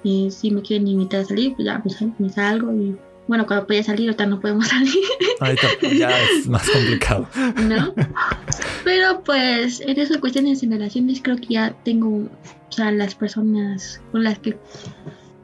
y 0.04 0.32
si 0.32 0.52
me 0.52 0.62
quieren 0.62 0.88
invitar 0.88 1.22
a 1.22 1.26
salir, 1.26 1.56
pues 1.56 1.66
ya 1.66 1.82
pues, 1.82 1.98
me 2.20 2.30
salgo 2.30 2.74
y 2.74 2.98
bueno, 3.28 3.48
cuando 3.48 3.66
podía 3.66 3.84
salir, 3.84 4.10
ahorita 4.10 4.26
no 4.26 4.40
podemos 4.40 4.68
salir. 4.68 4.94
Ahorita 5.40 5.68
ya 5.96 6.12
es 6.24 6.48
más 6.48 6.70
complicado. 6.70 7.28
¿No? 7.68 7.94
Pero 8.84 9.24
pues 9.24 9.82
en 9.82 10.00
esas 10.00 10.18
cuestiones 10.18 10.60
de 10.60 10.68
generaciones 10.68 11.22
creo 11.22 11.38
que 11.38 11.54
ya 11.54 11.76
tengo, 11.84 12.10
o 12.10 12.72
sea, 12.72 12.92
las 12.92 13.16
personas 13.16 14.02
con 14.12 14.24
las 14.24 14.40
que 14.40 14.58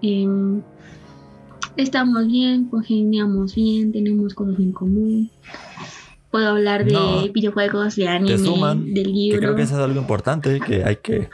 em, 0.02 0.62
estamos 1.78 2.28
bien, 2.28 2.66
congeniamos 2.66 3.56
bien, 3.56 3.92
tenemos 3.92 4.34
cosas 4.34 4.60
en 4.60 4.74
común. 4.74 5.32
Puedo 6.32 6.50
hablar 6.50 6.86
de 6.86 7.32
videojuegos, 7.34 7.96
de 7.96 8.08
anime, 8.08 8.38
de 8.38 9.04
libros. 9.04 9.40
creo 9.40 9.56
que 9.56 9.64
eso 9.64 9.76
es 9.76 9.84
algo 9.84 10.00
importante, 10.00 10.60
que 10.60 10.84
hay 10.84 10.98
que 10.98 11.28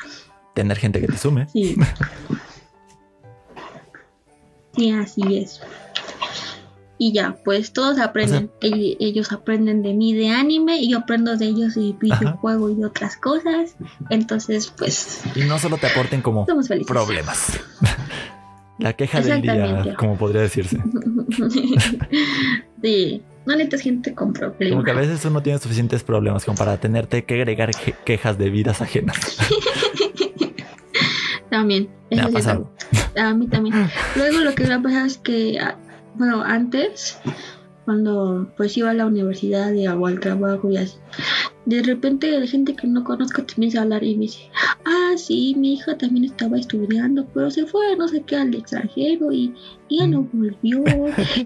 tener 0.54 0.78
gente 0.78 1.02
que 1.02 1.08
te 1.08 1.18
sume. 1.18 1.50
Sí. 1.50 1.76
sí, 4.78 4.92
así 4.92 5.36
es 5.36 5.60
y 6.98 7.14
ya, 7.14 7.38
pues 7.44 7.74
todos 7.74 8.00
aprenden. 8.00 8.50
ellos 8.62 9.32
aprenden 9.32 9.84
de 9.84 9.94
mí 9.94 10.14
de 10.14 10.30
anime 10.30 10.78
y 10.78 10.92
yo 10.92 11.00
aprendo 11.00 11.36
de 11.36 11.46
ellos 11.46 11.76
de 11.76 11.94
videojuego 12.00 12.70
y 12.70 12.76
de 12.76 12.86
otras 12.86 13.18
cosas. 13.18 13.76
Entonces, 14.10 14.74
pues... 14.78 15.22
Y 15.36 15.42
no 15.42 15.60
solo 15.60 15.78
te 15.78 15.88
aporten 15.88 16.22
como 16.22 16.46
problemas. 16.88 17.60
La 18.78 18.94
queja 18.94 19.22
del 19.22 19.42
día, 19.42 19.96
como 19.98 20.18
podría 20.18 20.42
decirse. 20.42 20.78
sí, 22.82 23.24
no 23.46 23.54
necesitas 23.54 23.82
gente 23.82 24.14
con 24.14 24.34
problemas. 24.34 24.72
Como 24.72 24.84
que 24.84 24.92
a 24.92 24.96
veces 24.96 25.24
uno 25.24 25.42
tiene 25.42 25.60
suficientes 25.60 26.04
problemas 26.04 26.44
como 26.44 26.58
para 26.58 26.78
tenerte 26.78 27.24
que 27.24 27.36
agregar 27.36 27.72
quejas 28.04 28.38
de 28.38 28.50
vidas 28.50 28.82
ajenas. 28.82 29.18
también. 31.50 31.90
Me 32.12 32.22
ha 32.22 32.28
pasado. 32.28 32.70
A 33.18 33.34
mí 33.34 33.48
también. 33.48 33.90
Luego 34.16 34.40
lo 34.40 34.56
que 34.56 34.66
me 34.66 34.74
ha 34.74 34.82
pasado 34.82 35.06
es 35.06 35.18
que 35.18 35.58
bueno, 36.18 36.44
antes, 36.44 37.18
cuando 37.86 38.52
pues 38.58 38.76
iba 38.78 38.90
a 38.90 38.94
la 38.94 39.06
universidad 39.06 39.72
y 39.74 39.86
hago 39.86 40.08
al 40.08 40.20
trabajo 40.20 40.70
y 40.70 40.78
así, 40.78 40.98
de 41.66 41.84
repente 41.84 42.32
la 42.32 42.48
gente 42.48 42.76
que 42.76 42.88
no 42.88 43.04
conozco 43.04 43.44
te 43.44 43.54
empieza 43.54 43.80
a 43.80 43.82
hablar 43.84 44.04
y 44.04 44.16
me 44.16 44.22
dice, 44.22 44.50
ah, 44.86 45.14
sí, 45.18 45.56
mi 45.58 45.74
hija 45.74 45.98
también 45.98 46.26
estaba 46.26 46.58
estudiando, 46.58 47.28
pero 47.34 47.50
se 47.52 47.66
fue 47.66 47.96
no 47.98 48.08
sé 48.08 48.24
qué 48.24 48.36
al 48.36 48.54
extranjero 48.54 49.32
y, 49.32 49.54
ya 49.90 50.08
no 50.08 50.28
volvió. 50.34 50.84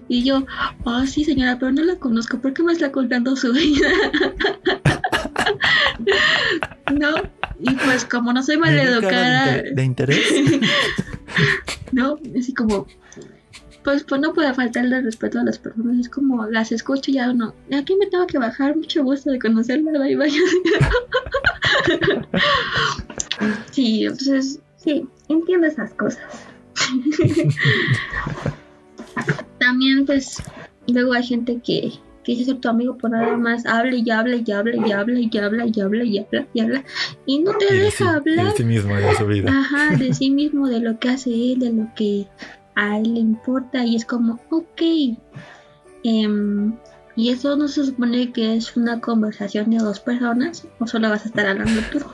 Y 0.08 0.24
yo, 0.24 0.46
ah, 0.86 1.04
sí, 1.06 1.24
señora, 1.24 1.58
pero 1.58 1.72
no 1.72 1.82
la 1.84 1.96
conozco, 1.96 2.40
¿por 2.40 2.54
qué 2.54 2.62
me 2.62 2.72
está 2.72 2.90
contando 2.90 3.36
su 3.36 3.52
vida? 3.52 3.88
no, 6.92 7.16
y 7.60 7.74
pues 7.74 8.04
como 8.04 8.32
no 8.32 8.42
soy 8.42 8.56
maleducada. 8.56 9.62
¿De, 9.62 9.74
¿De 9.74 9.84
interés? 9.84 10.26
no, 11.92 12.18
así 12.38 12.54
como, 12.54 12.86
pues, 13.84 14.04
pues 14.04 14.20
no 14.20 14.32
puede 14.32 14.52
faltarle 14.54 15.00
respeto 15.00 15.40
a 15.40 15.44
las 15.44 15.58
personas, 15.58 15.98
es 15.98 16.08
como 16.08 16.46
las 16.46 16.72
escucho 16.72 17.10
y 17.10 17.14
ya 17.14 17.32
no, 17.32 17.54
aquí 17.76 17.96
me 17.96 18.06
tengo 18.06 18.26
que 18.26 18.38
bajar, 18.38 18.76
mucho 18.76 19.02
gusto 19.02 19.30
de 19.30 19.38
conocerla, 19.38 19.98
bye 19.98 20.16
bye. 20.16 20.30
sí, 23.70 24.04
entonces, 24.04 24.60
sí, 24.76 25.06
entiendo 25.28 25.66
esas 25.66 25.94
cosas. 25.94 26.46
También, 29.58 30.06
pues, 30.06 30.42
luego 30.86 31.12
hay 31.12 31.22
gente 31.22 31.60
que 31.64 31.92
dice 32.30 32.44
ser 32.44 32.60
tu 32.60 32.68
amigo 32.68 32.96
por 32.96 33.10
nada 33.10 33.36
más 33.36 33.66
hable 33.66 33.98
y 33.98 34.10
hable 34.10 34.42
y 34.46 34.52
hable 34.52 34.78
y 34.86 34.92
hable 34.92 35.20
y 35.20 35.38
habla 35.38 35.66
y 35.66 35.80
habla 35.80 36.04
y 36.04 36.18
habla 36.18 36.46
y 36.52 36.60
habla 36.60 36.84
y 37.26 37.38
no 37.40 37.52
te 37.56 37.74
y 37.74 37.78
deja 37.78 38.14
hablar 38.14 38.46
de 38.46 38.56
sí 38.56 38.64
mismo 38.64 38.94
de 38.94 39.14
su 39.16 39.26
vida 39.26 39.50
ajá 39.50 39.96
de 39.96 40.14
sí 40.14 40.30
mismo 40.30 40.68
de 40.68 40.80
lo 40.80 40.98
que 40.98 41.08
hace 41.08 41.30
él 41.30 41.58
de 41.58 41.72
lo 41.72 41.88
que 41.94 42.26
a 42.80 42.96
él 42.96 43.14
le 43.14 43.20
importa 43.20 43.84
y 43.84 43.94
es 43.94 44.06
como, 44.06 44.40
ok. 44.50 44.82
Em, 46.02 46.72
y 47.14 47.28
eso 47.28 47.54
no 47.54 47.68
se 47.68 47.84
supone 47.84 48.32
que 48.32 48.56
es 48.56 48.74
una 48.74 49.00
conversación 49.00 49.70
de 49.70 49.76
dos 49.76 50.00
personas 50.00 50.66
o 50.78 50.86
solo 50.86 51.10
vas 51.10 51.26
a 51.26 51.28
estar 51.28 51.46
hablando 51.46 51.80
tú. 51.92 52.00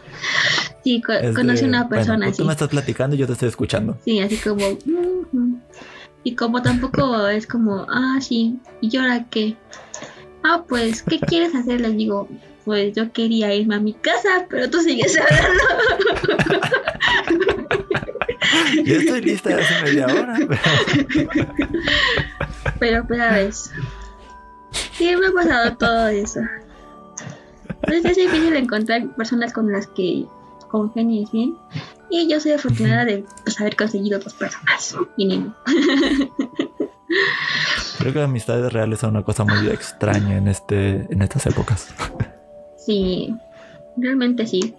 Sí, 0.82 1.02
conoce 1.02 1.64
una 1.64 1.88
persona 1.88 2.26
pues 2.26 2.36
Tú 2.36 2.44
me 2.44 2.52
estás 2.52 2.68
platicando 2.68 3.16
y 3.16 3.18
yo 3.18 3.26
te 3.26 3.32
estoy 3.32 3.48
escuchando. 3.48 3.98
Sí, 4.04 4.20
así 4.20 4.36
como... 4.36 4.62
Y 6.22 6.36
como 6.36 6.62
tampoco 6.62 7.26
es 7.26 7.44
como, 7.44 7.86
ah, 7.88 8.18
sí, 8.20 8.60
¿y 8.80 8.96
ahora 8.96 9.26
qué? 9.28 9.56
Ah, 10.44 10.64
pues, 10.68 11.02
¿qué 11.02 11.18
quieres 11.18 11.56
hacer? 11.56 11.80
Les 11.80 11.96
digo, 11.96 12.28
pues 12.64 12.94
yo 12.94 13.12
quería 13.12 13.52
irme 13.52 13.74
a 13.74 13.80
mi 13.80 13.94
casa, 13.94 14.46
pero 14.48 14.70
tú 14.70 14.80
sigues 14.80 15.18
hablando. 15.18 15.64
Yo 18.84 18.96
estoy 18.96 19.20
lista 19.22 19.56
hace 19.56 19.82
media 19.84 20.06
hora. 20.06 20.38
Pero, 22.78 23.06
pero, 23.08 23.30
vez. 23.32 23.70
Sí, 24.92 25.14
me 25.16 25.28
ha 25.28 25.32
pasado 25.32 25.76
todo 25.76 26.08
eso. 26.08 26.40
Entonces 27.82 28.04
es 28.04 28.16
difícil 28.16 28.54
encontrar 28.56 29.14
personas 29.14 29.52
con 29.52 29.72
las 29.72 29.86
que 29.86 30.26
congenies 30.68 31.30
bien. 31.30 31.56
Y 32.10 32.28
yo 32.28 32.40
soy 32.40 32.52
afortunada 32.52 33.04
de 33.04 33.24
pues, 33.44 33.60
haber 33.60 33.76
conseguido 33.76 34.18
dos 34.18 34.34
personas, 34.34 34.96
mínimo. 35.16 35.54
Creo 37.98 38.12
que 38.12 38.18
las 38.18 38.28
amistades 38.28 38.72
reales 38.72 39.00
son 39.00 39.10
una 39.10 39.22
cosa 39.24 39.44
muy 39.44 39.68
extraña 39.68 40.36
en 40.36 40.48
este, 40.48 41.06
en 41.10 41.22
estas 41.22 41.46
épocas. 41.46 41.94
Sí, 42.76 43.34
realmente 43.96 44.46
sí. 44.46 44.74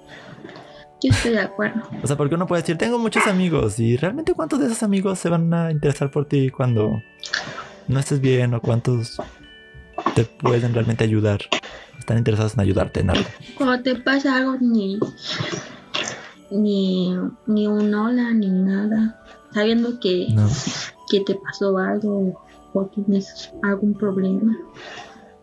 Yo 1.03 1.11
estoy 1.11 1.31
de 1.31 1.41
acuerdo. 1.41 1.81
O 2.01 2.07
sea, 2.07 2.17
porque 2.17 2.35
uno 2.35 2.47
puede 2.47 2.61
decir, 2.63 2.77
tengo 2.77 2.97
muchos 2.97 3.27
amigos 3.27 3.79
y 3.79 3.97
realmente 3.97 4.33
cuántos 4.33 4.59
de 4.59 4.65
esos 4.65 4.81
amigos 4.83 5.19
se 5.19 5.29
van 5.29 5.53
a 5.53 5.71
interesar 5.71 6.09
por 6.09 6.25
ti 6.27 6.49
cuando 6.49 7.01
no 7.87 7.99
estés 7.99 8.19
bien 8.19 8.53
o 8.55 8.61
cuántos 8.61 9.17
te 10.15 10.25
pueden 10.25 10.73
realmente 10.73 11.03
ayudar, 11.03 11.39
están 11.99 12.17
interesados 12.17 12.55
en 12.55 12.61
ayudarte 12.61 13.01
en 13.01 13.11
algo. 13.11 13.25
Cuando 13.57 13.81
te 13.83 13.95
pasa 13.95 14.37
algo, 14.37 14.57
ni, 14.59 14.99
ni, 16.51 17.15
ni 17.45 17.67
un 17.67 17.93
hola, 17.93 18.31
ni 18.33 18.49
nada, 18.49 19.21
sabiendo 19.53 19.99
que, 19.99 20.27
No. 20.31 20.47
que 21.11 21.19
te 21.21 21.35
pasó 21.35 21.77
algo 21.77 22.43
o 22.73 22.85
tienes 22.87 23.51
algún 23.63 23.93
problema. 23.93 24.57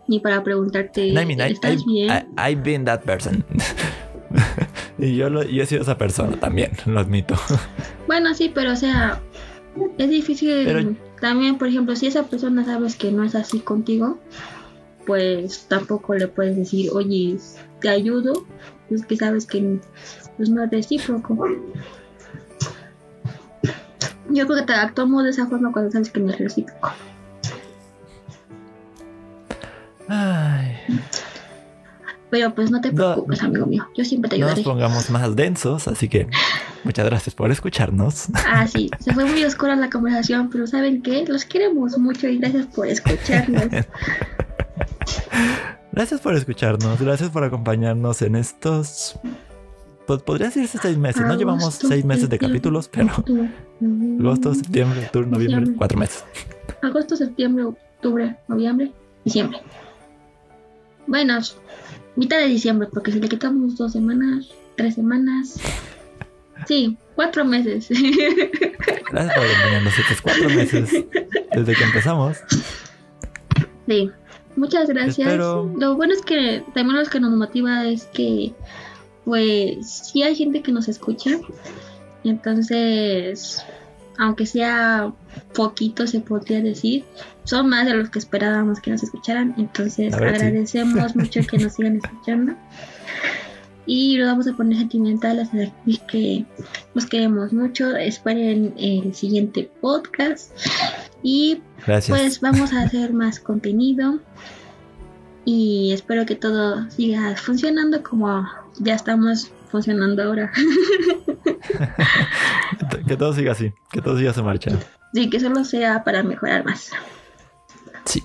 Ni 0.08 0.18
para 0.20 0.42
preguntarte, 0.42 1.06
I 1.08 1.12
mean, 1.24 1.40
I, 1.40 1.52
¿estás 1.52 1.80
I- 1.80 1.84
bien? 1.86 2.10
I- 2.36 2.50
I've 2.52 2.62
been 2.62 2.84
that 2.84 3.02
person. 3.04 3.44
y 4.98 5.16
yo, 5.16 5.28
lo, 5.30 5.42
yo 5.42 5.62
he 5.62 5.66
sido 5.66 5.82
esa 5.82 5.98
persona 5.98 6.38
también, 6.38 6.72
lo 6.86 7.00
admito. 7.00 7.34
Bueno, 8.06 8.34
sí, 8.34 8.50
pero 8.54 8.72
o 8.72 8.76
sea, 8.76 9.20
es 9.98 10.10
difícil 10.10 10.62
Pero- 10.64 10.94
también, 11.20 11.56
por 11.56 11.68
ejemplo, 11.68 11.96
si 11.96 12.06
esa 12.06 12.24
persona 12.24 12.64
sabes 12.64 12.96
que 12.96 13.10
no 13.10 13.24
es 13.24 13.34
así 13.34 13.60
contigo, 13.60 14.18
pues 15.06 15.66
tampoco 15.68 16.14
le 16.14 16.28
puedes 16.28 16.54
decir, 16.56 16.90
oye, 16.92 17.36
te 17.80 17.88
ayudo, 17.88 18.46
pues 18.88 19.04
que 19.06 19.16
sabes 19.16 19.46
que 19.46 19.80
pues, 20.36 20.50
no 20.50 20.62
es 20.62 20.70
recíproco. 20.70 21.46
Yo 24.30 24.46
creo 24.46 24.58
que 24.60 24.66
te 24.66 24.72
actuamos 24.74 25.24
de 25.24 25.30
esa 25.30 25.46
forma 25.46 25.72
cuando 25.72 25.90
sabes 25.90 26.10
que 26.10 26.20
no 26.20 26.30
es 26.30 26.38
recíproco. 26.38 26.90
Pero 32.34 32.52
pues 32.52 32.68
no 32.72 32.80
te 32.80 32.90
No. 32.90 33.12
preocupes, 33.12 33.42
amigo 33.44 33.64
mío, 33.64 33.86
yo 33.96 34.04
siempre 34.04 34.28
te 34.28 34.36
no 34.38 34.46
nos 34.46 34.56
ayudaré. 34.56 34.64
pongamos 34.68 35.08
más 35.08 35.36
densos, 35.36 35.86
así 35.86 36.08
que 36.08 36.26
muchas 36.82 37.06
gracias 37.06 37.32
por 37.32 37.48
escucharnos. 37.52 38.24
Ah, 38.34 38.66
sí, 38.66 38.90
se 38.98 39.14
fue 39.14 39.24
muy 39.24 39.44
oscura 39.44 39.76
la 39.76 39.88
conversación, 39.88 40.50
pero 40.50 40.66
¿saben 40.66 41.00
qué? 41.00 41.24
Los 41.28 41.44
queremos 41.44 41.96
mucho 41.96 42.26
y 42.26 42.38
gracias 42.38 42.66
por 42.66 42.88
escucharnos. 42.88 43.66
Gracias 45.92 46.20
por 46.20 46.34
escucharnos, 46.34 47.00
gracias 47.00 47.30
por 47.30 47.44
acompañarnos 47.44 48.20
en 48.22 48.34
estos... 48.34 49.16
Pues 50.08 50.22
podría 50.24 50.48
decirse 50.48 50.76
seis 50.82 50.98
meses, 50.98 51.22
no 51.22 51.36
llevamos 51.38 51.74
seis 51.76 52.04
meses 52.04 52.28
de 52.28 52.36
capítulos, 52.36 52.88
pero 52.88 53.12
agosto, 54.20 54.54
septiembre, 54.54 55.04
octubre, 55.06 55.28
noviembre, 55.28 55.72
cuatro 55.78 55.98
meses. 56.00 56.24
agosto, 56.82 57.14
septiembre, 57.16 57.64
octubre, 57.66 58.36
noviembre, 58.48 58.92
diciembre. 59.24 59.60
Bueno, 61.06 61.38
mitad 62.16 62.38
de 62.38 62.46
diciembre, 62.48 62.88
porque 62.92 63.12
si 63.12 63.20
le 63.20 63.28
quitamos 63.28 63.76
dos 63.76 63.92
semanas, 63.92 64.48
tres 64.76 64.94
semanas, 64.94 65.58
sí, 66.66 66.96
cuatro 67.14 67.44
meses. 67.44 67.88
Gracias 69.10 69.34
por 69.34 69.44
acompañarnos 69.44 69.98
estos 69.98 70.20
cuatro 70.22 70.48
meses 70.50 70.90
desde 71.54 71.74
que 71.74 71.84
empezamos. 71.84 72.38
sí, 73.86 74.10
muchas 74.56 74.88
gracias. 74.88 75.18
Espero- 75.28 75.72
Lo 75.78 75.94
bueno 75.96 76.14
es 76.14 76.22
que 76.22 76.64
también 76.74 76.98
lo 77.02 77.08
que 77.08 77.20
nos 77.20 77.32
motiva 77.32 77.84
es 77.86 78.04
que, 78.06 78.52
pues, 79.24 79.86
sí 80.10 80.22
hay 80.22 80.34
gente 80.34 80.62
que 80.62 80.72
nos 80.72 80.88
escucha, 80.88 81.30
entonces, 82.24 83.62
aunque 84.18 84.46
sea 84.46 85.12
poquito 85.54 86.06
se 86.06 86.20
podría 86.20 86.60
decir, 86.60 87.04
son 87.44 87.68
más 87.68 87.86
de 87.86 87.94
los 87.94 88.10
que 88.10 88.18
esperábamos 88.18 88.80
que 88.80 88.90
nos 88.90 89.02
escucharan, 89.02 89.54
entonces 89.58 90.14
sí. 90.14 90.22
agradecemos 90.22 91.16
mucho 91.16 91.40
que 91.48 91.58
nos 91.58 91.74
sigan 91.74 91.96
escuchando. 91.96 92.54
Y 93.86 94.16
lo 94.16 94.26
vamos 94.26 94.48
a 94.48 94.54
poner 94.54 94.78
sentimental 94.78 95.38
hasta 95.40 95.64
aquí 95.64 96.00
que 96.08 96.44
los 96.94 97.04
queremos 97.04 97.52
mucho. 97.52 97.94
Esperen 97.94 98.72
el 98.78 99.14
siguiente 99.14 99.70
podcast. 99.82 100.52
Y 101.22 101.60
Gracias. 101.86 102.18
pues 102.18 102.40
vamos 102.40 102.72
a 102.72 102.82
hacer 102.82 103.12
más 103.12 103.40
contenido. 103.40 104.20
Y 105.44 105.92
espero 105.92 106.24
que 106.24 106.34
todo 106.34 106.90
siga 106.90 107.36
funcionando 107.36 108.02
como 108.02 108.46
ya 108.78 108.94
estamos 108.94 109.50
funcionando 109.70 110.22
ahora. 110.22 110.50
Que 113.06 113.16
todo 113.16 113.32
siga 113.32 113.52
así, 113.52 113.72
que 113.90 114.00
todo 114.00 114.18
siga 114.18 114.32
su 114.32 114.42
marcha. 114.42 114.70
Y 115.12 115.30
que 115.30 115.40
solo 115.40 115.64
sea 115.64 116.04
para 116.04 116.22
mejorar 116.22 116.64
más. 116.64 116.90
Sí. 118.04 118.22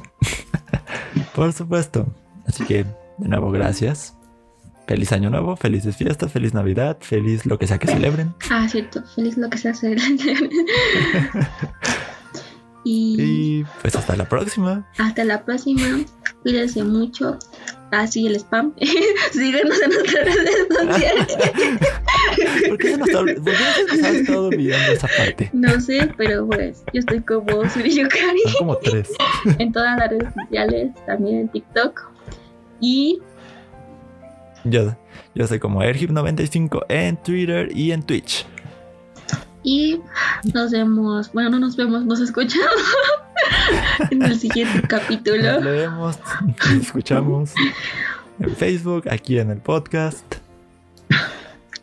Por 1.36 1.54
supuesto. 1.54 2.08
Así 2.48 2.64
que, 2.66 2.86
de 3.18 3.28
nuevo, 3.28 3.52
gracias. 3.52 4.16
Feliz 4.88 5.12
año 5.12 5.30
nuevo, 5.30 5.56
felices 5.56 5.96
fiestas, 5.98 6.32
feliz 6.32 6.54
Navidad, 6.54 6.98
feliz 7.02 7.46
lo 7.46 7.58
que 7.60 7.68
sea 7.68 7.78
que 7.78 7.88
celebren. 7.94 8.34
Ah, 8.50 8.68
cierto. 8.70 9.04
Feliz 9.16 9.38
lo 9.38 9.50
que 9.50 9.58
se 9.58 9.70
hace. 9.70 9.96
y 12.84 13.16
Y 13.22 13.66
pues 13.82 13.96
hasta 13.96 14.16
la 14.16 14.26
próxima. 14.28 14.88
hasta 14.98 15.24
la 15.26 15.44
próxima. 15.46 15.82
Cuídense 16.44 16.84
mucho. 16.84 17.38
Así 17.92 18.28
el 18.28 18.36
spam. 18.36 18.74
Síguenos 19.32 19.82
en 19.82 19.90
nuestras 19.90 20.26
redes 20.26 20.68
sociales. 20.70 21.38
¿Por 22.68 22.78
qué 22.78 22.92
se 22.92 22.98
nos 22.98 23.10
está, 23.10 23.24
por 23.24 23.36
qué 23.36 23.84
nos 23.88 24.04
ha 24.04 24.10
estado 24.10 24.48
olvidando 24.48 24.92
esa 24.92 25.08
parte? 25.18 25.50
No 25.54 25.80
sé, 25.82 26.12
pero 26.18 26.46
pues 26.48 26.84
yo 26.94 27.00
estoy 27.00 27.22
como 27.22 27.68
Suri 27.70 27.96
Yukari 27.96 28.42
Son 28.44 28.54
como 28.60 28.78
tres. 28.78 29.10
en 29.58 29.72
todas 29.72 29.98
las 29.98 30.10
redes 30.10 30.34
sociales, 30.34 30.92
también 31.06 31.40
en 31.40 31.48
TikTok. 31.50 32.12
Y 32.80 33.20
Yo, 34.66 34.96
yo 35.34 35.48
soy 35.48 35.60
como 35.60 35.82
Ergib95 35.82 36.86
en 36.90 37.18
Twitter 37.18 37.76
y 37.76 37.92
en 37.92 38.04
Twitch. 38.04 38.46
Y 39.64 40.00
nos 40.54 40.72
vemos, 40.72 41.32
bueno, 41.34 41.50
no 41.50 41.60
nos 41.60 41.76
vemos, 41.76 42.06
nos 42.06 42.22
escuchamos 42.22 42.70
en 44.12 44.24
el 44.24 44.40
siguiente 44.40 44.80
Nos 44.80 44.88
capítulo. 44.88 45.60
leemos, 45.60 46.18
nos 46.46 46.72
escuchamos 46.82 47.52
en 48.40 48.56
Facebook, 48.56 49.04
aquí 49.10 49.40
en 49.40 49.52
el 49.52 49.60
podcast. 49.60 50.36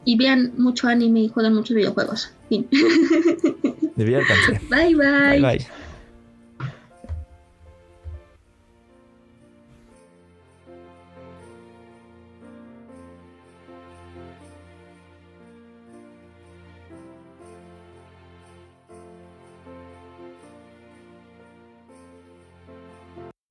Y 0.05 0.17
vean 0.17 0.53
mucho 0.57 0.89
anime 0.89 1.21
y 1.21 1.29
jueguen 1.29 1.55
muchos 1.55 1.75
videojuegos. 1.77 2.33
Fin. 2.49 2.69
Diviértanse. 3.97 4.61
Bye 4.71 4.95
bye. 4.95 5.41
Bye 5.41 5.41
bye. 5.41 5.86